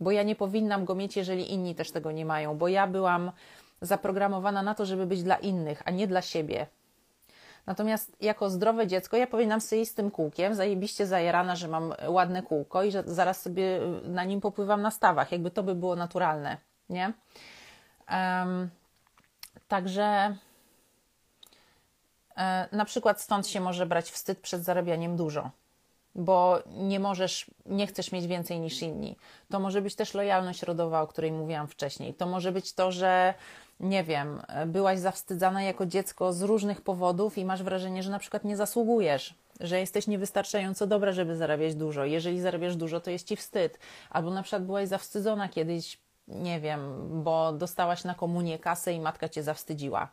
bo 0.00 0.10
ja 0.10 0.22
nie 0.22 0.36
powinnam 0.36 0.84
go 0.84 0.94
mieć, 0.94 1.16
jeżeli 1.16 1.52
inni 1.52 1.74
też 1.74 1.90
tego 1.90 2.12
nie 2.12 2.24
mają, 2.24 2.58
bo 2.58 2.68
ja 2.68 2.86
byłam 2.86 3.32
zaprogramowana 3.80 4.62
na 4.62 4.74
to, 4.74 4.86
żeby 4.86 5.06
być 5.06 5.22
dla 5.22 5.36
innych, 5.36 5.82
a 5.84 5.90
nie 5.90 6.06
dla 6.06 6.22
siebie. 6.22 6.66
Natomiast 7.66 8.16
jako 8.20 8.50
zdrowe 8.50 8.86
dziecko 8.86 9.16
ja 9.16 9.26
powinnam 9.26 9.60
sobie 9.60 9.86
z 9.86 9.94
tym 9.94 10.10
kółkiem, 10.10 10.54
zajebiście 10.54 11.06
zajerana, 11.06 11.56
że 11.56 11.68
mam 11.68 11.94
ładne 12.08 12.42
kółko 12.42 12.84
i 12.84 12.90
że 12.90 13.02
zaraz 13.06 13.42
sobie 13.42 13.80
na 14.04 14.24
nim 14.24 14.40
popływam 14.40 14.82
na 14.82 14.90
stawach, 14.90 15.32
jakby 15.32 15.50
to 15.50 15.62
by 15.62 15.74
było 15.74 15.96
naturalne, 15.96 16.56
nie? 16.88 17.12
Um, 18.10 18.70
także 19.68 20.36
e, 22.36 22.68
na 22.72 22.84
przykład 22.84 23.20
stąd 23.20 23.48
się 23.48 23.60
może 23.60 23.86
brać 23.86 24.10
wstyd 24.10 24.38
przed 24.38 24.64
zarabianiem 24.64 25.16
dużo, 25.16 25.50
bo 26.14 26.58
nie 26.66 27.00
możesz, 27.00 27.50
nie 27.66 27.86
chcesz 27.86 28.12
mieć 28.12 28.26
więcej 28.26 28.60
niż 28.60 28.82
inni. 28.82 29.16
To 29.50 29.60
może 29.60 29.82
być 29.82 29.94
też 29.94 30.14
lojalność 30.14 30.62
rodowa, 30.62 31.00
o 31.02 31.06
której 31.06 31.32
mówiłam 31.32 31.68
wcześniej. 31.68 32.14
To 32.14 32.26
może 32.26 32.52
być 32.52 32.72
to, 32.72 32.92
że 32.92 33.34
nie 33.80 34.04
wiem, 34.04 34.42
byłaś 34.66 34.98
zawstydzana 34.98 35.62
jako 35.62 35.86
dziecko 35.86 36.32
z 36.32 36.42
różnych 36.42 36.80
powodów 36.80 37.38
i 37.38 37.44
masz 37.44 37.62
wrażenie, 37.62 38.02
że 38.02 38.10
na 38.10 38.18
przykład 38.18 38.44
nie 38.44 38.56
zasługujesz, 38.56 39.34
że 39.60 39.80
jesteś 39.80 40.06
niewystarczająco 40.06 40.86
dobra, 40.86 41.12
żeby 41.12 41.36
zarabiać 41.36 41.74
dużo. 41.74 42.04
Jeżeli 42.04 42.40
zarabiasz 42.40 42.76
dużo, 42.76 43.00
to 43.00 43.10
jest 43.10 43.28
ci 43.28 43.36
wstyd. 43.36 43.78
Albo 44.10 44.30
na 44.30 44.42
przykład 44.42 44.66
byłaś 44.66 44.88
zawstydzona 44.88 45.48
kiedyś, 45.48 45.98
nie 46.28 46.60
wiem, 46.60 47.08
bo 47.22 47.52
dostałaś 47.52 48.04
na 48.04 48.14
komunię 48.14 48.58
kasę 48.58 48.92
i 48.92 49.00
matka 49.00 49.28
cię 49.28 49.42
zawstydziła 49.42 50.08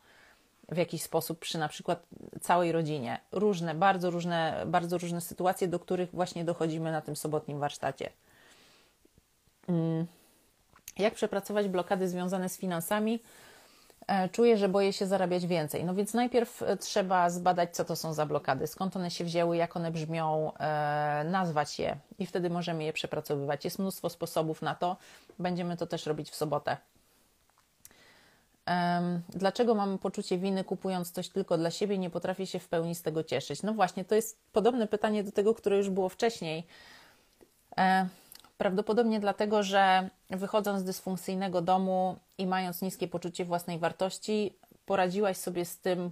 w 0.70 0.78
jakiś 0.78 1.04
sposób 1.04 1.40
przy 1.40 1.58
na 1.58 1.68
przykład 1.68 2.06
całej 2.42 2.72
rodzinie. 2.72 3.20
Różne, 3.32 3.76
bardzo 3.76 4.10
różne, 4.10 4.64
bardzo 4.66 4.98
różne 4.98 5.22
sytuacje, 5.22 5.68
do 5.68 5.80
których 5.80 6.12
właśnie 6.12 6.46
dochodzimy 6.46 6.92
na 6.92 7.02
tym 7.02 7.16
sobotnim 7.16 7.60
warsztacie. 7.60 8.10
Mm. 9.68 10.06
Jak 10.98 11.14
przepracować 11.14 11.68
blokady 11.68 12.08
związane 12.08 12.50
z 12.50 12.58
finansami? 12.58 13.20
E, 14.08 14.30
czuję, 14.30 14.58
że 14.58 14.70
boję 14.70 14.94
się 14.94 15.08
zarabiać 15.08 15.48
więcej. 15.48 15.84
No 15.84 15.96
więc 15.96 16.14
najpierw 16.14 16.62
e, 16.62 16.78
trzeba 16.78 17.30
zbadać, 17.30 17.76
co 17.76 17.86
to 17.86 17.96
są 17.96 18.14
za 18.14 18.26
blokady, 18.26 18.68
skąd 18.68 18.96
one 18.96 19.12
się 19.12 19.24
wzięły, 19.24 19.58
jak 19.58 19.78
one 19.78 19.92
brzmią, 19.92 20.54
e, 20.54 21.24
nazwać 21.24 21.80
je 21.80 21.98
i 22.20 22.26
wtedy 22.26 22.50
możemy 22.50 22.84
je 22.84 22.94
przepracowywać. 22.94 23.66
Jest 23.66 23.80
mnóstwo 23.80 24.10
sposobów 24.10 24.62
na 24.62 24.76
to. 24.76 24.98
Będziemy 25.40 25.78
to 25.78 25.88
też 25.88 26.06
robić 26.06 26.30
w 26.30 26.36
sobotę. 26.36 26.78
Dlaczego 29.30 29.76
mam 29.76 29.98
poczucie 29.98 30.38
winy 30.38 30.64
kupując 30.64 31.12
coś 31.12 31.30
tylko 31.30 31.58
dla 31.58 31.72
siebie 31.72 31.98
nie 31.98 32.10
potrafię 32.10 32.48
się 32.48 32.60
w 32.60 32.68
pełni 32.68 32.96
z 32.96 33.02
tego 33.02 33.24
cieszyć? 33.24 33.64
No 33.64 33.74
właśnie, 33.74 34.06
to 34.06 34.16
jest 34.16 34.40
podobne 34.52 34.88
pytanie 34.88 35.24
do 35.24 35.32
tego, 35.32 35.56
które 35.56 35.78
już 35.78 35.90
było 35.90 36.10
wcześniej. 36.10 36.68
Prawdopodobnie 38.64 39.20
dlatego, 39.20 39.64
że 39.64 40.10
wychodząc 40.30 40.82
z 40.82 40.84
dysfunkcyjnego 40.84 41.62
domu 41.62 42.16
i 42.38 42.48
mając 42.48 42.82
niskie 42.82 43.08
poczucie 43.08 43.46
własnej 43.46 43.80
wartości, 43.80 44.54
poradziłaś 44.86 45.38
sobie 45.38 45.66
z 45.66 45.78
tym, 45.78 46.12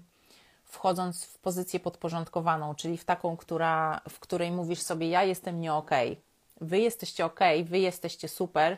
wchodząc 0.65 1.25
w 1.25 1.37
pozycję 1.37 1.79
podporządkowaną, 1.79 2.75
czyli 2.75 2.97
w 2.97 3.05
taką, 3.05 3.37
która, 3.37 4.01
w 4.09 4.19
której 4.19 4.51
mówisz 4.51 4.79
sobie: 4.79 5.09
Ja 5.09 5.23
jestem 5.23 5.61
nie 5.61 5.73
okej, 5.73 6.11
okay. 6.11 6.67
wy 6.67 6.79
jesteście 6.79 7.25
ok, 7.25 7.39
wy 7.63 7.79
jesteście 7.79 8.27
super, 8.27 8.77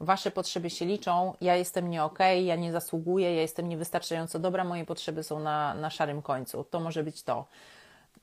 wasze 0.00 0.30
potrzeby 0.30 0.70
się 0.70 0.84
liczą, 0.84 1.34
ja 1.40 1.56
jestem 1.56 1.90
nie 1.90 2.04
okej, 2.04 2.38
okay, 2.38 2.46
ja 2.46 2.56
nie 2.56 2.72
zasługuję, 2.72 3.34
ja 3.34 3.40
jestem 3.40 3.68
niewystarczająco 3.68 4.38
dobra, 4.38 4.64
moje 4.64 4.84
potrzeby 4.84 5.22
są 5.22 5.40
na, 5.40 5.74
na 5.74 5.90
szarym 5.90 6.22
końcu. 6.22 6.64
To 6.64 6.80
może 6.80 7.04
być 7.04 7.22
to. 7.22 7.46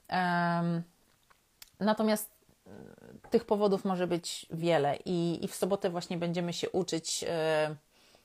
Um, 0.09 0.83
natomiast 1.79 2.41
tych 3.31 3.45
powodów 3.45 3.85
może 3.85 4.07
być 4.07 4.45
wiele 4.51 4.97
i, 5.05 5.45
i 5.45 5.47
w 5.47 5.55
sobotę 5.55 5.89
właśnie 5.89 6.17
będziemy 6.17 6.53
się 6.53 6.69
uczyć 6.69 7.25
e, 7.27 7.75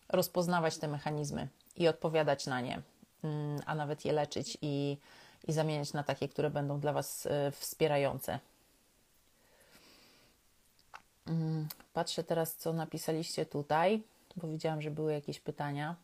rozpoznawać 0.09 0.78
te 0.78 0.88
mechanizmy 0.88 1.48
i 1.76 1.88
odpowiadać 1.88 2.46
na 2.46 2.61
nie, 2.61 2.82
mm, 3.24 3.61
a 3.66 3.74
nawet 3.74 4.04
je 4.04 4.12
leczyć 4.12 4.59
i, 4.62 4.98
i 5.48 5.52
zamieniać 5.52 5.92
na 5.92 6.02
takie, 6.02 6.28
które 6.28 6.50
będą 6.50 6.80
dla 6.80 6.92
Was 6.92 7.26
e, 7.26 7.50
wspierające. 7.50 8.38
Mm, 11.26 11.68
patrzę 11.92 12.24
teraz, 12.24 12.54
co 12.54 12.72
napisaliście 12.72 13.46
tutaj, 13.46 14.02
bo 14.36 14.48
widziałam, 14.48 14.82
że 14.82 14.90
były 14.90 15.12
jakieś 15.12 15.40
pytania. 15.40 15.96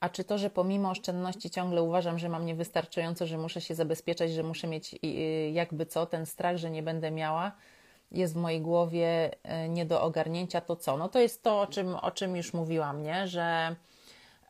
A 0.00 0.08
czy 0.08 0.24
to, 0.24 0.38
że 0.38 0.50
pomimo 0.50 0.90
oszczędności 0.90 1.50
ciągle 1.50 1.82
uważam, 1.82 2.18
że 2.18 2.28
mam 2.28 2.46
niewystarczająco, 2.46 3.26
że 3.26 3.38
muszę 3.38 3.60
się 3.60 3.74
zabezpieczać, 3.74 4.32
że 4.32 4.42
muszę 4.42 4.66
mieć 4.66 4.96
jakby 5.52 5.86
co, 5.86 6.06
ten 6.06 6.26
strach, 6.26 6.56
że 6.56 6.70
nie 6.70 6.82
będę 6.82 7.10
miała, 7.10 7.52
jest 8.12 8.34
w 8.34 8.36
mojej 8.36 8.60
głowie 8.60 9.30
e, 9.42 9.68
nie 9.68 9.86
do 9.86 10.02
ogarnięcia, 10.02 10.60
to 10.60 10.76
co? 10.76 10.96
No 10.96 11.08
to 11.08 11.18
jest 11.18 11.42
to, 11.42 11.60
o 11.60 11.66
czym, 11.66 11.94
o 11.94 12.10
czym 12.10 12.36
już 12.36 12.54
mówiłam, 12.54 13.02
nie? 13.02 13.28
Że 13.28 13.76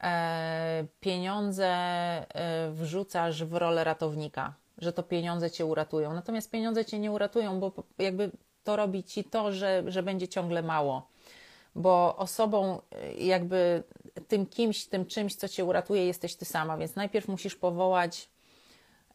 e, 0.02 0.84
pieniądze 1.00 1.66
e, 1.66 2.26
wrzucasz 2.70 3.44
w 3.44 3.54
rolę 3.54 3.84
ratownika, 3.84 4.54
że 4.78 4.92
to 4.92 5.02
pieniądze 5.02 5.50
cię 5.50 5.66
uratują. 5.66 6.14
Natomiast 6.14 6.50
pieniądze 6.50 6.84
cię 6.84 6.98
nie 6.98 7.10
uratują, 7.10 7.60
bo 7.60 7.72
jakby 7.98 8.30
to 8.64 8.76
robi 8.76 9.04
ci 9.04 9.24
to, 9.24 9.52
że, 9.52 9.82
że 9.86 10.02
będzie 10.02 10.28
ciągle 10.28 10.62
mało. 10.62 11.08
Bo 11.74 12.16
osobą, 12.16 12.80
jakby 13.18 13.82
tym 14.28 14.46
kimś, 14.46 14.86
tym 14.86 15.06
czymś, 15.06 15.34
co 15.34 15.48
cię 15.48 15.64
uratuje, 15.64 16.06
jesteś 16.06 16.34
ty 16.34 16.44
sama. 16.44 16.76
Więc 16.76 16.94
najpierw 16.94 17.28
musisz 17.28 17.56
powołać 17.56 18.28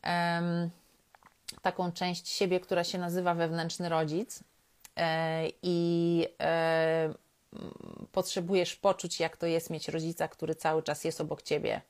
um, 0.03 0.69
taką 1.61 1.91
część 1.91 2.27
siebie, 2.27 2.59
która 2.59 2.83
się 2.83 2.97
nazywa 2.97 3.33
wewnętrzny 3.33 3.89
rodzic. 3.89 4.43
E, 4.97 5.47
I 5.63 6.27
e, 6.41 7.13
potrzebujesz 8.11 8.75
poczuć, 8.75 9.19
jak 9.19 9.37
to 9.37 9.45
jest 9.45 9.69
mieć 9.69 9.87
rodzica, 9.87 10.27
który 10.27 10.55
cały 10.55 10.83
czas 10.83 11.03
jest 11.03 11.21
obok 11.21 11.41
ciebie. 11.41 11.81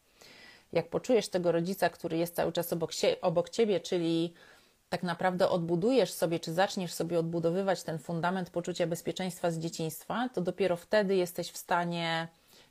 Jak 0.73 0.89
poczujesz 0.89 1.27
tego 1.27 1.51
rodzica, 1.51 1.89
który 1.89 2.17
jest 2.17 2.35
cały 2.35 2.51
czas 2.51 2.73
obok, 2.73 2.91
obok 3.21 3.49
ciebie, 3.49 3.79
czyli 3.79 4.33
tak 4.89 5.03
naprawdę 5.03 5.49
odbudujesz 5.49 6.13
sobie, 6.13 6.39
czy 6.39 6.53
zaczniesz 6.53 6.93
sobie 6.93 7.19
odbudowywać 7.19 7.83
ten 7.83 7.99
fundament 7.99 8.49
poczucia 8.49 8.87
bezpieczeństwa 8.87 9.51
z 9.51 9.59
dzieciństwa, 9.59 10.29
to 10.33 10.41
dopiero 10.41 10.77
wtedy 10.77 11.15
jesteś 11.15 11.51
w 11.51 11.57
stanie 11.57 12.27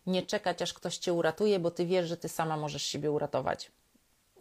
nie 0.06 0.22
czekać, 0.22 0.62
aż 0.62 0.74
ktoś 0.74 0.98
cię 0.98 1.12
uratuje, 1.12 1.58
bo 1.58 1.70
ty 1.70 1.86
wiesz, 1.86 2.08
że 2.08 2.16
ty 2.16 2.28
sama 2.28 2.56
możesz 2.56 2.82
siebie 2.82 3.10
uratować. 3.10 3.70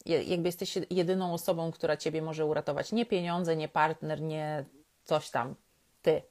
Jakby 0.05 0.47
jesteś 0.47 0.77
jedyną 0.89 1.33
osobą, 1.33 1.71
która 1.71 1.97
ciebie 1.97 2.21
może 2.21 2.45
uratować. 2.45 2.91
Nie 2.91 3.05
pieniądze, 3.05 3.55
nie 3.55 3.67
partner, 3.67 4.21
nie 4.21 4.65
coś 5.03 5.29
tam. 5.29 5.55
Ty. 6.01 6.21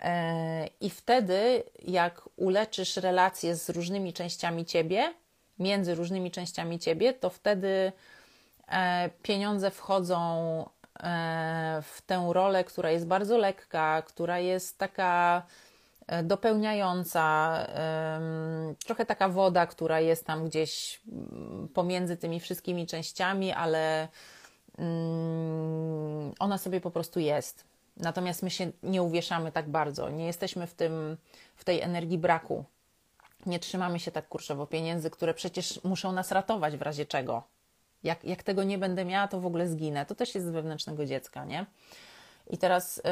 E, 0.00 0.66
I 0.80 0.90
wtedy, 0.90 1.62
jak 1.82 2.28
uleczysz 2.36 2.96
relacje 2.96 3.56
z 3.56 3.70
różnymi 3.70 4.12
częściami 4.12 4.64
ciebie, 4.64 5.14
między 5.58 5.94
różnymi 5.94 6.30
częściami 6.30 6.78
ciebie, 6.78 7.12
to 7.12 7.30
wtedy 7.30 7.92
e, 8.68 9.10
pieniądze 9.22 9.70
wchodzą 9.70 10.18
e, 11.02 11.82
w 11.82 12.02
tę 12.02 12.28
rolę, 12.32 12.64
która 12.64 12.90
jest 12.90 13.06
bardzo 13.06 13.38
lekka, 13.38 14.02
która 14.02 14.38
jest 14.38 14.78
taka 14.78 15.42
dopełniająca, 16.22 17.56
trochę 18.86 19.06
taka 19.06 19.28
woda, 19.28 19.66
która 19.66 20.00
jest 20.00 20.26
tam 20.26 20.44
gdzieś 20.44 21.00
mm, 21.08 21.68
pomiędzy 21.74 22.16
tymi 22.16 22.40
wszystkimi 22.40 22.86
częściami, 22.86 23.52
ale 23.52 24.08
mm, 24.78 26.32
ona 26.38 26.58
sobie 26.58 26.80
po 26.80 26.90
prostu 26.90 27.20
jest. 27.20 27.64
Natomiast 27.96 28.42
my 28.42 28.50
się 28.50 28.70
nie 28.82 29.02
uwieszamy 29.02 29.52
tak 29.52 29.68
bardzo, 29.68 30.10
nie 30.10 30.26
jesteśmy 30.26 30.66
w, 30.66 30.74
tym, 30.74 31.16
w 31.56 31.64
tej 31.64 31.80
energii 31.80 32.18
braku. 32.18 32.64
Nie 33.46 33.58
trzymamy 33.58 33.98
się 33.98 34.10
tak 34.10 34.28
kurczowo 34.28 34.66
pieniędzy, 34.66 35.10
które 35.10 35.34
przecież 35.34 35.84
muszą 35.84 36.12
nas 36.12 36.32
ratować 36.32 36.76
w 36.76 36.82
razie 36.82 37.06
czego. 37.06 37.42
Jak, 38.02 38.24
jak 38.24 38.42
tego 38.42 38.64
nie 38.64 38.78
będę 38.78 39.04
miała, 39.04 39.28
to 39.28 39.40
w 39.40 39.46
ogóle 39.46 39.68
zginę. 39.68 40.06
To 40.06 40.14
też 40.14 40.34
jest 40.34 40.46
z 40.46 40.50
wewnętrznego 40.50 41.06
dziecka, 41.06 41.44
nie? 41.44 41.66
I 42.50 42.58
teraz 42.58 43.02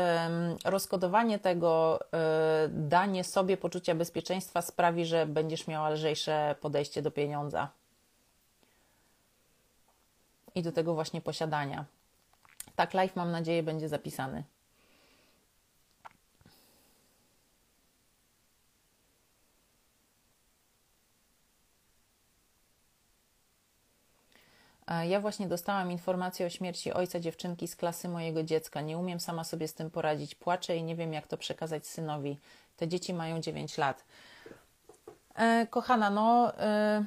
rozkodowanie 0.65 1.39
tego, 1.39 2.01
y, 2.03 2.69
danie 2.69 3.25
sobie 3.25 3.57
poczucia 3.57 3.95
bezpieczeństwa 3.95 4.63
sprawi, 4.63 5.05
że 5.05 5.27
będziesz 5.27 5.67
miała 5.67 5.91
lżejsze 5.91 6.55
podejście 6.61 7.03
do 7.03 7.11
pieniądza 7.11 7.69
i 10.55 10.63
do 10.63 10.73
tego 10.73 10.95
właśnie 10.95 11.21
posiadania. 11.21 11.85
Tak, 12.77 12.95
live 12.95 13.17
mam 13.17 13.31
nadzieję 13.31 13.63
będzie 13.63 13.89
zapisany. 13.89 14.45
Ja 25.09 25.21
właśnie 25.21 25.49
dostałam 25.49 25.93
informację 25.93 26.47
o 26.47 26.51
śmierci 26.51 26.93
ojca 26.93 27.21
dziewczynki 27.21 27.69
z 27.69 27.77
klasy 27.77 28.09
mojego 28.09 28.43
dziecka. 28.43 28.81
Nie 28.81 28.99
umiem 28.99 29.21
sama 29.21 29.45
sobie 29.45 29.69
z 29.69 29.75
tym 29.75 29.91
poradzić. 29.91 30.35
Płaczę 30.35 30.77
i 30.77 30.83
nie 30.83 30.97
wiem, 30.97 31.13
jak 31.13 31.27
to 31.27 31.37
przekazać 31.37 31.87
synowi. 31.87 32.39
Te 32.77 32.89
dzieci 32.89 33.15
mają 33.15 33.41
9 33.41 33.79
lat. 33.79 34.05
E, 35.35 35.67
kochana, 35.71 36.11
no. 36.11 36.59
E, 36.59 37.05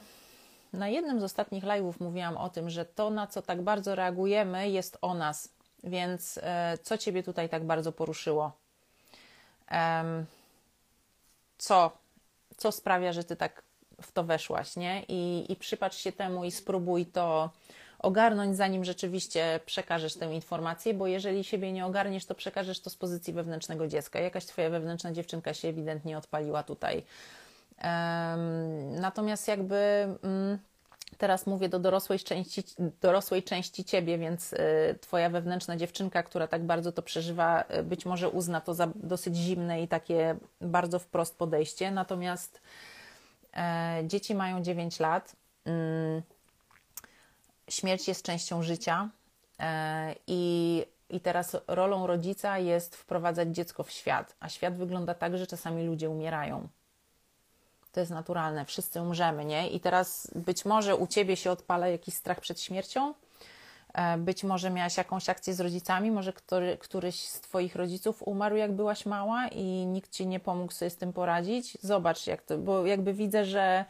na 0.74 0.88
jednym 0.88 1.20
z 1.20 1.24
ostatnich 1.24 1.64
live'ów 1.64 1.94
mówiłam 2.00 2.38
o 2.38 2.50
tym, 2.50 2.70
że 2.70 2.86
to, 2.86 3.10
na 3.10 3.28
co 3.28 3.42
tak 3.42 3.62
bardzo 3.62 3.96
reagujemy, 3.96 4.70
jest 4.70 4.98
o 5.02 5.14
nas. 5.14 5.50
Więc 5.84 6.40
e, 6.44 6.78
co 6.84 6.98
Ciebie 6.98 7.24
tutaj 7.24 7.50
tak 7.50 7.64
bardzo 7.64 7.92
poruszyło? 7.92 8.52
Co, 11.58 11.92
co 12.58 12.72
sprawia, 12.72 13.14
że 13.14 13.24
Ty 13.24 13.36
tak 13.36 13.64
w 14.02 14.12
to 14.12 14.24
weszłaś, 14.24 14.76
nie? 14.76 15.04
I, 15.08 15.52
I 15.52 15.56
przypatrz 15.56 15.98
się 15.98 16.12
temu 16.12 16.44
i 16.44 16.52
spróbuj 16.52 17.06
to 17.06 17.50
ogarnąć, 18.00 18.58
zanim 18.58 18.86
rzeczywiście 18.86 19.60
przekażesz 19.66 20.16
tę 20.16 20.34
informację, 20.34 20.94
bo 20.94 21.08
jeżeli 21.08 21.44
siebie 21.44 21.72
nie 21.72 21.86
ogarniesz, 21.86 22.26
to 22.26 22.36
przekażesz 22.36 22.80
to 22.80 22.90
z 22.90 22.96
pozycji 22.96 23.34
wewnętrznego 23.34 23.88
dziecka. 23.88 24.20
Jakaś 24.20 24.46
twoja 24.46 24.70
wewnętrzna 24.70 25.12
dziewczynka 25.12 25.54
się 25.54 25.68
ewidentnie 25.68 26.18
odpaliła 26.18 26.64
tutaj. 26.64 27.04
Um, 27.84 28.96
natomiast 28.96 29.48
jakby 29.48 30.08
um, 30.24 30.60
teraz 31.18 31.48
mówię 31.48 31.70
do 31.70 31.80
dorosłej 31.80 32.20
części, 32.20 32.64
dorosłej 33.02 33.44
części 33.44 33.86
ciebie, 33.86 34.18
więc 34.18 34.54
y, 34.54 34.58
twoja 35.02 35.30
wewnętrzna 35.30 35.78
dziewczynka, 35.78 36.24
która 36.24 36.48
tak 36.48 36.64
bardzo 36.64 36.92
to 36.92 37.02
przeżywa, 37.02 37.64
y, 37.80 37.84
być 37.84 38.06
może 38.06 38.30
uzna 38.30 38.62
to 38.62 38.74
za 38.74 38.88
dosyć 38.96 39.36
zimne 39.36 39.82
i 39.82 39.88
takie 39.88 40.36
bardzo 40.62 41.00
wprost 41.00 41.38
podejście. 41.38 41.92
Natomiast 41.92 42.62
dzieci 44.04 44.36
mają 44.36 44.62
9 44.62 45.00
lat. 45.00 45.36
Mm, 45.66 46.22
śmierć 47.70 48.08
jest 48.08 48.26
częścią 48.26 48.64
życia 48.64 49.10
e, 49.60 50.16
i, 50.28 50.86
i 51.10 51.20
teraz 51.20 51.58
rolą 51.68 52.08
rodzica 52.08 52.58
jest 52.58 52.96
wprowadzać 52.96 53.56
dziecko 53.56 53.84
w 53.84 53.92
świat, 53.92 54.36
a 54.40 54.50
świat 54.50 54.78
wygląda 54.78 55.14
tak, 55.14 55.38
że 55.38 55.48
czasami 55.48 55.86
ludzie 55.86 56.10
umierają. 56.10 56.68
To 57.92 58.00
jest 58.00 58.12
naturalne, 58.12 58.66
wszyscy 58.66 59.02
umrzemy, 59.02 59.46
nie? 59.46 59.70
I 59.70 59.80
teraz 59.80 60.32
być 60.36 60.66
może 60.66 60.96
u 60.96 61.08
ciebie 61.08 61.36
się 61.36 61.52
odpala 61.52 61.88
jakiś 61.88 62.14
strach 62.14 62.40
przed 62.40 62.62
śmiercią, 62.62 63.14
E, 63.14 63.31
być 64.18 64.44
może 64.44 64.70
miałaś 64.70 64.98
jakąś 64.98 65.30
akcję 65.30 65.54
z 65.54 65.60
rodzicami, 65.60 66.12
może 66.12 66.34
który, 66.34 66.78
któryś 66.78 67.20
z 67.20 67.42
Twoich 67.42 67.76
rodziców 67.76 68.24
umarł, 68.24 68.56
jak 68.56 68.72
byłaś 68.72 69.06
mała 69.06 69.48
i 69.48 69.64
nikt 69.86 70.12
Ci 70.12 70.28
nie 70.28 70.40
pomógł 70.40 70.74
sobie 70.74 70.90
z 70.90 70.98
tym 70.98 71.14
poradzić. 71.14 71.78
Zobacz, 71.82 72.28
jak 72.28 72.42
to, 72.42 72.58
bo 72.58 72.86
jakby 72.86 73.14
widzę, 73.14 73.46
że 73.46 73.86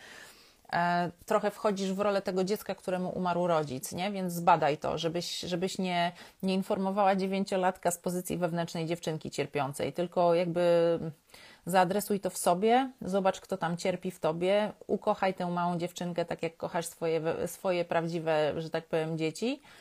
e, 0.73 1.11
trochę 1.25 1.51
wchodzisz 1.51 1.93
w 1.93 1.99
rolę 1.99 2.21
tego 2.21 2.43
dziecka, 2.43 2.75
któremu 2.75 3.09
umarł 3.09 3.47
rodzic, 3.47 3.91
nie? 3.91 4.11
Więc 4.11 4.33
zbadaj 4.33 4.77
to, 4.77 4.97
żebyś, 4.97 5.39
żebyś 5.39 5.77
nie, 5.77 6.11
nie 6.43 6.53
informowała 6.53 7.15
dziewięciolatka 7.15 7.91
z 7.91 7.97
pozycji 7.97 8.37
wewnętrznej 8.37 8.85
dziewczynki 8.85 9.31
cierpiącej, 9.31 9.93
tylko 9.93 10.33
jakby 10.33 10.99
zaadresuj 11.65 12.19
to 12.19 12.29
w 12.29 12.37
sobie, 12.37 12.91
zobacz, 13.01 13.41
kto 13.41 13.57
tam 13.57 13.77
cierpi 13.77 14.11
w 14.11 14.19
tobie, 14.19 14.71
ukochaj 14.87 15.33
tę 15.33 15.47
małą 15.47 15.77
dziewczynkę 15.77 16.25
tak, 16.25 16.43
jak 16.43 16.57
kochasz 16.57 16.85
swoje, 16.85 17.21
swoje 17.47 17.85
prawdziwe, 17.85 18.53
że 18.57 18.69
tak 18.69 18.85
powiem, 18.85 19.17
dzieci 19.17 19.61
E, 19.61 19.80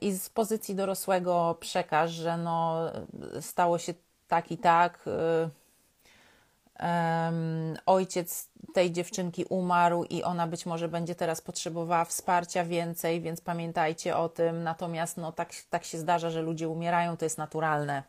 i 0.00 0.12
z 0.12 0.30
pozycji 0.30 0.74
dorosłego 0.74 1.56
przekaż, 1.60 2.10
że 2.10 2.36
no, 2.36 2.80
stało 3.40 3.78
się 3.78 3.94
tak 4.28 4.50
i 4.50 4.58
tak. 4.58 5.04
Um, 6.80 7.76
ojciec 7.86 8.48
tej 8.74 8.92
dziewczynki 8.92 9.44
umarł 9.44 10.04
i 10.04 10.22
ona 10.22 10.46
być 10.46 10.66
może 10.66 10.88
będzie 10.88 11.14
teraz 11.14 11.40
potrzebowała 11.40 12.04
wsparcia 12.04 12.64
więcej, 12.64 13.20
więc 13.20 13.40
pamiętajcie 13.40 14.16
o 14.16 14.28
tym. 14.28 14.62
Natomiast 14.62 15.16
no, 15.16 15.32
tak, 15.32 15.50
tak 15.70 15.84
się 15.84 15.98
zdarza, 15.98 16.30
że 16.30 16.42
ludzie 16.42 16.68
umierają, 16.68 17.16
to 17.16 17.24
jest 17.24 17.38
naturalne. 17.38 18.02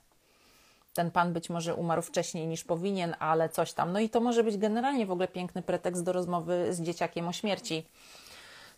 Ten 0.94 1.12
pan 1.12 1.34
być 1.34 1.50
może 1.50 1.76
umarł 1.76 2.02
wcześniej 2.02 2.48
niż 2.48 2.64
powinien, 2.64 3.16
ale 3.20 3.50
coś 3.50 3.74
tam. 3.74 3.92
No 3.92 4.00
i 4.00 4.10
to 4.10 4.22
może 4.22 4.44
być 4.44 4.58
generalnie 4.58 5.06
w 5.06 5.12
ogóle 5.12 5.28
piękny 5.28 5.62
pretekst 5.62 6.04
do 6.04 6.14
rozmowy 6.14 6.74
z 6.74 6.82
dzieciakiem 6.82 7.28
o 7.28 7.34
śmierci. 7.34 7.88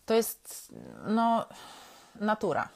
To 0.06 0.14
jest, 0.14 0.72
no 1.06 1.46
natura. 2.20 2.68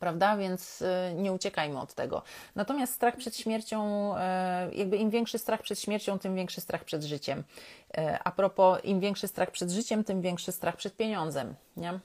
Prawda? 0.00 0.36
Więc 0.36 0.82
y, 0.82 1.14
nie 1.14 1.32
uciekajmy 1.32 1.80
od 1.80 1.94
tego. 1.94 2.22
Natomiast 2.54 2.94
strach 2.94 3.16
przed 3.16 3.36
śmiercią, 3.36 4.12
y, 4.16 4.74
jakby 4.74 4.96
im 4.96 5.10
większy 5.10 5.38
strach 5.38 5.62
przed 5.62 5.80
śmiercią, 5.80 6.18
tym 6.18 6.34
większy 6.34 6.60
strach 6.60 6.84
przed 6.84 7.04
życiem. 7.04 7.38
Y, 7.38 8.18
a 8.24 8.32
propos, 8.32 8.84
im 8.84 9.00
większy 9.00 9.28
strach 9.28 9.50
przed 9.50 9.70
życiem, 9.70 10.04
tym 10.04 10.20
większy 10.20 10.52
strach 10.52 10.76
przed 10.76 10.96
pieniądzem, 10.96 11.54
nie? 11.76 12.00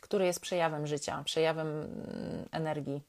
który 0.00 0.26
jest 0.26 0.40
przejawem 0.40 0.86
życia, 0.86 1.22
przejawem 1.24 1.68
mm, 1.68 2.48
energii. 2.52 3.02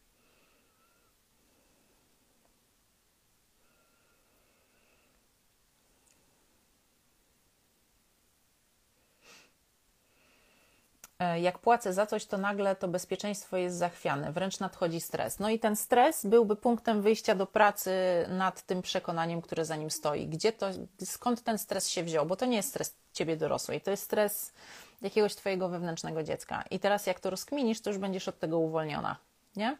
Jak 11.41 11.59
płacę 11.59 11.93
za 11.93 12.05
coś, 12.05 12.25
to 12.25 12.37
nagle 12.37 12.75
to 12.75 12.87
bezpieczeństwo 12.87 13.57
jest 13.57 13.77
zachwiane, 13.77 14.31
wręcz 14.31 14.59
nadchodzi 14.59 15.01
stres. 15.01 15.39
No 15.39 15.49
i 15.49 15.59
ten 15.59 15.75
stres 15.75 16.25
byłby 16.25 16.55
punktem 16.55 17.01
wyjścia 17.01 17.35
do 17.35 17.47
pracy 17.47 17.91
nad 18.29 18.61
tym 18.61 18.81
przekonaniem, 18.81 19.41
które 19.41 19.65
za 19.65 19.75
nim 19.75 19.91
stoi. 19.91 20.27
Gdzie 20.27 20.51
to, 20.51 20.69
skąd 21.05 21.43
ten 21.43 21.57
stres 21.57 21.89
się 21.89 22.03
wziął? 22.03 22.25
Bo 22.25 22.35
to 22.35 22.45
nie 22.45 22.57
jest 22.57 22.69
stres 22.69 22.95
ciebie 23.13 23.37
dorosłej, 23.37 23.81
to 23.81 23.91
jest 23.91 24.03
stres 24.03 24.53
jakiegoś 25.01 25.35
twojego 25.35 25.69
wewnętrznego 25.69 26.23
dziecka. 26.23 26.63
I 26.71 26.79
teraz 26.79 27.07
jak 27.07 27.19
to 27.19 27.29
rozkminisz, 27.29 27.81
to 27.81 27.89
już 27.89 27.99
będziesz 27.99 28.27
od 28.27 28.39
tego 28.39 28.59
uwolniona, 28.59 29.15
nie? 29.55 29.77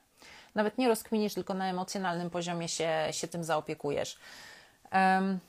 Nawet 0.56 0.78
nie 0.78 0.88
rozkminisz, 0.88 1.34
tylko 1.34 1.54
na 1.54 1.70
emocjonalnym 1.70 2.30
poziomie 2.30 2.70
się, 2.70 2.90
się 3.12 3.28
tym 3.28 3.44
zaopiekujesz. 3.44 4.18
Um, 4.92 5.40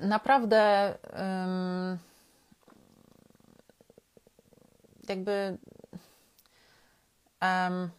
naprawdę 0.00 0.94
um, 1.12 1.98
jakby 5.08 5.58
um, 7.42 7.90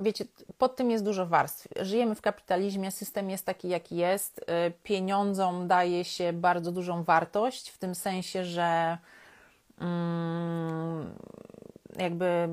wiecie, 0.00 0.24
pod 0.58 0.76
tym 0.76 0.90
jest 0.90 1.04
dużo 1.04 1.26
warstw. 1.26 1.68
Żyjemy 1.80 2.14
w 2.14 2.20
kapitalizmie, 2.20 2.90
system 2.90 3.30
jest 3.30 3.46
taki, 3.46 3.68
jaki 3.68 3.96
jest. 3.96 4.38
Y, 4.38 4.72
pieniądzom 4.82 5.68
daje 5.68 6.04
się 6.04 6.32
bardzo 6.32 6.72
dużą 6.72 7.02
wartość, 7.02 7.70
w 7.70 7.78
tym 7.78 7.94
sensie, 7.94 8.44
że 8.44 8.98
um, 9.80 11.14
jakby 11.96 12.48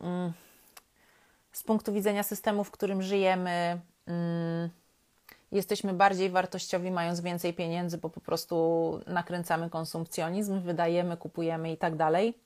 um, 0.00 0.32
z 1.52 1.62
punktu 1.62 1.92
widzenia 1.92 2.22
systemu, 2.22 2.64
w 2.64 2.70
którym 2.70 3.02
żyjemy, 3.02 3.80
um, 4.06 4.70
jesteśmy 5.52 5.92
bardziej 5.92 6.30
wartościowi, 6.30 6.90
mając 6.90 7.20
więcej 7.20 7.54
pieniędzy, 7.54 7.98
bo 7.98 8.10
po 8.10 8.20
prostu 8.20 9.00
nakręcamy 9.06 9.70
konsumpcjonizm, 9.70 10.60
wydajemy, 10.60 11.16
kupujemy 11.16 11.72
i 11.72 11.76
tak 11.76 11.96
dalej. 11.96 12.38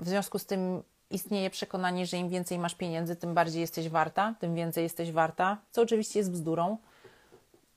W 0.00 0.08
związku 0.08 0.38
z 0.38 0.46
tym 0.46 0.82
istnieje 1.10 1.50
przekonanie, 1.50 2.06
że 2.06 2.16
im 2.16 2.28
więcej 2.28 2.58
masz 2.58 2.74
pieniędzy, 2.74 3.16
tym 3.16 3.34
bardziej 3.34 3.60
jesteś 3.60 3.88
warta, 3.88 4.34
tym 4.38 4.54
więcej 4.54 4.82
jesteś 4.82 5.12
warta, 5.12 5.56
co 5.70 5.82
oczywiście 5.82 6.18
jest 6.18 6.32
bzdurą. 6.32 6.76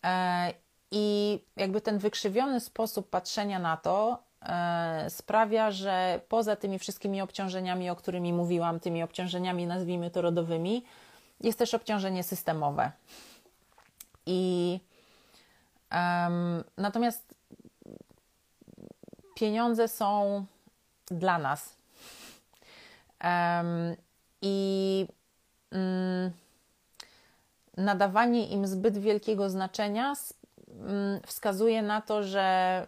E, 0.03 0.53
I 0.91 1.39
jakby 1.55 1.81
ten 1.81 1.97
wykrzywiony 1.97 2.59
sposób 2.59 3.09
patrzenia 3.09 3.59
na 3.59 3.77
to 3.77 4.23
e, 4.41 5.09
sprawia, 5.09 5.71
że 5.71 6.19
poza 6.29 6.55
tymi 6.55 6.79
wszystkimi 6.79 7.21
obciążeniami, 7.21 7.89
o 7.89 7.95
którymi 7.95 8.33
mówiłam, 8.33 8.79
tymi 8.79 9.03
obciążeniami, 9.03 9.67
nazwijmy 9.67 10.11
to 10.11 10.21
rodowymi, 10.21 10.85
jest 11.39 11.59
też 11.59 11.73
obciążenie 11.73 12.23
systemowe. 12.23 12.91
I 14.25 14.79
um, 15.91 16.63
natomiast 16.77 17.35
pieniądze 19.35 19.87
są 19.87 20.45
dla 21.05 21.37
nas. 21.37 21.75
Um, 23.23 23.95
I 24.41 25.07
um, 25.71 26.31
nadawanie 27.77 28.47
im 28.47 28.67
zbyt 28.67 28.97
wielkiego 28.97 29.49
znaczenia 29.49 30.13
mm, 30.69 31.21
wskazuje 31.25 31.81
na 31.81 32.01
to, 32.01 32.23
że 32.23 32.87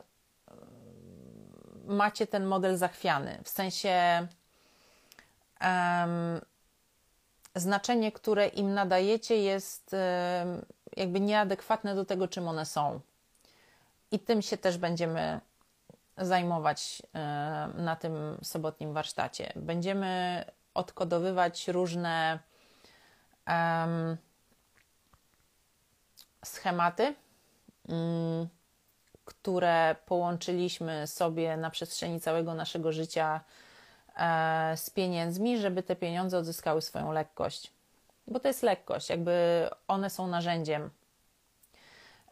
macie 1.85 2.27
ten 2.27 2.45
model 2.45 2.77
zachwiany. 2.77 3.39
W 3.43 3.49
sensie 3.49 4.27
znaczenie, 7.57 8.11
które 8.11 8.47
im 8.47 8.73
nadajecie, 8.73 9.37
jest 9.37 9.95
jakby 10.97 11.19
nieadekwatne 11.19 11.95
do 11.95 12.05
tego, 12.05 12.27
czym 12.27 12.47
one 12.47 12.65
są. 12.65 12.99
I 14.11 14.19
tym 14.19 14.41
się 14.41 14.57
też 14.57 14.77
będziemy 14.77 15.41
zajmować 16.17 17.01
na 17.75 17.95
tym 17.95 18.37
sobotnim 18.43 18.93
warsztacie. 18.93 19.53
Będziemy 19.55 20.43
odkodowywać 20.73 21.67
różne 21.67 22.39
um, 23.47 24.17
schematy, 26.45 27.15
um, 27.87 28.47
które 29.25 29.95
połączyliśmy 30.05 31.07
sobie 31.07 31.57
na 31.57 31.69
przestrzeni 31.69 32.21
całego 32.21 32.53
naszego 32.53 32.91
życia 32.91 33.41
z 34.75 34.89
pieniędzmi, 34.89 35.57
żeby 35.57 35.83
te 35.83 35.95
pieniądze 35.95 36.37
odzyskały 36.37 36.81
swoją 36.81 37.11
lekkość. 37.11 37.71
Bo 38.27 38.39
to 38.39 38.47
jest 38.47 38.63
lekkość, 38.63 39.09
jakby 39.09 39.67
one 39.87 40.09
są 40.09 40.27
narzędziem. 40.27 40.89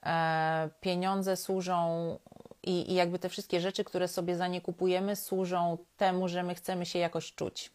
E, 0.03 0.69
pieniądze 0.81 1.37
służą 1.37 2.19
i, 2.63 2.91
i 2.91 2.93
jakby 2.93 3.19
te 3.19 3.29
wszystkie 3.29 3.61
rzeczy, 3.61 3.83
które 3.83 4.07
sobie 4.07 4.35
za 4.35 4.47
nie 4.47 4.61
kupujemy, 4.61 5.15
służą 5.15 5.77
temu, 5.97 6.27
że 6.27 6.43
my 6.43 6.55
chcemy 6.55 6.85
się 6.85 6.99
jakoś 6.99 7.33
czuć. 7.33 7.71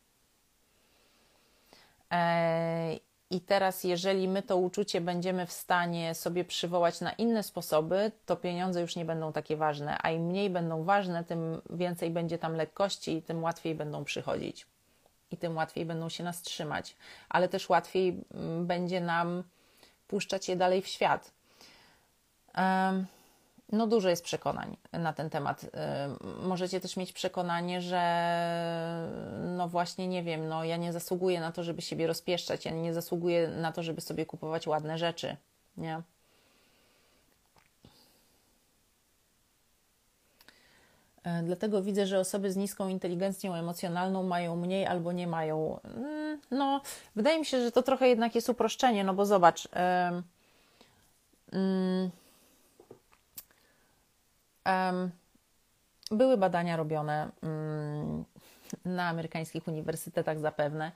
I 3.30 3.40
teraz, 3.40 3.84
jeżeli 3.84 4.28
my 4.28 4.42
to 4.42 4.56
uczucie 4.56 5.00
będziemy 5.00 5.46
w 5.46 5.52
stanie 5.52 6.14
sobie 6.14 6.44
przywołać 6.44 7.00
na 7.00 7.12
inne 7.12 7.42
sposoby, 7.42 8.12
to 8.26 8.36
pieniądze 8.36 8.80
już 8.80 8.96
nie 8.96 9.04
będą 9.04 9.32
takie 9.32 9.56
ważne, 9.56 9.98
a 10.02 10.10
im 10.10 10.22
mniej 10.22 10.50
będą 10.50 10.84
ważne, 10.84 11.24
tym 11.24 11.62
więcej 11.70 12.10
będzie 12.10 12.38
tam 12.38 12.54
lekkości 12.54 13.16
i 13.16 13.22
tym 13.22 13.42
łatwiej 13.42 13.74
będą 13.74 14.04
przychodzić. 14.04 14.66
I 15.30 15.36
tym 15.36 15.56
łatwiej 15.56 15.86
będą 15.86 16.08
się 16.08 16.24
nas 16.24 16.42
trzymać, 16.42 16.96
ale 17.28 17.48
też 17.48 17.68
łatwiej 17.68 18.24
mm, 18.34 18.66
będzie 18.66 19.00
nam 19.00 19.42
puszczać 20.08 20.48
je 20.48 20.56
dalej 20.56 20.82
w 20.82 20.86
świat. 20.86 21.32
Um, 22.56 23.06
no, 23.72 23.86
dużo 23.86 24.08
jest 24.08 24.24
przekonań 24.24 24.76
na 24.92 25.12
ten 25.12 25.30
temat. 25.30 25.66
Możecie 26.42 26.80
też 26.80 26.96
mieć 26.96 27.12
przekonanie, 27.12 27.80
że 27.80 28.02
no 29.56 29.68
właśnie 29.68 30.08
nie 30.08 30.22
wiem, 30.22 30.48
no 30.48 30.64
ja 30.64 30.76
nie 30.76 30.92
zasługuję 30.92 31.40
na 31.40 31.52
to, 31.52 31.64
żeby 31.64 31.82
siebie 31.82 32.06
rozpieszczać, 32.06 32.64
ja 32.64 32.70
nie 32.70 32.94
zasługuję 32.94 33.48
na 33.48 33.72
to, 33.72 33.82
żeby 33.82 34.00
sobie 34.00 34.26
kupować 34.26 34.66
ładne 34.66 34.98
rzeczy, 34.98 35.36
nie? 35.76 36.02
E, 41.24 41.42
dlatego 41.42 41.82
widzę, 41.82 42.06
że 42.06 42.20
osoby 42.20 42.52
z 42.52 42.56
niską 42.56 42.88
inteligencją 42.88 43.54
emocjonalną 43.54 44.22
mają 44.22 44.56
mniej 44.56 44.86
albo 44.86 45.12
nie 45.12 45.26
mają. 45.26 45.80
Mm, 45.84 46.40
no, 46.50 46.80
wydaje 47.16 47.38
mi 47.38 47.46
się, 47.46 47.62
że 47.62 47.72
to 47.72 47.82
trochę 47.82 48.08
jednak 48.08 48.34
jest 48.34 48.48
uproszczenie, 48.48 49.04
no 49.04 49.14
bo 49.14 49.26
zobacz. 49.26 49.68
Yy, 51.52 51.60
yy, 51.60 52.10
były 56.10 56.36
badania 56.36 56.76
robione 56.76 57.30
mm, 57.42 58.24
na 58.84 59.08
amerykańskich 59.08 59.68
uniwersytetach 59.68 60.38
zapewne, 60.38 60.92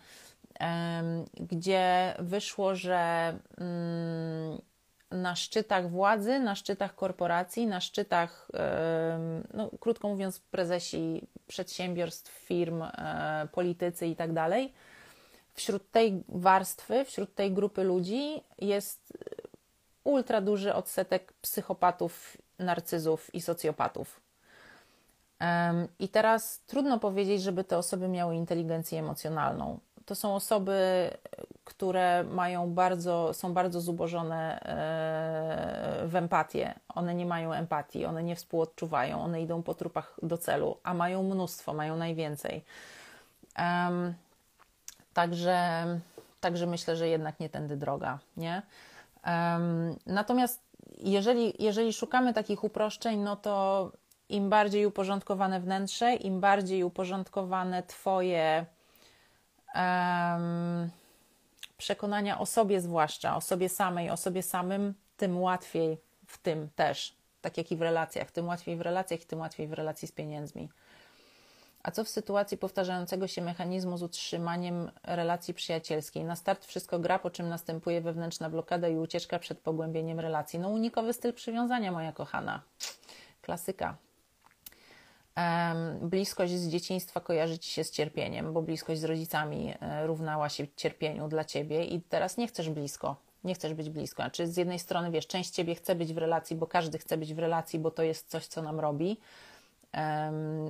gdzie 1.34 2.14
wyszło, 2.18 2.74
że 2.74 3.34
mm, 3.58 4.58
na 5.10 5.36
szczytach 5.36 5.90
władzy, 5.90 6.38
na 6.38 6.54
szczytach 6.54 6.94
korporacji, 6.94 7.66
na 7.66 7.80
szczytach, 7.80 8.48
no, 9.54 9.70
krótko 9.80 10.08
mówiąc, 10.08 10.40
prezesi 10.40 11.26
przedsiębiorstw, 11.46 12.32
firm, 12.32 12.82
e, 12.82 13.48
politycy 13.52 14.06
i 14.06 14.16
tak 14.16 14.32
wśród 15.54 15.90
tej 15.90 16.24
warstwy, 16.28 17.04
wśród 17.04 17.34
tej 17.34 17.52
grupy 17.52 17.84
ludzi 17.84 18.42
jest 18.58 19.12
ultra 20.04 20.40
duży 20.40 20.74
odsetek 20.74 21.32
psychopatów 21.32 22.36
narcyzów 22.58 23.34
i 23.34 23.40
socjopatów. 23.40 24.20
I 25.98 26.08
teraz 26.08 26.60
trudno 26.66 26.98
powiedzieć, 26.98 27.42
żeby 27.42 27.64
te 27.64 27.78
osoby 27.78 28.08
miały 28.08 28.36
inteligencję 28.36 28.98
emocjonalną. 28.98 29.78
To 30.06 30.14
są 30.14 30.34
osoby, 30.34 31.10
które 31.64 32.24
mają 32.24 32.74
bardzo, 32.74 33.34
są 33.34 33.54
bardzo 33.54 33.80
zubożone 33.80 34.60
e, 34.60 36.08
w 36.08 36.16
empatię. 36.16 36.74
One 36.88 37.14
nie 37.14 37.26
mają 37.26 37.52
empatii, 37.52 38.04
one 38.04 38.22
nie 38.22 38.36
współodczuwają, 38.36 39.22
one 39.22 39.42
idą 39.42 39.62
po 39.62 39.74
trupach 39.74 40.16
do 40.22 40.38
celu, 40.38 40.76
a 40.82 40.94
mają 40.94 41.22
mnóstwo, 41.22 41.74
mają 41.74 41.96
najwięcej. 41.96 42.64
Także, 45.14 45.86
także 46.40 46.66
myślę, 46.66 46.96
że 46.96 47.08
jednak 47.08 47.40
nie 47.40 47.48
tędy 47.48 47.76
droga, 47.76 48.18
nie? 48.36 48.62
Natomiast 50.06 50.62
jeżeli, 50.98 51.62
jeżeli 51.62 51.92
szukamy 51.92 52.34
takich 52.34 52.64
uproszczeń, 52.64 53.20
no 53.20 53.36
to 53.36 53.92
im 54.28 54.50
bardziej 54.50 54.86
uporządkowane 54.86 55.60
wnętrze, 55.60 56.14
im 56.14 56.40
bardziej 56.40 56.84
uporządkowane 56.84 57.82
Twoje 57.82 58.66
um, 59.74 60.90
przekonania 61.76 62.38
o 62.38 62.46
sobie, 62.46 62.80
zwłaszcza 62.80 63.36
o 63.36 63.40
sobie 63.40 63.68
samej, 63.68 64.10
o 64.10 64.16
sobie 64.16 64.42
samym, 64.42 64.94
tym 65.16 65.40
łatwiej 65.40 65.98
w 66.26 66.38
tym 66.38 66.68
też, 66.76 67.16
tak 67.40 67.58
jak 67.58 67.72
i 67.72 67.76
w 67.76 67.82
relacjach, 67.82 68.30
tym 68.30 68.46
łatwiej 68.46 68.76
w 68.76 68.80
relacjach 68.80 69.22
i 69.22 69.26
tym 69.26 69.40
łatwiej 69.40 69.68
w 69.68 69.72
relacji 69.72 70.08
z 70.08 70.12
pieniędzmi. 70.12 70.68
A 71.84 71.90
co 71.90 72.04
w 72.04 72.08
sytuacji 72.08 72.58
powtarzającego 72.58 73.26
się 73.26 73.42
mechanizmu 73.42 73.96
z 73.96 74.02
utrzymaniem 74.02 74.90
relacji 75.02 75.54
przyjacielskiej? 75.54 76.24
Na 76.24 76.36
start 76.36 76.66
wszystko 76.66 76.98
gra, 76.98 77.18
po 77.18 77.30
czym 77.30 77.48
następuje 77.48 78.00
wewnętrzna 78.00 78.50
blokada 78.50 78.88
i 78.88 78.96
ucieczka 78.96 79.38
przed 79.38 79.58
pogłębieniem 79.58 80.20
relacji. 80.20 80.58
No 80.58 80.68
unikowy 80.68 81.12
styl 81.12 81.32
przywiązania, 81.32 81.92
moja 81.92 82.12
kochana. 82.12 82.62
Klasyka. 83.42 83.96
bliskość 86.00 86.52
z 86.52 86.68
dzieciństwa 86.68 87.20
kojarzy 87.20 87.58
ci 87.58 87.70
się 87.70 87.84
z 87.84 87.90
cierpieniem, 87.90 88.52
bo 88.52 88.62
bliskość 88.62 89.00
z 89.00 89.04
rodzicami 89.04 89.74
e, 89.80 90.06
równała 90.06 90.48
się 90.48 90.66
cierpieniu 90.76 91.28
dla 91.28 91.44
ciebie 91.44 91.84
i 91.84 92.00
teraz 92.00 92.36
nie 92.36 92.46
chcesz 92.46 92.70
blisko. 92.70 93.16
Nie 93.44 93.54
chcesz 93.54 93.74
być 93.74 93.90
blisko. 93.90 94.22
Znaczy, 94.22 94.46
z 94.46 94.56
jednej 94.56 94.78
strony, 94.78 95.10
wiesz, 95.10 95.26
część 95.26 95.50
ciebie 95.50 95.74
chce 95.74 95.94
być 95.94 96.14
w 96.14 96.18
relacji, 96.18 96.56
bo 96.56 96.66
każdy 96.66 96.98
chce 96.98 97.16
być 97.16 97.34
w 97.34 97.38
relacji, 97.38 97.78
bo 97.78 97.90
to 97.90 98.02
jest 98.02 98.30
coś, 98.30 98.46
co 98.46 98.62
nam 98.62 98.80
robi. 98.80 99.20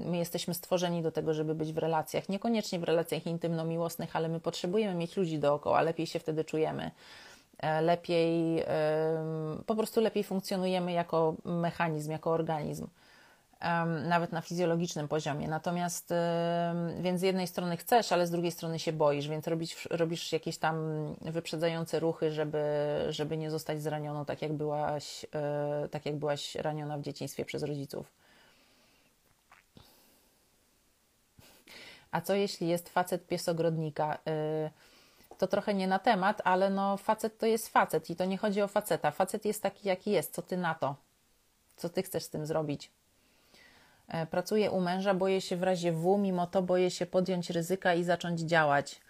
My 0.04 0.16
jesteśmy 0.16 0.54
stworzeni 0.54 1.02
do 1.02 1.12
tego, 1.12 1.34
żeby 1.34 1.54
być 1.54 1.72
w 1.72 1.78
relacjach. 1.78 2.28
Niekoniecznie 2.28 2.78
w 2.78 2.84
relacjach 2.84 3.26
intymno-miłosnych, 3.26 4.16
ale 4.16 4.28
my 4.28 4.40
potrzebujemy 4.40 4.94
mieć 4.94 5.16
ludzi 5.16 5.38
dookoła, 5.38 5.82
lepiej 5.82 6.06
się 6.06 6.18
wtedy 6.18 6.44
czujemy. 6.44 6.90
E, 7.58 7.82
lepiej, 7.82 8.64
po 9.66 9.74
prostu 9.74 10.00
lepiej 10.00 10.24
funkcjonujemy 10.24 10.92
jako 10.92 11.34
mechanizm, 11.44 12.10
jako 12.10 12.30
organizm 12.30 12.86
nawet 14.06 14.32
na 14.32 14.40
fizjologicznym 14.40 15.08
poziomie. 15.08 15.48
Natomiast, 15.48 16.14
więc 17.00 17.20
z 17.20 17.22
jednej 17.22 17.46
strony 17.46 17.76
chcesz, 17.76 18.12
ale 18.12 18.26
z 18.26 18.30
drugiej 18.30 18.52
strony 18.52 18.78
się 18.78 18.92
boisz, 18.92 19.28
więc 19.28 19.48
robisz, 19.48 19.88
robisz 19.90 20.32
jakieś 20.32 20.58
tam 20.58 20.76
wyprzedzające 21.20 22.00
ruchy, 22.00 22.32
żeby, 22.32 22.64
żeby 23.08 23.36
nie 23.36 23.50
zostać 23.50 23.82
zranioną, 23.82 24.24
tak 24.24 24.42
jak, 24.42 24.52
byłaś, 24.52 25.26
e, 25.34 25.88
tak 25.90 26.06
jak 26.06 26.16
byłaś 26.16 26.54
raniona 26.54 26.98
w 26.98 27.02
dzieciństwie 27.02 27.44
przez 27.44 27.62
rodziców. 27.62 28.23
A 32.14 32.20
co 32.20 32.34
jeśli 32.34 32.68
jest 32.68 32.88
facet 32.88 33.26
piesogrodnika? 33.26 34.18
E, 34.26 34.70
to 35.38 35.46
trochę 35.46 35.74
nie 35.74 35.86
na 35.86 35.98
temat, 35.98 36.42
ale 36.44 36.70
no 36.70 36.96
facet 36.96 37.38
to 37.38 37.46
jest 37.46 37.68
facet 37.68 38.10
i 38.10 38.16
to 38.16 38.24
nie 38.24 38.38
chodzi 38.38 38.62
o 38.62 38.68
faceta. 38.68 39.10
Facet 39.10 39.44
jest 39.44 39.62
taki, 39.62 39.88
jaki 39.88 40.10
jest. 40.10 40.34
Co 40.34 40.42
ty 40.42 40.56
na 40.56 40.74
to? 40.74 40.96
Co 41.76 41.88
ty 41.88 42.02
chcesz 42.02 42.22
z 42.22 42.30
tym 42.30 42.46
zrobić? 42.46 42.90
E, 44.08 44.26
pracuję 44.26 44.70
u 44.70 44.80
męża, 44.80 45.14
boję 45.14 45.40
się 45.40 45.56
w 45.56 45.62
razie 45.62 45.92
W, 45.92 46.18
mimo 46.18 46.46
to 46.46 46.62
boję 46.62 46.90
się 46.90 47.06
podjąć 47.06 47.50
ryzyka 47.50 47.94
i 47.94 48.04
zacząć 48.04 48.40
działać. 48.40 49.00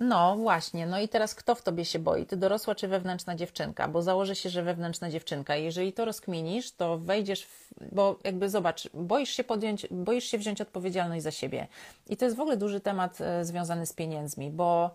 No 0.00 0.36
właśnie, 0.36 0.86
no 0.86 1.00
i 1.00 1.08
teraz 1.08 1.34
kto 1.34 1.54
w 1.54 1.62
tobie 1.62 1.84
się 1.84 1.98
boi? 1.98 2.26
Ty 2.26 2.36
dorosła 2.36 2.74
czy 2.74 2.88
wewnętrzna 2.88 3.36
dziewczynka? 3.36 3.88
Bo 3.88 4.02
założę 4.02 4.36
się, 4.36 4.50
że 4.50 4.62
wewnętrzna 4.62 5.10
dziewczynka. 5.10 5.56
Jeżeli 5.56 5.92
to 5.92 6.04
rozkminisz, 6.04 6.72
to 6.72 6.98
wejdziesz, 6.98 7.44
w, 7.44 7.70
bo 7.92 8.18
jakby 8.24 8.50
zobacz, 8.50 8.88
boisz 8.94 9.30
się 9.30 9.44
podjąć, 9.44 9.86
boisz 9.90 10.24
się 10.24 10.38
wziąć 10.38 10.60
odpowiedzialność 10.60 11.22
za 11.22 11.30
siebie. 11.30 11.66
I 12.08 12.16
to 12.16 12.24
jest 12.24 12.36
w 12.36 12.40
ogóle 12.40 12.56
duży 12.56 12.80
temat 12.80 13.20
e, 13.20 13.44
związany 13.44 13.86
z 13.86 13.92
pieniędzmi, 13.92 14.50
bo 14.50 14.90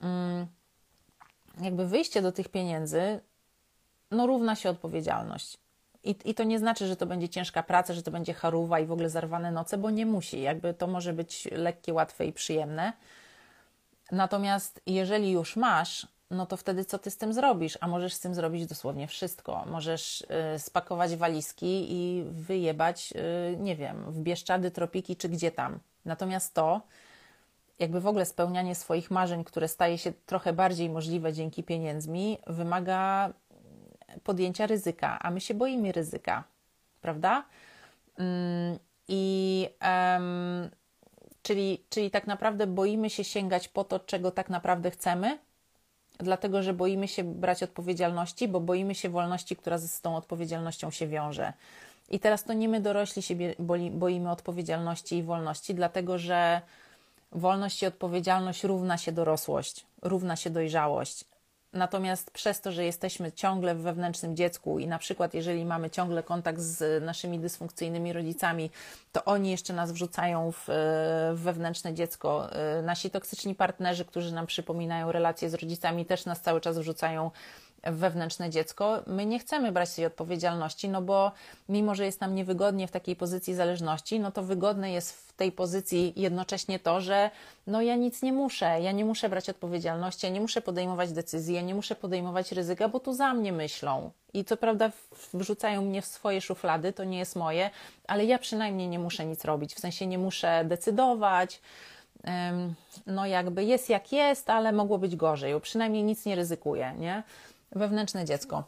mm, 0.00 0.46
jakby 1.60 1.86
wyjście 1.86 2.22
do 2.22 2.32
tych 2.32 2.48
pieniędzy, 2.48 3.20
no 4.10 4.26
równa 4.26 4.56
się 4.56 4.70
odpowiedzialność. 4.70 5.58
I, 6.04 6.14
I 6.24 6.34
to 6.34 6.44
nie 6.44 6.58
znaczy, 6.58 6.86
że 6.86 6.96
to 6.96 7.06
będzie 7.06 7.28
ciężka 7.28 7.62
praca, 7.62 7.94
że 7.94 8.02
to 8.02 8.10
będzie 8.10 8.34
charuwa 8.34 8.80
i 8.80 8.86
w 8.86 8.92
ogóle 8.92 9.10
zarwane 9.10 9.52
noce, 9.52 9.78
bo 9.78 9.90
nie 9.90 10.06
musi. 10.06 10.40
Jakby 10.40 10.74
to 10.74 10.86
może 10.86 11.12
być 11.12 11.48
lekkie, 11.52 11.92
łatwe 11.92 12.26
i 12.26 12.32
przyjemne. 12.32 12.92
Natomiast 14.10 14.80
jeżeli 14.86 15.30
już 15.30 15.56
masz, 15.56 16.06
no 16.30 16.46
to 16.46 16.56
wtedy 16.56 16.84
co 16.84 16.98
ty 16.98 17.10
z 17.10 17.16
tym 17.16 17.32
zrobisz? 17.32 17.78
A 17.80 17.88
możesz 17.88 18.14
z 18.14 18.20
tym 18.20 18.34
zrobić 18.34 18.66
dosłownie 18.66 19.06
wszystko. 19.06 19.64
Możesz 19.66 20.20
y, 20.54 20.58
spakować 20.58 21.16
walizki 21.16 21.86
i 21.90 22.24
wyjebać, 22.30 23.12
y, 23.52 23.56
nie 23.56 23.76
wiem, 23.76 24.12
w 24.12 24.20
Bieszczady, 24.20 24.70
Tropiki 24.70 25.16
czy 25.16 25.28
gdzie 25.28 25.50
tam. 25.50 25.78
Natomiast 26.04 26.54
to, 26.54 26.80
jakby 27.78 28.00
w 28.00 28.06
ogóle 28.06 28.24
spełnianie 28.24 28.74
swoich 28.74 29.10
marzeń, 29.10 29.44
które 29.44 29.68
staje 29.68 29.98
się 29.98 30.12
trochę 30.26 30.52
bardziej 30.52 30.90
możliwe 30.90 31.32
dzięki 31.32 31.62
pieniędzmi, 31.62 32.38
wymaga 32.46 33.32
podjęcia 34.24 34.66
ryzyka, 34.66 35.18
a 35.22 35.30
my 35.30 35.40
się 35.40 35.54
boimy 35.54 35.92
ryzyka, 35.92 36.44
prawda? 37.00 37.44
Mm, 38.18 38.78
I 39.08 39.68
um, 39.82 40.70
czyli, 41.42 41.84
czyli 41.90 42.10
tak 42.10 42.26
naprawdę 42.26 42.66
boimy 42.66 43.10
się 43.10 43.24
sięgać 43.24 43.68
po 43.68 43.84
to, 43.84 44.00
czego 44.00 44.30
tak 44.30 44.50
naprawdę 44.50 44.90
chcemy, 44.90 45.38
dlatego 46.18 46.62
że 46.62 46.74
boimy 46.74 47.08
się 47.08 47.24
brać 47.24 47.62
odpowiedzialności, 47.62 48.48
bo 48.48 48.60
boimy 48.60 48.94
się 48.94 49.08
wolności, 49.08 49.56
która 49.56 49.78
z 49.78 50.00
tą 50.00 50.16
odpowiedzialnością 50.16 50.90
się 50.90 51.06
wiąże. 51.06 51.52
I 52.10 52.20
teraz 52.20 52.44
to 52.44 52.52
nie 52.52 52.68
my 52.68 52.80
dorośli 52.80 53.22
się 53.22 53.34
boimy 53.90 54.30
odpowiedzialności 54.30 55.16
i 55.16 55.22
wolności, 55.22 55.74
dlatego 55.74 56.18
że 56.18 56.60
wolność 57.32 57.82
i 57.82 57.86
odpowiedzialność 57.86 58.64
równa 58.64 58.98
się 58.98 59.12
dorosłość, 59.12 59.86
równa 60.02 60.36
się 60.36 60.50
dojrzałość. 60.50 61.24
Natomiast 61.72 62.30
przez 62.30 62.60
to, 62.60 62.72
że 62.72 62.84
jesteśmy 62.84 63.32
ciągle 63.32 63.74
w 63.74 63.78
wewnętrznym 63.78 64.36
dziecku 64.36 64.78
i 64.78 64.86
na 64.86 64.98
przykład 64.98 65.34
jeżeli 65.34 65.64
mamy 65.64 65.90
ciągle 65.90 66.22
kontakt 66.22 66.60
z 66.60 67.04
naszymi 67.04 67.38
dysfunkcyjnymi 67.38 68.12
rodzicami, 68.12 68.70
to 69.12 69.24
oni 69.24 69.50
jeszcze 69.50 69.72
nas 69.72 69.92
wrzucają 69.92 70.52
w, 70.52 70.64
w 71.34 71.40
wewnętrzne 71.40 71.94
dziecko. 71.94 72.48
Nasi 72.82 73.10
toksyczni 73.10 73.54
partnerzy, 73.54 74.04
którzy 74.04 74.34
nam 74.34 74.46
przypominają 74.46 75.12
relacje 75.12 75.50
z 75.50 75.54
rodzicami, 75.54 76.06
też 76.06 76.26
nas 76.26 76.40
cały 76.40 76.60
czas 76.60 76.78
wrzucają 76.78 77.30
wewnętrzne 77.82 78.50
dziecko, 78.50 79.02
my 79.06 79.26
nie 79.26 79.38
chcemy 79.38 79.72
brać 79.72 79.94
tej 79.94 80.06
odpowiedzialności, 80.06 80.88
no 80.88 81.02
bo 81.02 81.32
mimo, 81.68 81.94
że 81.94 82.04
jest 82.04 82.20
nam 82.20 82.34
niewygodnie 82.34 82.88
w 82.88 82.90
takiej 82.90 83.16
pozycji 83.16 83.54
zależności, 83.54 84.20
no 84.20 84.32
to 84.32 84.42
wygodne 84.42 84.92
jest 84.92 85.12
w 85.28 85.32
tej 85.32 85.52
pozycji 85.52 86.12
jednocześnie 86.16 86.78
to, 86.78 87.00
że 87.00 87.30
no 87.66 87.82
ja 87.82 87.96
nic 87.96 88.22
nie 88.22 88.32
muszę, 88.32 88.80
ja 88.80 88.92
nie 88.92 89.04
muszę 89.04 89.28
brać 89.28 89.50
odpowiedzialności, 89.50 90.26
ja 90.26 90.32
nie 90.32 90.40
muszę 90.40 90.60
podejmować 90.60 91.12
decyzji, 91.12 91.54
ja 91.54 91.62
nie 91.62 91.74
muszę 91.74 91.94
podejmować 91.94 92.52
ryzyka, 92.52 92.88
bo 92.88 93.00
tu 93.00 93.12
za 93.12 93.34
mnie 93.34 93.52
myślą. 93.52 94.10
I 94.34 94.44
co 94.44 94.56
prawda 94.56 94.90
wrzucają 95.34 95.82
mnie 95.82 96.02
w 96.02 96.06
swoje 96.06 96.40
szuflady, 96.40 96.92
to 96.92 97.04
nie 97.04 97.18
jest 97.18 97.36
moje, 97.36 97.70
ale 98.08 98.24
ja 98.24 98.38
przynajmniej 98.38 98.88
nie 98.88 98.98
muszę 98.98 99.26
nic 99.26 99.44
robić, 99.44 99.74
w 99.74 99.80
sensie 99.80 100.06
nie 100.06 100.18
muszę 100.18 100.64
decydować, 100.64 101.60
no 103.06 103.26
jakby 103.26 103.64
jest 103.64 103.88
jak 103.88 104.12
jest, 104.12 104.50
ale 104.50 104.72
mogło 104.72 104.98
być 104.98 105.16
gorzej, 105.16 105.60
przynajmniej 105.60 106.02
nic 106.02 106.26
nie 106.26 106.34
ryzykuję, 106.34 106.94
nie? 106.98 107.22
Wewnętrzne 107.72 108.24
dziecko. 108.24 108.64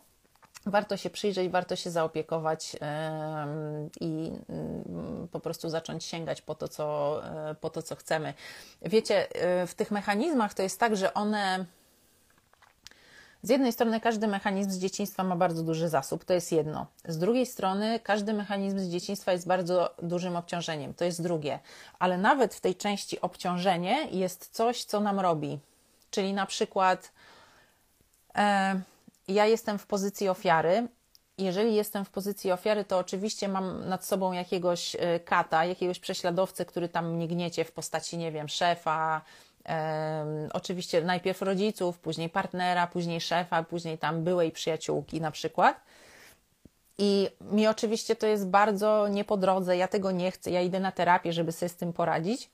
Warto 0.66 0.96
się 0.96 1.11
przyjrzeć, 1.11 1.48
warto 1.48 1.76
się 1.76 1.90
zaopiekować 1.90 2.76
i 4.00 4.32
mm, 4.48 5.28
po 5.32 5.40
prostu 5.40 5.68
zacząć 5.68 6.05
sięgać 6.05 6.42
po 6.42 6.55
to, 6.55 6.68
co, 6.68 7.20
e, 7.50 7.55
po 7.55 7.70
to, 7.70 7.82
co 7.82 7.96
chcemy. 7.96 8.34
Wiecie, 8.82 9.34
e, 9.34 9.66
w 9.66 9.74
tych 9.74 9.90
mechanizmach 9.90 10.55
to 10.55 10.62
jest 10.62 10.80
tak, 10.80 10.96
że 10.96 11.14
one. 11.14 11.64
Z 13.42 13.48
jednej 13.48 13.72
strony 13.72 14.00
każdy 14.00 14.26
mechanizm 14.26 14.70
z 14.70 14.78
dzieciństwa 14.78 15.24
ma 15.24 15.36
bardzo 15.36 15.62
duży 15.62 15.88
zasób, 15.88 16.24
to 16.24 16.32
jest 16.32 16.52
jedno. 16.52 16.86
Z 17.09 17.18
drugiej 17.18 17.46
strony 17.46 18.00
każdy 18.00 18.32
mechanizm 18.32 18.78
z 18.78 18.88
dzieciństwa 18.88 19.32
jest 19.32 19.46
bardzo 19.46 19.94
dużym 20.02 20.36
obciążeniem, 20.36 20.94
to 20.94 21.05
jest 21.05 21.22
drugie. 21.22 21.59
Ale 21.98 22.18
nawet 22.18 22.55
w 22.55 22.61
tej 22.61 22.74
części 22.74 23.20
obciążenie 23.20 24.09
jest 24.11 24.48
coś, 24.52 24.84
co 24.84 25.00
nam 25.00 25.20
robi. 25.20 25.59
Czyli 26.11 26.32
na 26.32 26.46
przykład. 26.46 27.12
E, 28.36 28.80
ja 29.28 29.46
jestem 29.46 29.78
w 29.78 29.86
pozycji 29.86 30.28
ofiary. 30.28 30.88
Jeżeli 31.38 31.74
jestem 31.74 32.04
w 32.04 32.10
pozycji 32.10 32.52
ofiary, 32.52 32.84
to 32.84 32.98
oczywiście 32.98 33.48
mam 33.48 33.88
nad 33.88 34.04
sobą 34.04 34.32
jakiegoś 34.32 34.96
e, 34.98 35.20
kata, 35.20 35.64
jakiegoś 35.64 35.98
prześladowcę, 35.98 36.64
który 36.64 36.88
tam 36.88 37.12
mnie 37.12 37.28
gniecie 37.28 37.64
w 37.64 37.72
postaci, 37.72 38.18
nie 38.18 38.32
wiem, 38.32 38.48
szefa, 38.48 39.22
oczywiście 40.52 41.02
najpierw 41.02 41.42
rodziców, 41.42 41.98
później 41.98 42.28
partnera, 42.28 42.86
później 42.86 43.20
szefa, 43.20 43.62
później 43.62 43.98
tam 43.98 44.24
byłej 44.24 44.52
przyjaciółki 44.52 45.20
na 45.20 45.30
przykład. 45.30 45.80
I 46.98 47.28
mi 47.40 47.66
oczywiście 47.66 48.16
to 48.16 48.26
jest 48.26 48.48
bardzo 48.48 49.08
nie 49.08 49.24
po 49.24 49.36
drodze, 49.36 49.76
ja 49.76 49.88
tego 49.88 50.10
nie 50.10 50.30
chcę, 50.30 50.50
ja 50.50 50.60
idę 50.60 50.80
na 50.80 50.92
terapię, 50.92 51.32
żeby 51.32 51.52
sobie 51.52 51.68
z 51.68 51.76
tym 51.76 51.92
poradzić. 51.92 52.50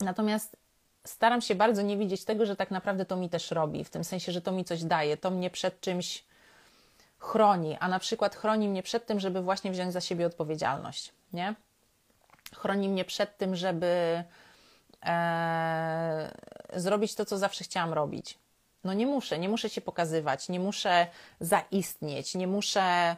Natomiast 0.00 0.56
staram 1.04 1.40
się 1.40 1.54
bardzo 1.54 1.82
nie 1.82 1.96
widzieć 1.96 2.24
tego, 2.24 2.46
że 2.46 2.56
tak 2.56 2.70
naprawdę 2.70 3.04
to 3.04 3.16
mi 3.16 3.28
też 3.28 3.50
robi, 3.50 3.84
w 3.84 3.90
tym 3.90 4.04
sensie, 4.04 4.32
że 4.32 4.40
to 4.40 4.52
mi 4.52 4.64
coś 4.64 4.84
daje, 4.84 5.16
to 5.16 5.30
mnie 5.30 5.50
przed 5.50 5.80
czymś 5.80 6.24
chroni, 7.18 7.76
a 7.80 7.88
na 7.88 7.98
przykład 7.98 8.36
chroni 8.36 8.68
mnie 8.68 8.82
przed 8.82 9.06
tym, 9.06 9.20
żeby 9.20 9.42
właśnie 9.42 9.70
wziąć 9.70 9.92
za 9.92 10.00
siebie 10.00 10.26
odpowiedzialność, 10.26 11.12
nie? 11.32 11.54
Chroni 12.56 12.88
mnie 12.88 13.04
przed 13.04 13.38
tym, 13.38 13.56
żeby 13.56 14.24
e, 15.04 16.32
zrobić 16.74 17.14
to, 17.14 17.24
co 17.24 17.38
zawsze 17.38 17.64
chciałam 17.64 17.92
robić. 17.92 18.38
No 18.84 18.94
nie 18.94 19.06
muszę, 19.06 19.38
nie 19.38 19.48
muszę 19.48 19.70
się 19.70 19.80
pokazywać, 19.80 20.48
nie 20.48 20.60
muszę 20.60 21.06
zaistnieć, 21.40 22.34
nie 22.34 22.46
muszę, 22.46 23.16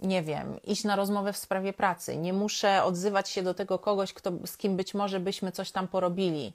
nie 0.00 0.22
wiem, 0.22 0.62
iść 0.62 0.84
na 0.84 0.96
rozmowę 0.96 1.32
w 1.32 1.36
sprawie 1.36 1.72
pracy, 1.72 2.16
nie 2.16 2.32
muszę 2.32 2.84
odzywać 2.84 3.28
się 3.28 3.42
do 3.42 3.54
tego 3.54 3.78
kogoś, 3.78 4.12
kto, 4.12 4.32
z 4.46 4.56
kim 4.56 4.76
być 4.76 4.94
może 4.94 5.20
byśmy 5.20 5.52
coś 5.52 5.70
tam 5.70 5.88
porobili 5.88 6.52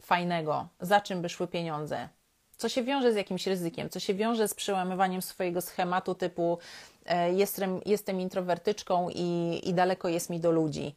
fajnego, 0.00 0.68
za 0.80 1.00
czym 1.00 1.22
by 1.22 1.28
szły 1.28 1.48
pieniądze, 1.48 2.08
co 2.56 2.68
się 2.68 2.82
wiąże 2.82 3.12
z 3.12 3.16
jakimś 3.16 3.46
ryzykiem, 3.46 3.90
co 3.90 4.00
się 4.00 4.14
wiąże 4.14 4.48
z 4.48 4.54
przełamywaniem 4.54 5.22
swojego 5.22 5.60
schematu 5.60 6.14
typu 6.14 6.58
e, 7.06 7.32
jestem, 7.32 7.80
jestem 7.86 8.20
introwertyczką 8.20 9.08
i, 9.14 9.60
i 9.64 9.74
daleko 9.74 10.08
jest 10.08 10.30
mi 10.30 10.40
do 10.40 10.50
ludzi. 10.50 10.94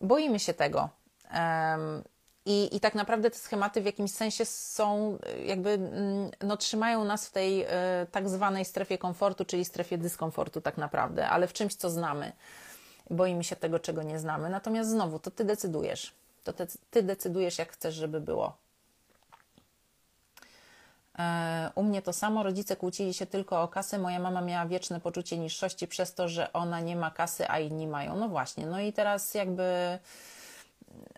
Boimy 0.00 0.38
się 0.38 0.54
tego. 0.54 0.88
I, 2.46 2.76
I 2.76 2.80
tak 2.80 2.94
naprawdę 2.94 3.30
te 3.30 3.38
schematy 3.38 3.80
w 3.80 3.84
jakimś 3.84 4.10
sensie 4.10 4.44
są, 4.44 5.18
jakby, 5.46 5.70
mm, 5.70 6.30
no, 6.42 6.56
trzymają 6.56 7.04
nas 7.04 7.28
w 7.28 7.32
tej 7.32 7.64
y, 7.64 7.68
tak 8.10 8.28
zwanej 8.28 8.64
strefie 8.64 8.98
komfortu, 8.98 9.44
czyli 9.44 9.64
strefie 9.64 9.98
dyskomfortu, 9.98 10.60
tak 10.60 10.78
naprawdę, 10.78 11.28
ale 11.28 11.46
w 11.46 11.52
czymś, 11.52 11.74
co 11.74 11.90
znamy. 11.90 12.32
boimy 13.10 13.44
się 13.44 13.56
tego, 13.56 13.78
czego 13.78 14.02
nie 14.02 14.18
znamy. 14.18 14.50
Natomiast 14.50 14.90
znowu, 14.90 15.18
to 15.18 15.30
ty 15.30 15.44
decydujesz. 15.44 16.14
To 16.44 16.52
ty, 16.52 16.66
ty 16.90 17.02
decydujesz, 17.02 17.58
jak 17.58 17.72
chcesz, 17.72 17.94
żeby 17.94 18.20
było. 18.20 18.56
E, 21.18 21.70
u 21.74 21.82
mnie 21.82 22.02
to 22.02 22.12
samo, 22.12 22.42
rodzice 22.42 22.76
kłócili 22.76 23.14
się 23.14 23.26
tylko 23.26 23.62
o 23.62 23.68
kasę. 23.68 23.98
Moja 23.98 24.18
mama 24.18 24.40
miała 24.40 24.66
wieczne 24.66 25.00
poczucie 25.00 25.38
niższości 25.38 25.88
przez 25.88 26.14
to, 26.14 26.28
że 26.28 26.52
ona 26.52 26.80
nie 26.80 26.96
ma 26.96 27.10
kasy, 27.10 27.48
a 27.48 27.58
inni 27.58 27.86
mają. 27.86 28.16
No 28.16 28.28
właśnie, 28.28 28.66
no 28.66 28.80
i 28.80 28.92
teraz 28.92 29.34
jakby 29.34 29.98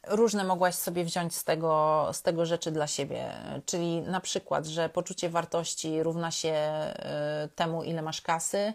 różne 0.06 0.44
mogłaś 0.44 0.74
sobie 0.74 1.04
wziąć 1.04 1.34
z 1.36 1.44
tego, 1.44 2.08
z 2.12 2.22
tego 2.22 2.46
rzeczy 2.46 2.70
dla 2.70 2.86
siebie. 2.86 3.32
Czyli 3.66 4.00
na 4.00 4.20
przykład, 4.20 4.66
że 4.66 4.88
poczucie 4.88 5.28
wartości 5.28 6.02
równa 6.02 6.30
się 6.30 6.52
e, 6.52 7.48
temu, 7.54 7.82
ile 7.82 8.02
masz 8.02 8.20
kasy, 8.20 8.72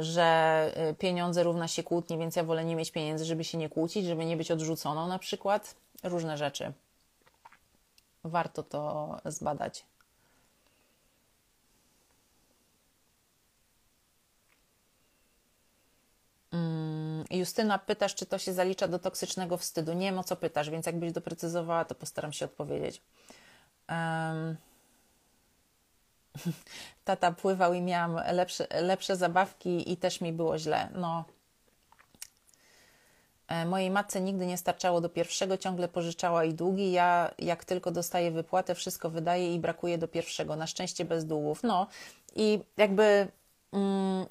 że 0.00 0.72
pieniądze 0.98 1.42
równa 1.42 1.68
się 1.68 1.82
kłótni, 1.82 2.18
więc 2.18 2.36
ja 2.36 2.44
wolę 2.44 2.64
nie 2.64 2.76
mieć 2.76 2.90
pieniędzy, 2.90 3.24
żeby 3.24 3.44
się 3.44 3.58
nie 3.58 3.68
kłócić, 3.68 4.06
żeby 4.06 4.24
nie 4.24 4.36
być 4.36 4.50
odrzuconą 4.50 5.08
na 5.08 5.18
przykład. 5.18 5.74
Różne 6.02 6.38
rzeczy 6.38 6.72
warto 8.24 8.62
to 8.62 9.16
zbadać. 9.24 9.84
Mm, 16.52 17.24
Justyna, 17.30 17.78
pytasz, 17.78 18.14
czy 18.14 18.26
to 18.26 18.38
się 18.38 18.52
zalicza 18.52 18.88
do 18.88 18.98
toksycznego 18.98 19.56
wstydu? 19.56 19.92
Nie 19.92 20.06
wiem, 20.06 20.18
o 20.18 20.24
co 20.24 20.36
pytasz, 20.36 20.70
więc 20.70 20.86
jakbyś 20.86 21.12
doprecyzowała, 21.12 21.84
to 21.84 21.94
postaram 21.94 22.32
się 22.32 22.44
odpowiedzieć. 22.44 23.02
Um, 23.88 24.56
tata 27.04 27.32
pływał 27.32 27.74
i 27.74 27.80
miałam 27.80 28.20
lepsze, 28.32 28.66
lepsze 28.80 29.16
zabawki 29.16 29.92
i 29.92 29.96
też 29.96 30.20
mi 30.20 30.32
było 30.32 30.58
źle. 30.58 30.88
No, 30.94 31.24
E, 33.52 33.66
mojej 33.66 33.90
matce 33.90 34.20
nigdy 34.20 34.46
nie 34.46 34.56
starczało 34.56 35.00
do 35.00 35.08
pierwszego, 35.08 35.56
ciągle 35.56 35.88
pożyczała 35.88 36.44
i 36.44 36.54
długi. 36.54 36.92
Ja, 36.92 37.30
jak 37.38 37.64
tylko 37.64 37.90
dostaję 37.90 38.30
wypłatę, 38.30 38.74
wszystko 38.74 39.10
wydaje 39.10 39.54
i 39.54 39.58
brakuje 39.58 39.98
do 39.98 40.08
pierwszego. 40.08 40.56
Na 40.56 40.66
szczęście 40.66 41.04
bez 41.04 41.26
długów. 41.26 41.62
No 41.62 41.86
i 42.36 42.60
jakby 42.76 43.28
mm, 43.72 44.26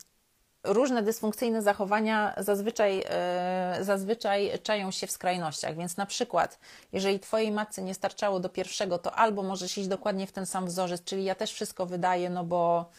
różne 0.64 1.04
dysfunkcyjne 1.04 1.62
zachowania 1.62 2.34
zazwyczaj, 2.38 3.04
e, 3.10 3.78
zazwyczaj 3.82 4.52
czają 4.64 4.92
się 4.92 5.08
w 5.08 5.12
skrajnościach. 5.12 5.76
Więc 5.76 5.98
na 5.98 6.06
przykład, 6.06 6.60
jeżeli 6.92 7.20
Twojej 7.20 7.52
matce 7.52 7.82
nie 7.82 7.94
starczało 7.94 8.40
do 8.40 8.50
pierwszego, 8.50 8.98
to 8.98 9.16
albo 9.16 9.44
możesz 9.44 9.78
iść 9.78 9.88
dokładnie 9.88 10.28
w 10.28 10.32
ten 10.32 10.46
sam 10.46 10.66
wzorzec, 10.66 11.04
czyli 11.04 11.24
ja 11.24 11.36
też 11.36 11.54
wszystko 11.54 11.86
wydaję, 11.86 12.30
no 12.30 12.44
bo. 12.44 12.90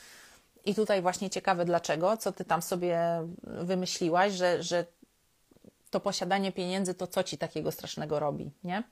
I 0.64 0.74
tutaj 0.74 1.02
właśnie 1.02 1.30
ciekawe 1.30 1.64
dlaczego, 1.64 2.16
co 2.16 2.32
ty 2.32 2.44
tam 2.44 2.62
sobie 2.62 2.98
wymyśliłaś, 3.42 4.32
że, 4.32 4.62
że 4.62 4.84
to 5.90 6.00
posiadanie 6.00 6.52
pieniędzy 6.52 6.94
to 6.94 7.06
co 7.06 7.22
ci 7.22 7.38
takiego 7.38 7.72
strasznego 7.72 8.18
robi, 8.20 8.50
nie? 8.64 8.82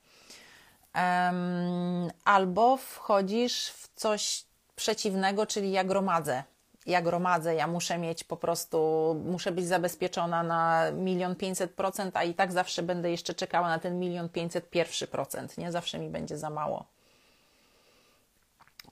Um, 0.95 2.11
albo 2.25 2.77
wchodzisz 2.77 3.69
w 3.69 3.89
coś 3.95 4.45
przeciwnego, 4.77 5.47
czyli 5.47 5.73
ja 5.73 5.85
gromadzę. 5.85 6.43
Ja 6.87 7.03
gromadzę, 7.03 7.55
ja 7.55 7.67
muszę 7.67 7.99
mieć 7.99 8.25
po 8.25 8.37
prostu, 8.37 9.17
muszę 9.25 9.53
być 9.53 9.67
zabezpieczona 9.67 10.43
na 10.43 10.91
milion 10.91 11.37
pięćset 11.37 11.75
procent, 11.75 12.17
a 12.17 12.25
i 12.25 12.35
tak 12.35 12.53
zawsze 12.53 12.83
będę 12.83 13.11
jeszcze 13.11 13.35
czekała 13.35 13.69
na 13.69 13.79
ten 13.79 13.99
milion 13.99 14.29
pięćset 14.29 14.71
pierwszy 14.71 15.07
procent, 15.07 15.59
nie? 15.59 15.73
Zawsze 15.73 15.99
mi 15.99 16.09
będzie 16.09 16.39
za 16.39 16.51
mało. 16.51 16.85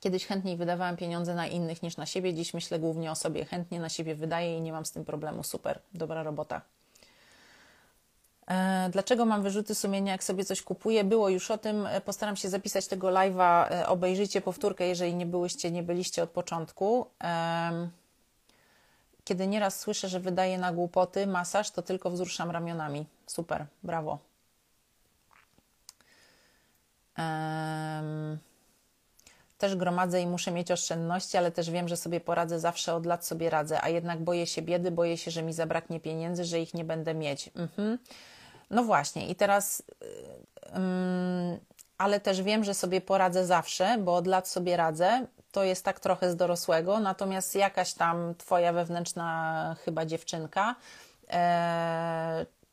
Kiedyś 0.01 0.27
chętniej 0.27 0.57
wydawałam 0.57 0.97
pieniądze 0.97 1.35
na 1.35 1.47
innych 1.47 1.83
niż 1.83 1.97
na 1.97 2.07
siebie, 2.07 2.35
dziś 2.35 2.55
myślę 2.55 2.79
głównie 2.79 3.11
o 3.11 3.15
sobie. 3.15 3.45
Chętnie 3.45 3.81
na 3.81 3.89
siebie 3.89 4.15
wydaję 4.15 4.59
i 4.59 4.61
nie 4.61 4.73
mam 4.73 4.85
z 4.85 4.93
tym 4.93 5.05
problemu. 5.05 5.43
Super, 5.43 5.81
dobra 5.95 6.23
robota. 6.23 6.61
E, 8.49 8.89
dlaczego 8.93 9.27
mam 9.27 9.43
wyrzuty 9.43 9.75
sumienia, 9.75 10.13
jak 10.13 10.25
sobie 10.25 10.45
coś 10.45 10.63
kupuję? 10.63 11.05
Było 11.05 11.29
już 11.29 11.51
o 11.51 11.59
tym. 11.59 11.87
E, 11.87 12.01
postaram 12.01 12.37
się 12.37 12.49
zapisać 12.49 12.87
tego 12.87 13.09
live'a. 13.09 13.73
E, 13.73 13.89
obejrzyjcie 13.89 14.41
powtórkę, 14.41 14.87
jeżeli 14.87 15.15
nie 15.15 15.27
byłyście, 15.27 15.71
nie 15.71 15.83
byliście 15.83 16.23
od 16.23 16.31
początku. 16.31 17.07
Kiedy 19.25 19.47
nieraz 19.47 19.81
słyszę, 19.81 20.09
że 20.09 20.21
wydaję 20.21 20.59
na 20.59 20.73
głupoty 20.73 21.27
masaż, 21.27 21.71
to 21.71 21.83
tylko 21.83 22.11
wzruszam 22.11 22.51
ramionami. 22.51 23.07
Super, 23.27 23.67
brawo. 23.83 24.19
Też 29.59 29.77
gromadzę 29.77 30.21
i 30.21 30.27
muszę 30.27 30.51
mieć 30.51 30.71
oszczędności, 30.71 31.37
ale 31.37 31.53
też 31.53 31.71
wiem, 31.71 31.89
że 31.89 31.97
sobie 31.97 32.21
poradzę, 32.21 32.61
zawsze 32.61 32.95
od 32.95 33.07
lat 33.07 33.27
sobie 33.27 33.51
radzę, 33.51 33.83
a 33.83 33.89
jednak 33.89 34.21
boję 34.21 34.47
się 34.47 34.63
biedy, 34.63 34.91
boję 34.91 35.17
się, 35.17 35.31
że 35.31 35.43
mi 35.43 35.53
zabraknie 35.53 36.01
pieniędzy, 36.01 36.45
że 36.45 36.61
ich 36.61 36.75
nie 36.75 36.85
będę 36.85 37.15
mieć. 37.15 37.51
Mhm. 37.57 37.99
No 38.71 38.85
właśnie, 38.85 39.29
i 39.29 39.35
teraz, 39.35 39.83
yy, 40.63 41.61
ale 41.99 42.21
też 42.21 42.43
wiem, 42.43 42.65
że 42.65 42.75
sobie 42.75 43.01
poradzę 43.01 43.47
zawsze, 43.47 43.99
bo 43.99 44.15
od 44.15 44.27
lat 44.27 44.49
sobie 44.49 44.77
radzę. 44.77 45.27
To 45.53 45.65
jest 45.65 45.85
tak 45.85 46.01
trochę 46.01 46.31
z 46.31 46.37
dorosłego, 46.37 47.01
natomiast 47.01 47.55
jakaś 47.55 47.95
tam 47.95 48.35
twoja 48.35 48.73
wewnętrzna 48.73 49.77
chyba 49.85 50.07
dziewczynka 50.07 50.75
yy, 51.23 51.37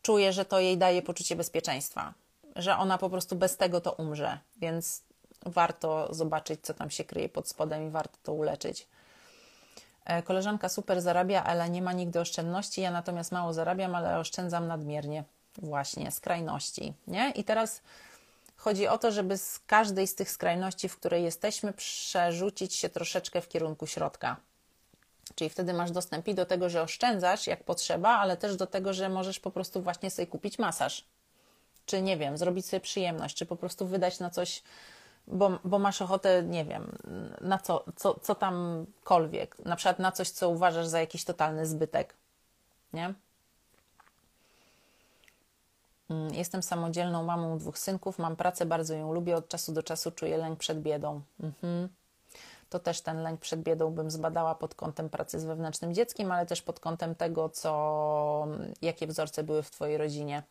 czuje, 0.02 0.34
że 0.34 0.46
to 0.46 0.60
jej 0.60 0.78
daje 0.78 1.02
poczucie 1.02 1.36
bezpieczeństwa, 1.36 2.14
że 2.56 2.78
ona 2.78 2.98
po 2.98 3.10
prostu 3.10 3.36
bez 3.36 3.58
tego 3.58 3.82
to 3.82 3.92
umrze, 3.92 4.40
więc 4.58 5.04
warto 5.46 6.14
zobaczyć, 6.14 6.62
co 6.62 6.74
tam 6.74 6.90
się 6.90 7.04
kryje 7.04 7.30
pod 7.30 7.50
spodem 7.50 7.88
i 7.88 7.90
warto 7.90 8.18
to 8.24 8.34
uleczyć. 8.34 8.88
E, 10.06 10.24
koleżanka 10.24 10.70
super 10.70 11.02
zarabia, 11.02 11.44
ale 11.44 11.70
nie 11.70 11.82
ma 11.82 11.94
nigdy 11.94 12.20
oszczędności. 12.20 12.82
Ja 12.82 12.92
natomiast 12.92 13.32
mało 13.32 13.54
zarabiam, 13.54 13.96
ale 13.96 14.20
oszczędzam 14.20 14.68
nadmiernie 14.68 15.24
właśnie 15.58 16.12
skrajności, 16.12 16.94
nie? 17.08 17.32
I 17.32 17.44
teraz 17.44 17.82
chodzi 18.58 18.88
o 18.88 18.98
to, 18.98 19.12
żeby 19.12 19.38
z 19.38 19.60
każdej 19.68 20.08
z 20.08 20.16
tych 20.16 20.32
skrajności, 20.32 20.90
w 20.90 20.98
której 20.98 21.24
jesteśmy, 21.24 21.74
przerzucić 21.74 22.74
się 22.74 22.90
troszeczkę 22.90 23.42
w 23.42 23.48
kierunku 23.48 23.88
środka. 23.88 24.38
Czyli 25.36 25.50
wtedy 25.50 25.74
masz 25.74 25.92
dostęp 25.92 26.28
i 26.28 26.36
do 26.36 26.46
tego, 26.46 26.70
że 26.70 26.82
oszczędzasz 26.82 27.48
jak 27.48 27.64
potrzeba, 27.64 28.10
ale 28.10 28.38
też 28.38 28.56
do 28.56 28.68
tego, 28.68 28.94
że 28.94 29.10
możesz 29.10 29.40
po 29.40 29.52
prostu 29.52 29.82
właśnie 29.82 30.12
sobie 30.12 30.28
kupić 30.28 30.60
masaż. 30.60 31.06
Czy 31.86 32.02
nie 32.02 32.18
wiem, 32.18 32.38
zrobić 32.38 32.66
sobie 32.66 32.80
przyjemność, 32.80 33.38
czy 33.38 33.46
po 33.46 33.56
prostu 33.56 33.88
wydać 33.88 34.20
na 34.20 34.30
coś, 34.30 34.64
bo, 35.28 35.60
bo 35.64 35.80
masz 35.80 36.02
ochotę, 36.02 36.44
nie 36.44 36.66
wiem, 36.66 36.98
na 37.42 37.58
co, 37.58 37.86
co, 37.96 38.20
co 38.20 38.36
tamkolwiek. 38.36 39.60
Na 39.66 39.76
przykład 39.76 40.00
na 40.00 40.12
coś, 40.12 40.30
co 40.30 40.50
uważasz 40.50 40.88
za 40.88 41.00
jakiś 41.00 41.26
totalny 41.26 41.66
zbytek. 41.66 42.14
Nie? 42.94 43.14
Mm, 46.10 46.34
jestem 46.34 46.64
samodzielną 46.64 47.24
mamą 47.24 47.58
dwóch 47.58 47.78
synków, 47.78 48.20
mam 48.20 48.36
pracę, 48.36 48.66
bardzo 48.66 48.94
ją 48.94 49.14
lubię, 49.14 49.36
od 49.36 49.48
czasu 49.48 49.72
do 49.72 49.84
czasu 49.84 50.12
czuję 50.12 50.38
lęk 50.38 50.60
przed 50.60 50.82
biedą. 50.82 51.22
Mhm. 51.44 51.90
To 52.70 52.80
też 52.80 53.02
ten 53.02 53.24
lęk 53.24 53.40
przed 53.40 53.62
biedą 53.62 53.92
bym 53.92 54.12
zbadała 54.12 54.56
pod 54.56 54.76
kątem 54.76 55.10
pracy 55.10 55.40
z 55.40 55.44
wewnętrznym 55.44 55.94
dzieckiem, 55.94 56.32
ale 56.32 56.46
też 56.46 56.62
pod 56.62 56.80
kątem 56.80 57.16
tego, 57.16 57.50
co, 57.50 58.48
jakie 58.82 59.08
wzorce 59.08 59.44
były 59.44 59.64
w 59.64 59.72
Twojej 59.72 59.98
rodzinie. 59.98 60.44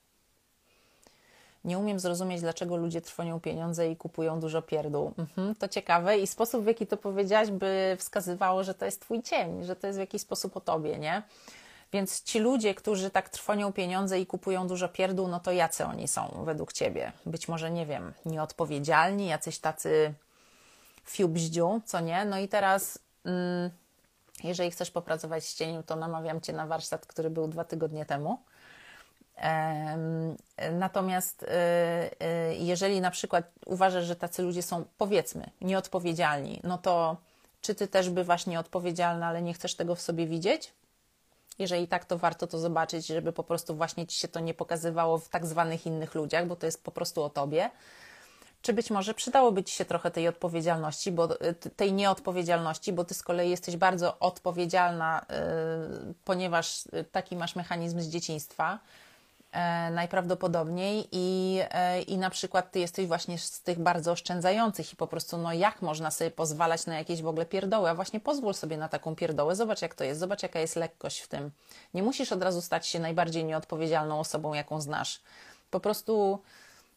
Nie 1.65 1.79
umiem 1.79 2.01
zrozumieć, 2.01 2.41
dlaczego 2.41 2.77
ludzie 2.77 3.01
trwonią 3.01 3.41
pieniądze 3.41 3.91
i 3.91 3.97
kupują 3.97 4.41
dużo 4.41 4.63
pierdół. 4.63 5.13
Mhm, 5.19 5.55
to 5.55 5.69
ciekawe 5.69 6.19
i 6.19 6.27
sposób, 6.27 6.65
w 6.65 6.67
jaki 6.67 6.87
to 6.87 6.97
powiedziałaś, 6.97 7.51
by 7.51 7.97
wskazywało, 7.99 8.65
że 8.65 8.75
to 8.75 8.85
jest 8.85 9.01
Twój 9.01 9.23
cień, 9.23 9.65
że 9.65 9.77
to 9.77 9.87
jest 9.87 9.99
w 9.99 10.01
jakiś 10.01 10.23
sposób 10.23 10.57
o 10.57 10.61
Tobie, 10.61 10.99
nie? 10.99 11.23
Więc 11.95 12.23
ci 12.23 12.39
ludzie, 12.39 12.75
którzy 12.75 13.11
tak 13.11 13.29
trwonią 13.29 13.73
pieniądze 13.73 14.21
i 14.21 14.27
kupują 14.27 14.67
dużo 14.69 14.89
pierdół, 14.89 15.29
no 15.29 15.41
to 15.41 15.53
jacy 15.53 15.85
oni 15.85 16.09
są 16.09 16.43
według 16.45 16.73
ciebie? 16.73 17.13
Być 17.27 17.49
może, 17.49 17.71
nie 17.71 17.87
wiem, 17.87 18.13
nieodpowiedzialni, 18.27 19.27
jacyś 19.27 19.59
tacy 19.59 20.15
fiubździu, 21.05 21.81
co 21.85 22.01
nie? 22.01 22.25
No 22.25 22.39
i 22.39 22.49
teraz, 22.49 22.99
mm, 23.25 23.71
jeżeli 24.45 24.71
chcesz 24.71 24.91
popracować 24.91 25.45
z 25.45 25.55
cieniem, 25.55 25.83
to 25.83 25.97
namawiam 25.97 26.41
cię 26.41 26.53
na 26.53 26.67
warsztat, 26.67 27.07
który 27.07 27.31
był 27.31 27.49
dwa 27.49 27.65
tygodnie 27.65 28.07
temu. 28.07 28.39
Natomiast 30.73 31.43
y, 31.43 31.47
y, 31.47 32.55
jeżeli 32.55 33.01
na 33.01 33.11
przykład 33.11 33.45
uważasz, 33.67 34.05
że 34.05 34.17
tacy 34.17 34.43
ludzie 34.43 34.63
są, 34.63 34.85
powiedzmy, 34.99 35.51
nieodpowiedzialni, 35.61 36.61
no 36.65 36.79
to 36.79 37.17
czy 37.61 37.75
ty 37.75 37.89
też 37.89 38.11
bywasz 38.11 38.47
nieodpowiedzialna, 38.47 39.27
ale 39.27 39.43
nie 39.43 39.55
chcesz 39.55 39.75
tego 39.75 39.95
w 39.95 40.01
sobie 40.01 40.27
widzieć? 40.27 40.73
Jeżeli 41.59 41.89
tak, 41.89 42.05
to 42.05 42.19
warto 42.19 42.47
to 42.47 42.59
zobaczyć, 42.59 43.07
żeby 43.07 43.33
po 43.33 43.45
prostu 43.45 43.77
właśnie 43.77 44.07
ci 44.07 44.19
się 44.19 44.29
to 44.29 44.41
nie 44.41 44.55
pokazywało 44.55 45.19
w 45.19 45.29
tak 45.29 45.47
zwanych 45.47 45.87
innych 45.87 46.15
ludziach, 46.15 46.47
bo 46.47 46.57
to 46.57 46.67
jest 46.67 46.85
po 46.85 46.91
prostu 46.91 47.23
o 47.23 47.31
tobie. 47.31 47.71
Czy 48.63 48.73
być 48.73 48.91
może 48.91 49.15
przydałoby 49.15 49.65
ci 49.65 49.75
się 49.75 49.85
trochę 49.85 50.11
tej 50.11 50.29
odpowiedzialności, 50.29 51.13
bo 51.13 51.43
y, 51.43 51.55
tej 51.55 51.93
nieodpowiedzialności, 51.93 52.93
bo 52.93 53.05
ty 53.05 53.15
z 53.15 53.23
kolei 53.23 53.51
jesteś 53.51 53.77
bardzo 53.77 54.19
odpowiedzialna, 54.19 55.27
yy, 56.07 56.15
ponieważ 56.25 56.85
taki 57.13 57.37
masz 57.37 57.57
mechanizm 57.57 58.01
z 58.01 58.09
dzieciństwa. 58.09 58.79
E, 59.55 59.91
najprawdopodobniej 59.91 61.09
i, 61.13 61.59
e, 61.71 62.03
i 62.03 62.19
na 62.19 62.31
przykład 62.31 62.71
ty 62.71 62.79
jesteś 62.79 63.07
właśnie 63.07 63.39
z 63.39 63.61
tych 63.61 63.79
bardzo 63.79 64.13
oszczędzających 64.13 64.93
i 64.93 64.97
po 64.97 65.07
prostu 65.07 65.39
no 65.39 65.53
jak 65.53 65.83
można 65.83 66.11
sobie 66.11 66.31
pozwalać 66.31 66.87
na 66.87 66.99
jakieś 66.99 67.23
w 67.23 67.27
ogóle 67.27 67.47
pierdoły, 67.47 67.91
a 67.91 67.95
właśnie 67.95 68.21
pozwól 68.21 68.55
sobie 68.55 68.77
na 68.77 68.89
taką 68.89 69.17
pierdołę, 69.17 69.57
zobacz 69.57 69.83
jak 69.83 69.95
to 69.95 70.05
jest, 70.05 70.21
zobacz 70.21 70.43
jaka 70.43 70.61
jest 70.61 70.77
lekkość 70.77 71.21
w 71.21 71.29
tym. 71.29 71.51
Nie 71.95 72.03
musisz 72.03 72.33
od 72.33 72.43
razu 72.43 72.63
stać 72.63 72.87
się 72.87 73.01
najbardziej 73.01 73.45
nieodpowiedzialną 73.45 74.21
osobą, 74.21 74.55
jaką 74.55 74.81
znasz. 74.81 75.21
Po 75.71 75.81
prostu 75.81 76.43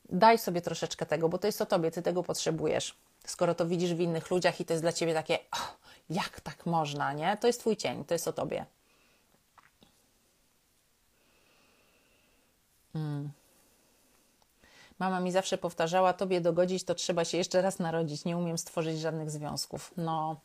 daj 0.10 0.38
sobie 0.38 0.62
troszeczkę 0.62 1.06
tego, 1.06 1.30
bo 1.30 1.38
to 1.38 1.48
jest 1.48 1.62
o 1.62 1.66
tobie, 1.66 1.92
ty 1.92 2.02
tego 2.02 2.24
potrzebujesz. 2.24 2.96
Skoro 3.26 3.56
to 3.56 3.66
widzisz 3.66 3.94
w 3.94 4.00
innych 4.00 4.32
ludziach 4.32 4.60
i 4.60 4.66
to 4.66 4.74
jest 4.74 4.84
dla 4.84 4.94
ciebie 4.94 5.14
takie, 5.14 5.40
oh, 5.52 5.78
jak 6.10 6.42
tak 6.42 6.66
można, 6.66 7.14
nie? 7.14 7.38
To 7.38 7.48
jest 7.48 7.60
twój 7.60 7.78
cień, 7.78 8.06
to 8.06 8.14
jest 8.14 8.28
o 8.28 8.34
tobie. 8.34 8.66
Hmm. 12.94 13.32
Mama 15.00 15.20
mi 15.20 15.32
zawsze 15.32 15.58
powtarzała, 15.58 16.14
tobie 16.14 16.42
dogodzić 16.42 16.84
to 16.84 16.96
trzeba 16.96 17.26
się 17.26 17.38
jeszcze 17.38 17.62
raz 17.62 17.80
narodzić, 17.80 18.26
nie 18.26 18.38
umiem 18.38 18.58
stworzyć 18.58 19.00
żadnych 19.00 19.32
związków. 19.32 19.94
No. 19.98 20.40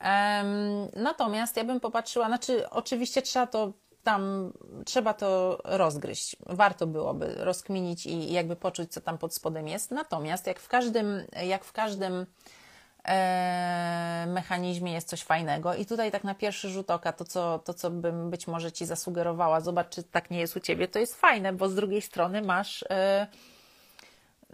Um, 0.00 0.88
natomiast 0.96 1.56
ja 1.56 1.64
bym 1.64 1.80
popatrzyła, 1.80 2.26
znaczy 2.26 2.70
oczywiście 2.70 3.22
trzeba 3.22 3.46
to 3.46 3.72
tam 4.02 4.52
trzeba 4.84 5.14
to 5.14 5.58
rozgryźć. 5.64 6.36
Warto 6.46 6.86
byłoby 6.86 7.34
rozkminić 7.34 8.06
i 8.06 8.32
jakby 8.32 8.56
poczuć, 8.56 8.92
co 8.92 9.00
tam 9.00 9.18
pod 9.18 9.34
spodem 9.34 9.68
jest. 9.68 9.90
Natomiast 9.90 10.46
jak 10.46 10.60
w 10.60 10.68
każdym, 10.68 11.22
jak 11.46 11.64
w 11.64 11.72
każdym 11.72 12.26
mechanizmie 14.26 14.92
jest 14.92 15.08
coś 15.08 15.22
fajnego 15.22 15.74
i 15.74 15.86
tutaj 15.86 16.12
tak 16.12 16.24
na 16.24 16.34
pierwszy 16.34 16.68
rzut 16.68 16.90
oka 16.90 17.12
to 17.12 17.24
co, 17.24 17.58
to, 17.58 17.74
co 17.74 17.90
bym 17.90 18.30
być 18.30 18.46
może 18.46 18.72
Ci 18.72 18.86
zasugerowała, 18.86 19.60
zobacz, 19.60 19.88
czy 19.88 20.02
tak 20.02 20.30
nie 20.30 20.38
jest 20.38 20.56
u 20.56 20.60
Ciebie, 20.60 20.88
to 20.88 20.98
jest 20.98 21.14
fajne, 21.14 21.52
bo 21.52 21.68
z 21.68 21.74
drugiej 21.74 22.02
strony 22.02 22.42
masz 22.42 22.84
e, 22.90 23.26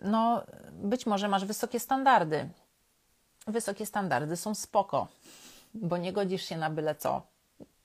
no, 0.03 0.43
być 0.73 1.07
może 1.07 1.29
masz 1.29 1.45
wysokie 1.45 1.81
standardy. 1.81 2.49
Wysokie 3.47 3.87
standardy 3.87 4.37
są 4.37 4.55
spoko, 4.55 5.09
bo 5.75 5.97
nie 5.97 6.13
godzisz 6.13 6.43
się 6.43 6.57
na 6.57 6.71
byle 6.71 6.95
co 6.95 7.23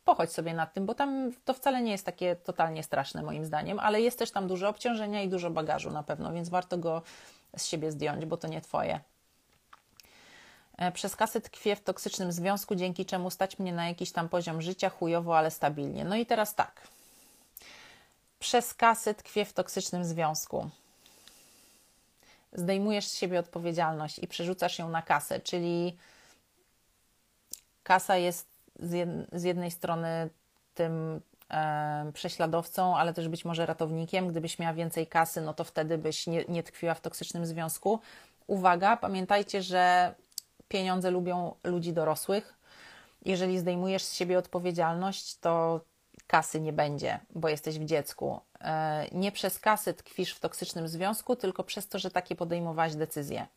pochodź 0.06 0.32
sobie 0.32 0.54
nad 0.54 0.74
tym, 0.74 0.86
bo 0.86 0.96
tam 0.96 1.32
to 1.46 1.54
wcale 1.54 1.82
nie 1.82 1.92
jest 1.92 2.06
takie 2.06 2.36
totalnie 2.36 2.84
straszne 2.84 3.24
moim 3.24 3.46
zdaniem, 3.46 3.80
ale 3.80 4.02
jest 4.02 4.20
też 4.20 4.32
tam 4.32 4.48
dużo 4.48 4.70
obciążenia 4.70 5.22
i 5.22 5.30
dużo 5.30 5.50
bagażu 5.50 5.92
na 5.92 6.04
pewno, 6.04 6.34
więc 6.34 6.50
warto 6.50 6.78
go 6.78 7.02
z 7.58 7.66
siebie 7.66 7.92
zdjąć, 7.92 8.26
bo 8.26 8.38
to 8.38 8.48
nie 8.48 8.62
twoje. 8.62 9.00
E, 10.78 10.92
przez 10.92 11.16
kasę 11.16 11.42
tkwię 11.42 11.76
w 11.76 11.84
toksycznym 11.84 12.32
związku, 12.32 12.76
dzięki 12.76 13.06
czemu 13.06 13.30
stać 13.30 13.60
mnie 13.60 13.74
na 13.74 13.88
jakiś 13.88 14.12
tam 14.12 14.30
poziom 14.30 14.62
życia 14.62 14.90
chujowo, 14.90 15.38
ale 15.38 15.52
stabilnie. 15.52 16.06
No 16.06 16.16
i 16.16 16.26
teraz 16.26 16.56
tak. 16.56 16.88
Przez 18.40 18.74
kasę 18.74 19.14
tkwię 19.14 19.46
w 19.46 19.54
toksycznym 19.54 20.06
związku. 20.06 20.70
Zdejmujesz 22.54 23.08
z 23.08 23.16
siebie 23.18 23.40
odpowiedzialność 23.40 24.20
i 24.20 24.28
przerzucasz 24.28 24.80
ją 24.80 24.90
na 24.90 25.02
kasę, 25.02 25.40
czyli 25.40 25.98
kasa 27.84 28.18
jest 28.18 28.48
z, 28.80 28.92
jed, 28.92 29.10
z 29.32 29.44
jednej 29.44 29.72
strony 29.72 30.30
tym 30.76 31.22
e, 31.52 32.12
prześladowcą, 32.14 32.98
ale 32.98 33.14
też 33.14 33.30
być 33.30 33.46
może 33.46 33.66
ratownikiem. 33.66 34.28
Gdybyś 34.28 34.60
miała 34.60 34.74
więcej 34.74 35.08
kasy, 35.08 35.42
no 35.42 35.54
to 35.54 35.64
wtedy 35.64 35.98
byś 35.98 36.28
nie, 36.28 36.46
nie 36.48 36.64
tkwiła 36.64 36.94
w 36.94 37.02
toksycznym 37.02 37.46
związku. 37.46 38.00
Uwaga, 38.48 38.98
pamiętajcie, 38.98 39.62
że 39.62 40.14
pieniądze 40.68 41.12
lubią 41.12 41.56
ludzi 41.64 41.94
dorosłych. 41.94 42.56
Jeżeli 43.26 43.60
zdejmujesz 43.60 44.04
z 44.04 44.14
siebie 44.14 44.38
odpowiedzialność, 44.38 45.38
to 45.38 45.82
kasy 46.28 46.62
nie 46.62 46.74
będzie, 46.74 47.20
bo 47.30 47.50
jesteś 47.50 47.80
w 47.80 47.86
dziecku. 47.86 48.40
E, 48.62 49.06
nie 49.12 49.32
przez 49.32 49.60
kasy 49.60 49.94
tkwisz 49.94 50.34
w 50.34 50.40
toksycznym 50.40 50.88
związku, 50.88 51.36
tylko 51.36 51.64
przez 51.64 51.88
to, 51.88 52.00
że 52.00 52.12
takie 52.12 52.36
podejmowałaś 52.36 52.96
decyzje. 52.96 53.48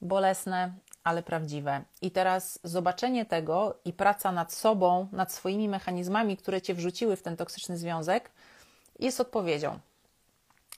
Bolesne, 0.00 0.72
ale 1.04 1.22
prawdziwe. 1.22 1.82
I 2.02 2.10
teraz 2.10 2.58
zobaczenie 2.64 3.26
tego 3.26 3.78
i 3.84 3.92
praca 3.92 4.32
nad 4.32 4.52
sobą, 4.52 5.08
nad 5.12 5.32
swoimi 5.32 5.68
mechanizmami, 5.68 6.36
które 6.36 6.62
cię 6.62 6.74
wrzuciły 6.74 7.16
w 7.16 7.22
ten 7.22 7.36
toksyczny 7.36 7.76
związek, 7.76 8.30
jest 8.98 9.20
odpowiedzią 9.20 9.78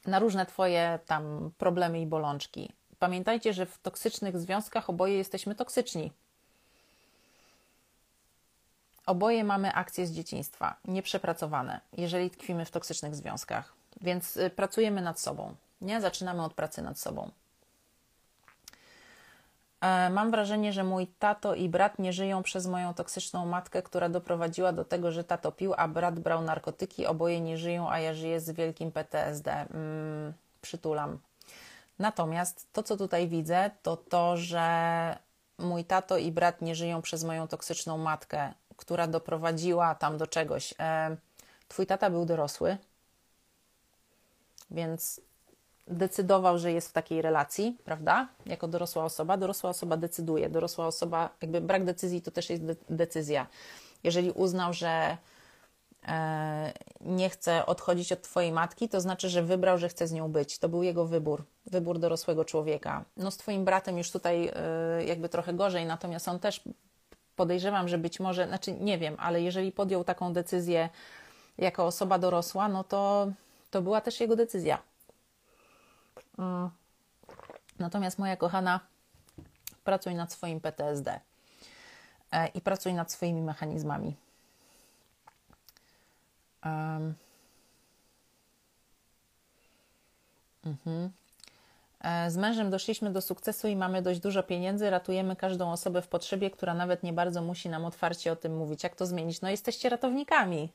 na 0.07 0.19
różne 0.19 0.47
Twoje 0.47 0.99
tam 1.07 1.51
problemy 1.59 2.01
i 2.01 2.07
bolączki. 2.07 2.73
Pamiętajcie, 2.99 3.53
że 3.53 3.67
w 3.67 3.79
toksycznych 3.79 4.39
związkach 4.39 4.91
oboje 4.91 5.17
jesteśmy 5.17 5.55
toksyczni. 5.55 6.13
Oboje 9.07 9.45
mamy 9.45 9.75
akcje 9.75 10.07
z 10.07 10.13
dzieciństwa, 10.13 10.77
nieprzepracowane, 10.85 11.81
jeżeli 11.93 12.31
tkwimy 12.31 12.65
w 12.65 12.71
toksycznych 12.71 13.15
związkach. 13.15 13.73
Więc 14.01 14.37
y, 14.37 14.51
pracujemy 14.51 15.03
nad 15.03 15.21
sobą. 15.21 15.55
Nie 15.81 16.01
zaczynamy 16.01 16.45
od 16.45 16.55
pracy 16.55 16.83
nad 16.83 16.99
sobą. 16.99 17.31
E, 19.81 20.11
mam 20.11 20.31
wrażenie, 20.31 20.73
że 20.73 20.85
mój 20.85 21.07
tato 21.07 21.55
i 21.55 21.69
brat 21.69 21.99
nie 21.99 22.13
żyją 22.13 22.43
przez 22.43 22.67
moją 22.67 22.95
toksyczną 22.95 23.47
matkę, 23.47 23.83
która 23.83 24.09
doprowadziła 24.09 24.73
do 24.73 24.85
tego, 24.85 25.13
że 25.13 25.25
tato 25.25 25.53
pił, 25.53 25.75
a 25.77 25.89
brat 25.89 26.19
brał 26.19 26.43
narkotyki. 26.43 27.07
Oboje 27.07 27.41
nie 27.41 27.59
żyją, 27.59 27.91
a 27.91 28.01
ja 28.01 28.15
żyję 28.15 28.41
z 28.41 28.51
wielkim 28.51 28.93
PTSD. 28.93 29.53
Mm, 29.53 30.33
przytulam. 30.63 31.19
Natomiast 31.99 32.73
to, 32.73 32.83
co 32.83 32.97
tutaj 32.97 33.29
widzę, 33.29 33.71
to 33.83 33.97
to, 33.97 34.37
że 34.37 35.19
mój 35.59 35.85
tato 35.85 36.19
i 36.19 36.33
brat 36.33 36.63
nie 36.63 36.75
żyją 36.75 37.03
przez 37.03 37.25
moją 37.25 37.49
toksyczną 37.49 37.99
matkę, 37.99 38.55
która 38.77 39.07
doprowadziła 39.07 39.95
tam 39.95 40.19
do 40.19 40.27
czegoś. 40.27 40.75
E, 40.79 41.17
twój 41.69 41.87
tata 41.87 42.11
był 42.11 42.27
dorosły, 42.27 42.77
więc 44.71 45.21
decydował, 45.89 46.59
że 46.59 46.73
jest 46.73 46.89
w 46.89 46.93
takiej 46.93 47.23
relacji, 47.23 47.79
prawda? 47.85 48.29
Jako 48.47 48.69
dorosła 48.69 49.05
osoba. 49.05 49.37
Dorosła 49.37 49.71
osoba 49.71 49.97
decyduje. 49.97 50.51
Dorosła 50.51 50.87
osoba, 50.87 51.31
jakby 51.43 51.61
brak 51.61 51.85
decyzji 51.85 52.23
to 52.23 52.31
też 52.31 52.51
jest 52.51 52.65
de 52.65 52.77
decyzja. 52.91 53.47
Jeżeli 54.05 54.31
uznał, 54.31 54.73
że 54.73 55.17
nie 57.01 57.31
chce 57.31 57.67
odchodzić 57.67 58.13
od 58.13 58.23
Twojej 58.23 58.53
matki, 58.53 58.89
to 58.89 59.01
znaczy, 59.01 59.29
że 59.29 59.43
wybrał, 59.43 59.79
że 59.79 59.89
chce 59.89 60.07
z 60.07 60.13
nią 60.13 60.33
być. 60.33 60.59
To 60.59 60.69
był 60.69 60.83
jego 60.83 61.07
wybór, 61.07 61.45
wybór 61.67 61.99
dorosłego 61.99 62.45
człowieka. 62.45 63.05
No 63.17 63.31
z 63.31 63.37
Twoim 63.37 63.65
bratem 63.65 63.99
już 63.99 64.11
tutaj 64.11 64.53
e, 64.55 65.05
jakby 65.05 65.29
trochę 65.29 65.55
gorzej, 65.55 65.87
natomiast 65.87 66.29
on 66.29 66.39
też 66.39 66.61
podejrzewam, 67.37 67.89
że 67.89 67.99
być 67.99 68.21
może, 68.21 68.49
znaczy 68.49 68.73
nie 68.73 68.99
wiem, 68.99 69.17
ale 69.19 69.43
jeżeli 69.43 69.73
podjął 69.73 70.05
taką 70.05 70.33
decyzję 70.33 70.89
jako 71.59 71.87
osoba 71.87 72.19
dorosła, 72.19 72.69
no 72.69 72.85
to 72.85 73.29
to 73.71 73.83
była 73.83 74.01
też 74.01 74.21
jego 74.21 74.37
decyzja. 74.37 74.79
Mm. 76.39 76.71
Natomiast 77.79 78.19
moja 78.19 78.37
kochana, 78.37 78.81
pracuj 79.85 80.15
nad 80.15 80.33
swoim 80.33 80.61
PTSD 80.61 81.21
e, 82.33 82.49
i 82.49 82.61
pracuj 82.61 82.95
nad 82.95 83.13
swoimi 83.13 83.43
mechanizmami. 83.43 84.17
Um. 86.65 87.15
Mhm. 90.65 91.11
E, 92.01 92.31
z 92.31 92.37
mężem 92.37 92.71
doszliśmy 92.71 93.11
do 93.11 93.21
sukcesu 93.21 93.69
i 93.69 93.77
mamy 93.77 94.03
dość 94.03 94.21
dużo 94.21 94.43
pieniędzy. 94.43 94.91
Ratujemy 94.91 95.37
każdą 95.37 95.73
osobę 95.73 96.03
w 96.03 96.09
potrzebie, 96.09 96.51
która 96.51 96.75
nawet 96.75 97.03
nie 97.03 97.13
bardzo 97.13 97.43
musi 97.43 97.69
nam 97.69 97.85
otwarcie 97.85 98.33
o 98.33 98.37
tym 98.37 98.57
mówić. 98.57 98.83
Jak 98.83 98.97
to 98.97 99.07
zmienić? 99.07 99.41
No, 99.41 99.51
jesteście 99.51 99.89
ratownikami. 99.89 100.73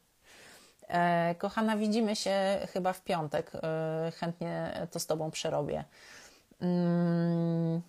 E, 0.87 1.35
kochana, 1.35 1.77
widzimy 1.77 2.15
się 2.15 2.59
chyba 2.73 2.93
w 2.93 3.01
piątek. 3.01 3.51
E, 3.63 4.11
chętnie 4.15 4.87
to 4.91 4.99
z 4.99 5.05
Tobą 5.05 5.31
przerobię. 5.31 5.83
Mm, 6.61 7.81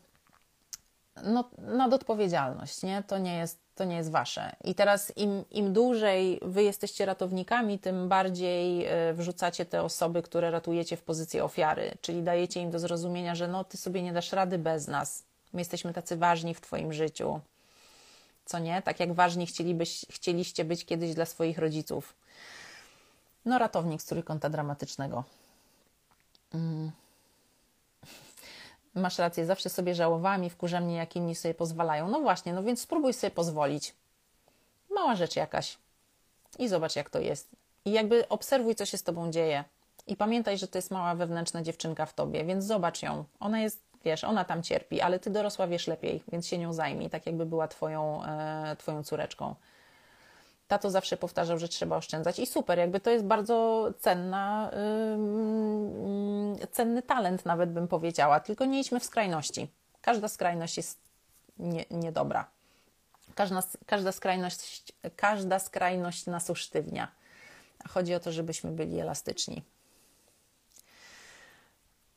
no, 1.25 1.45
nad 1.59 1.93
odpowiedzialność, 1.93 2.83
nie? 2.83 3.03
To 3.07 3.19
nie 3.19 3.37
jest, 3.37 3.59
to 3.75 3.85
nie 3.85 3.97
jest 3.97 4.11
Wasze. 4.11 4.57
I 4.65 4.75
teraz 4.75 5.17
im, 5.17 5.45
im 5.51 5.73
dłużej 5.73 6.41
Wy 6.43 6.63
jesteście 6.63 7.07
ratownikami, 7.07 7.79
tym 7.79 8.09
bardziej 8.09 8.87
e, 8.87 9.15
wrzucacie 9.15 9.67
te 9.67 9.83
osoby, 9.83 10.23
które 10.23 10.51
ratujecie 10.51 10.97
w 10.97 11.03
pozycję 11.03 11.45
ofiary, 11.45 11.95
czyli 12.01 12.23
dajecie 12.23 12.61
im 12.61 12.71
do 12.71 12.79
zrozumienia, 12.79 13.35
że 13.35 13.49
no, 13.49 13.65
Ty 13.65 13.77
sobie 13.77 14.03
nie 14.03 14.13
dasz 14.13 14.33
rady 14.33 14.59
bez 14.59 14.89
nas. 14.89 15.23
My 15.53 15.61
jesteśmy 15.61 15.93
tacy 15.93 16.17
ważni 16.17 16.55
w 16.55 16.61
Twoim 16.61 16.93
życiu. 16.93 17.41
Co 18.45 18.59
nie? 18.59 18.83
Tak 18.83 19.01
jak 19.01 19.13
ważni 19.13 19.47
chcielibyś, 19.47 20.07
chcieliście 20.11 20.65
być 20.65 20.85
kiedyś 20.85 21.15
dla 21.15 21.27
swoich 21.27 21.59
rodziców. 21.59 22.15
No, 23.45 23.59
ratownik 23.59 24.03
z 24.03 24.05
trójkąta 24.05 24.49
dramatycznego. 24.49 25.25
Mm. 26.55 26.91
Masz 28.95 29.19
rację, 29.19 29.47
zawsze 29.47 29.69
sobie 29.71 29.95
żałowałam 29.95 30.45
i 30.45 30.51
wkurza 30.51 30.81
mnie, 30.81 30.97
jak 30.97 31.17
inni 31.17 31.35
sobie 31.35 31.55
pozwalają. 31.55 32.09
No 32.09 32.21
właśnie, 32.21 32.53
no 32.53 32.63
więc 32.63 32.81
spróbuj 32.81 33.13
sobie 33.13 33.31
pozwolić. 33.31 33.95
Mała 34.91 35.17
rzecz 35.17 35.37
jakaś. 35.37 35.79
I 36.59 36.69
zobacz, 36.69 36.97
jak 36.97 37.11
to 37.11 37.21
jest. 37.21 37.49
I 37.85 37.93
jakby 37.93 38.29
obserwuj, 38.29 38.75
co 38.75 38.87
się 38.87 38.99
z 38.99 39.03
tobą 39.03 39.31
dzieje. 39.31 39.65
I 40.07 40.17
pamiętaj, 40.17 40.59
że 40.59 40.69
to 40.69 40.79
jest 40.79 40.91
mała 40.91 41.15
wewnętrzna 41.15 41.63
dziewczynka 41.63 42.07
w 42.07 42.15
tobie, 42.15 42.45
więc 42.45 42.65
zobacz 42.65 43.03
ją. 43.03 43.25
Ona 43.41 43.61
jest, 43.61 43.81
wiesz, 44.05 44.25
ona 44.25 44.45
tam 44.45 44.63
cierpi, 44.63 45.01
ale 45.01 45.19
ty 45.19 45.31
dorosła 45.31 45.67
wiesz 45.67 45.87
lepiej, 45.87 46.23
więc 46.33 46.47
się 46.47 46.59
nią 46.59 46.73
zajmij, 46.73 47.11
tak 47.11 47.27
jakby 47.27 47.47
była 47.47 47.69
twoją, 47.69 48.25
e, 48.25 48.77
twoją 48.77 49.03
córeczką. 49.03 49.55
Tato 50.71 50.91
zawsze 50.91 51.17
powtarzał, 51.17 51.59
że 51.59 51.69
trzeba 51.69 51.97
oszczędzać 51.97 52.39
i 52.39 52.47
super, 52.47 52.79
jakby 52.79 53.01
to 53.01 53.11
jest 53.11 53.25
bardzo 53.25 53.87
cenna, 53.99 54.71
yy, 56.59 56.67
cenny 56.67 57.03
talent, 57.03 57.47
nawet 57.47 57.73
bym 57.73 57.89
powiedziała, 57.89 58.41
tylko 58.41 58.65
nie 58.65 58.81
idźmy 58.81 59.01
w 59.01 59.05
skrajności. 59.05 59.69
Każda 60.01 60.29
skrajność 60.29 60.77
jest 60.77 60.99
nie, 61.59 61.85
niedobra. 61.91 62.47
Każda, 63.35 63.63
każda, 63.87 64.13
skrajność, 64.13 64.93
każda 65.17 65.59
skrajność 65.59 66.27
nas 66.27 66.51
usztywnia. 66.51 67.09
Chodzi 67.89 68.15
o 68.15 68.21
to, 68.21 68.33
żebyśmy 68.33 68.71
byli 68.71 69.01
elastyczni. 69.01 69.63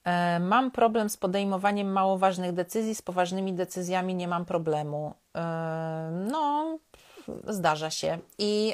E, 0.04 0.40
mam 0.40 0.72
problem 0.72 1.10
z 1.10 1.18
podejmowaniem 1.18 1.92
mało 1.92 2.18
ważnych 2.18 2.54
decyzji, 2.54 2.96
z 2.96 3.02
poważnymi 3.02 3.54
decyzjami 3.54 4.16
nie 4.16 4.28
mam 4.28 4.46
problemu. 4.46 5.14
E, 5.36 6.10
no, 6.32 6.78
zdarza 7.48 7.90
się. 7.90 8.20
I 8.38 8.74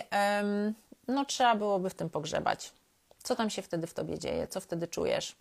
no, 1.07 1.25
trzeba 1.25 1.55
byłoby 1.55 1.89
w 1.89 1.93
tym 1.93 2.09
pogrzebać. 2.09 2.71
Co 3.23 3.35
tam 3.35 3.49
się 3.49 3.61
wtedy 3.61 3.87
w 3.87 3.93
tobie 3.93 4.19
dzieje? 4.19 4.47
Co 4.47 4.61
wtedy 4.61 4.87
czujesz? 4.87 5.35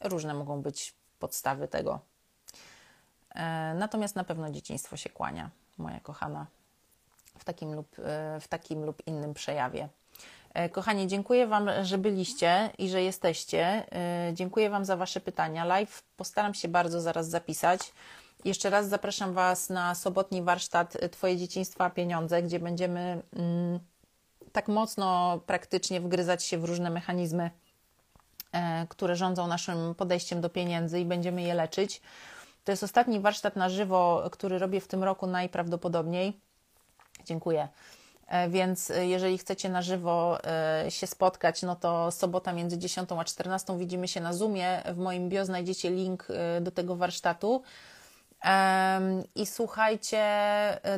różne 0.00 0.34
mogą 0.34 0.62
być 0.62 0.94
podstawy 1.18 1.68
tego. 1.68 2.00
E, 3.34 3.74
natomiast 3.74 4.16
na 4.16 4.24
pewno 4.24 4.50
dzieciństwo 4.50 4.96
się 4.96 5.10
kłania, 5.10 5.50
moja 5.78 6.00
kochana, 6.00 6.46
w 7.38 7.44
takim 7.44 7.74
lub, 7.74 7.96
w 8.40 8.48
takim 8.48 8.84
lub 8.84 9.06
innym 9.06 9.34
przejawie. 9.34 9.88
E, 10.54 10.68
kochani, 10.68 11.06
dziękuję 11.06 11.46
Wam, 11.46 11.70
że 11.82 11.98
byliście 11.98 12.70
i 12.78 12.88
że 12.88 13.02
jesteście. 13.02 13.86
E, 13.92 14.34
dziękuję 14.34 14.70
Wam 14.70 14.84
za 14.84 14.96
Wasze 14.96 15.20
pytania. 15.20 15.64
Live 15.64 16.02
postaram 16.16 16.54
się 16.54 16.68
bardzo 16.68 17.00
zaraz 17.00 17.28
zapisać. 17.28 17.92
Jeszcze 18.46 18.70
raz 18.70 18.88
zapraszam 18.88 19.32
Was 19.32 19.70
na 19.70 19.94
sobotni 19.94 20.42
warsztat 20.42 20.96
Twoje 21.10 21.36
dzieciństwo 21.36 21.84
a 21.84 21.90
pieniądze, 21.90 22.42
gdzie 22.42 22.58
będziemy 22.58 23.22
mm, 23.36 23.80
tak 24.52 24.68
mocno 24.68 25.38
praktycznie 25.46 26.00
wgryzać 26.00 26.44
się 26.44 26.58
w 26.58 26.64
różne 26.64 26.90
mechanizmy, 26.90 27.50
e, 28.52 28.86
które 28.88 29.16
rządzą 29.16 29.46
naszym 29.46 29.94
podejściem 29.94 30.40
do 30.40 30.48
pieniędzy 30.50 31.00
i 31.00 31.04
będziemy 31.04 31.42
je 31.42 31.54
leczyć. 31.54 32.02
To 32.64 32.72
jest 32.72 32.82
ostatni 32.82 33.20
warsztat 33.20 33.56
na 33.56 33.68
żywo, 33.68 34.28
który 34.32 34.58
robię 34.58 34.80
w 34.80 34.88
tym 34.88 35.04
roku 35.04 35.26
najprawdopodobniej. 35.26 36.40
Dziękuję. 37.24 37.68
E, 38.26 38.48
więc 38.48 38.90
e, 38.90 39.06
jeżeli 39.06 39.38
chcecie 39.38 39.68
na 39.68 39.82
żywo 39.82 40.38
e, 40.44 40.90
się 40.90 41.06
spotkać, 41.06 41.62
no 41.62 41.76
to 41.76 42.10
sobota 42.10 42.52
między 42.52 42.78
10 42.78 43.08
a 43.12 43.24
14 43.24 43.78
widzimy 43.78 44.08
się 44.08 44.20
na 44.20 44.32
Zoomie. 44.32 44.82
W 44.94 44.98
moim 44.98 45.28
bio 45.28 45.44
znajdziecie 45.44 45.90
link 45.90 46.28
do 46.60 46.70
tego 46.70 46.96
warsztatu. 46.96 47.62
I 49.34 49.46
słuchajcie, 49.46 50.22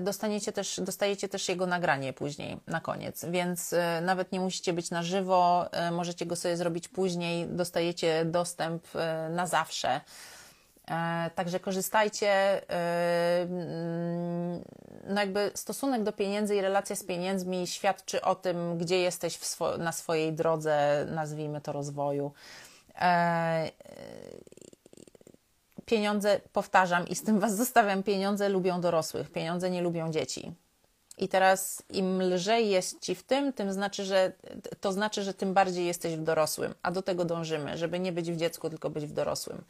dostaniecie 0.01 0.53
też, 0.53 0.81
dostajecie 0.81 1.29
też 1.29 1.49
jego 1.49 1.67
nagranie 1.67 2.13
później, 2.13 2.61
na 2.67 2.81
koniec, 2.81 3.25
więc 3.25 3.75
nawet 4.03 4.33
nie 4.33 4.41
musicie 4.41 4.73
być 4.73 4.91
na 4.91 5.03
żywo, 5.03 5.67
możecie 5.93 6.27
go 6.27 6.37
sobie 6.37 6.57
zrobić 6.57 6.89
później, 6.89 7.47
dostajecie 7.47 8.25
dostęp 8.25 8.89
na 9.31 9.47
zawsze. 9.47 10.01
E, 10.91 11.31
także 11.35 11.61
korzystajcie. 11.61 12.29
E, 12.71 13.43
mm, 13.43 14.65
no 15.07 15.21
jakby 15.21 15.51
stosunek 15.55 16.03
do 16.03 16.13
pieniędzy 16.13 16.57
i 16.57 16.61
relacja 16.61 16.97
z 16.97 17.05
pieniędzmi 17.05 17.67
świadczy 17.67 18.23
o 18.23 18.35
tym, 18.35 18.79
gdzie 18.79 19.01
jesteś 19.01 19.37
swo 19.37 19.79
na 19.79 19.93
swojej 19.93 20.33
drodze, 20.33 21.07
nazwijmy 21.11 21.61
to 21.61 21.73
rozwoju. 21.73 22.33
Pieniądze, 25.89 26.41
powtarzam 26.53 27.09
i 27.09 27.15
z 27.15 27.23
tym 27.23 27.41
Was 27.41 27.57
zostawiam, 27.57 28.03
pieniądze 28.03 28.49
lubią 28.49 28.81
dorosłych, 28.81 29.31
pieniądze 29.31 29.71
nie 29.71 29.83
lubią 29.83 30.13
dzieci. 30.13 30.53
I 31.19 31.29
teraz 31.29 31.83
im 31.91 32.23
lżej 32.23 32.71
jest 32.71 33.01
Ci 33.01 33.15
w 33.15 33.23
tym, 33.23 33.53
tym 33.53 33.73
znaczy, 33.73 34.05
że 34.05 34.33
to 34.81 34.93
znaczy, 34.93 35.23
że 35.23 35.35
tym 35.35 35.55
bardziej 35.55 35.87
jesteś 35.87 36.17
w 36.17 36.23
dorosłym, 36.23 36.75
a 36.83 36.91
do 36.91 37.03
tego 37.03 37.25
dążymy, 37.25 37.79
żeby 37.79 37.99
nie 38.01 38.13
być 38.13 38.33
w 38.33 38.37
dziecku, 38.37 38.71
tylko 38.71 38.91
być 38.91 39.07
w 39.07 39.13
dorosłym. 39.13 39.65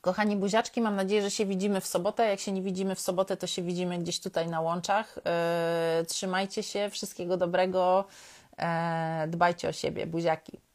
Kochani 0.00 0.36
buziaczki, 0.36 0.80
mam 0.80 0.96
nadzieję, 0.96 1.22
że 1.22 1.30
się 1.30 1.46
widzimy 1.46 1.80
w 1.80 1.86
sobotę. 1.86 2.28
Jak 2.28 2.40
się 2.40 2.52
nie 2.52 2.62
widzimy 2.62 2.94
w 2.94 3.00
sobotę, 3.00 3.36
to 3.36 3.46
się 3.46 3.62
widzimy 3.62 3.98
gdzieś 3.98 4.20
tutaj 4.20 4.48
na 4.48 4.60
łączach. 4.60 5.18
E, 5.24 6.04
trzymajcie 6.08 6.62
się, 6.62 6.90
wszystkiego 6.90 7.36
dobrego, 7.36 8.04
e, 8.58 9.26
dbajcie 9.28 9.68
o 9.68 9.72
siebie, 9.72 10.06
buziaki. 10.06 10.67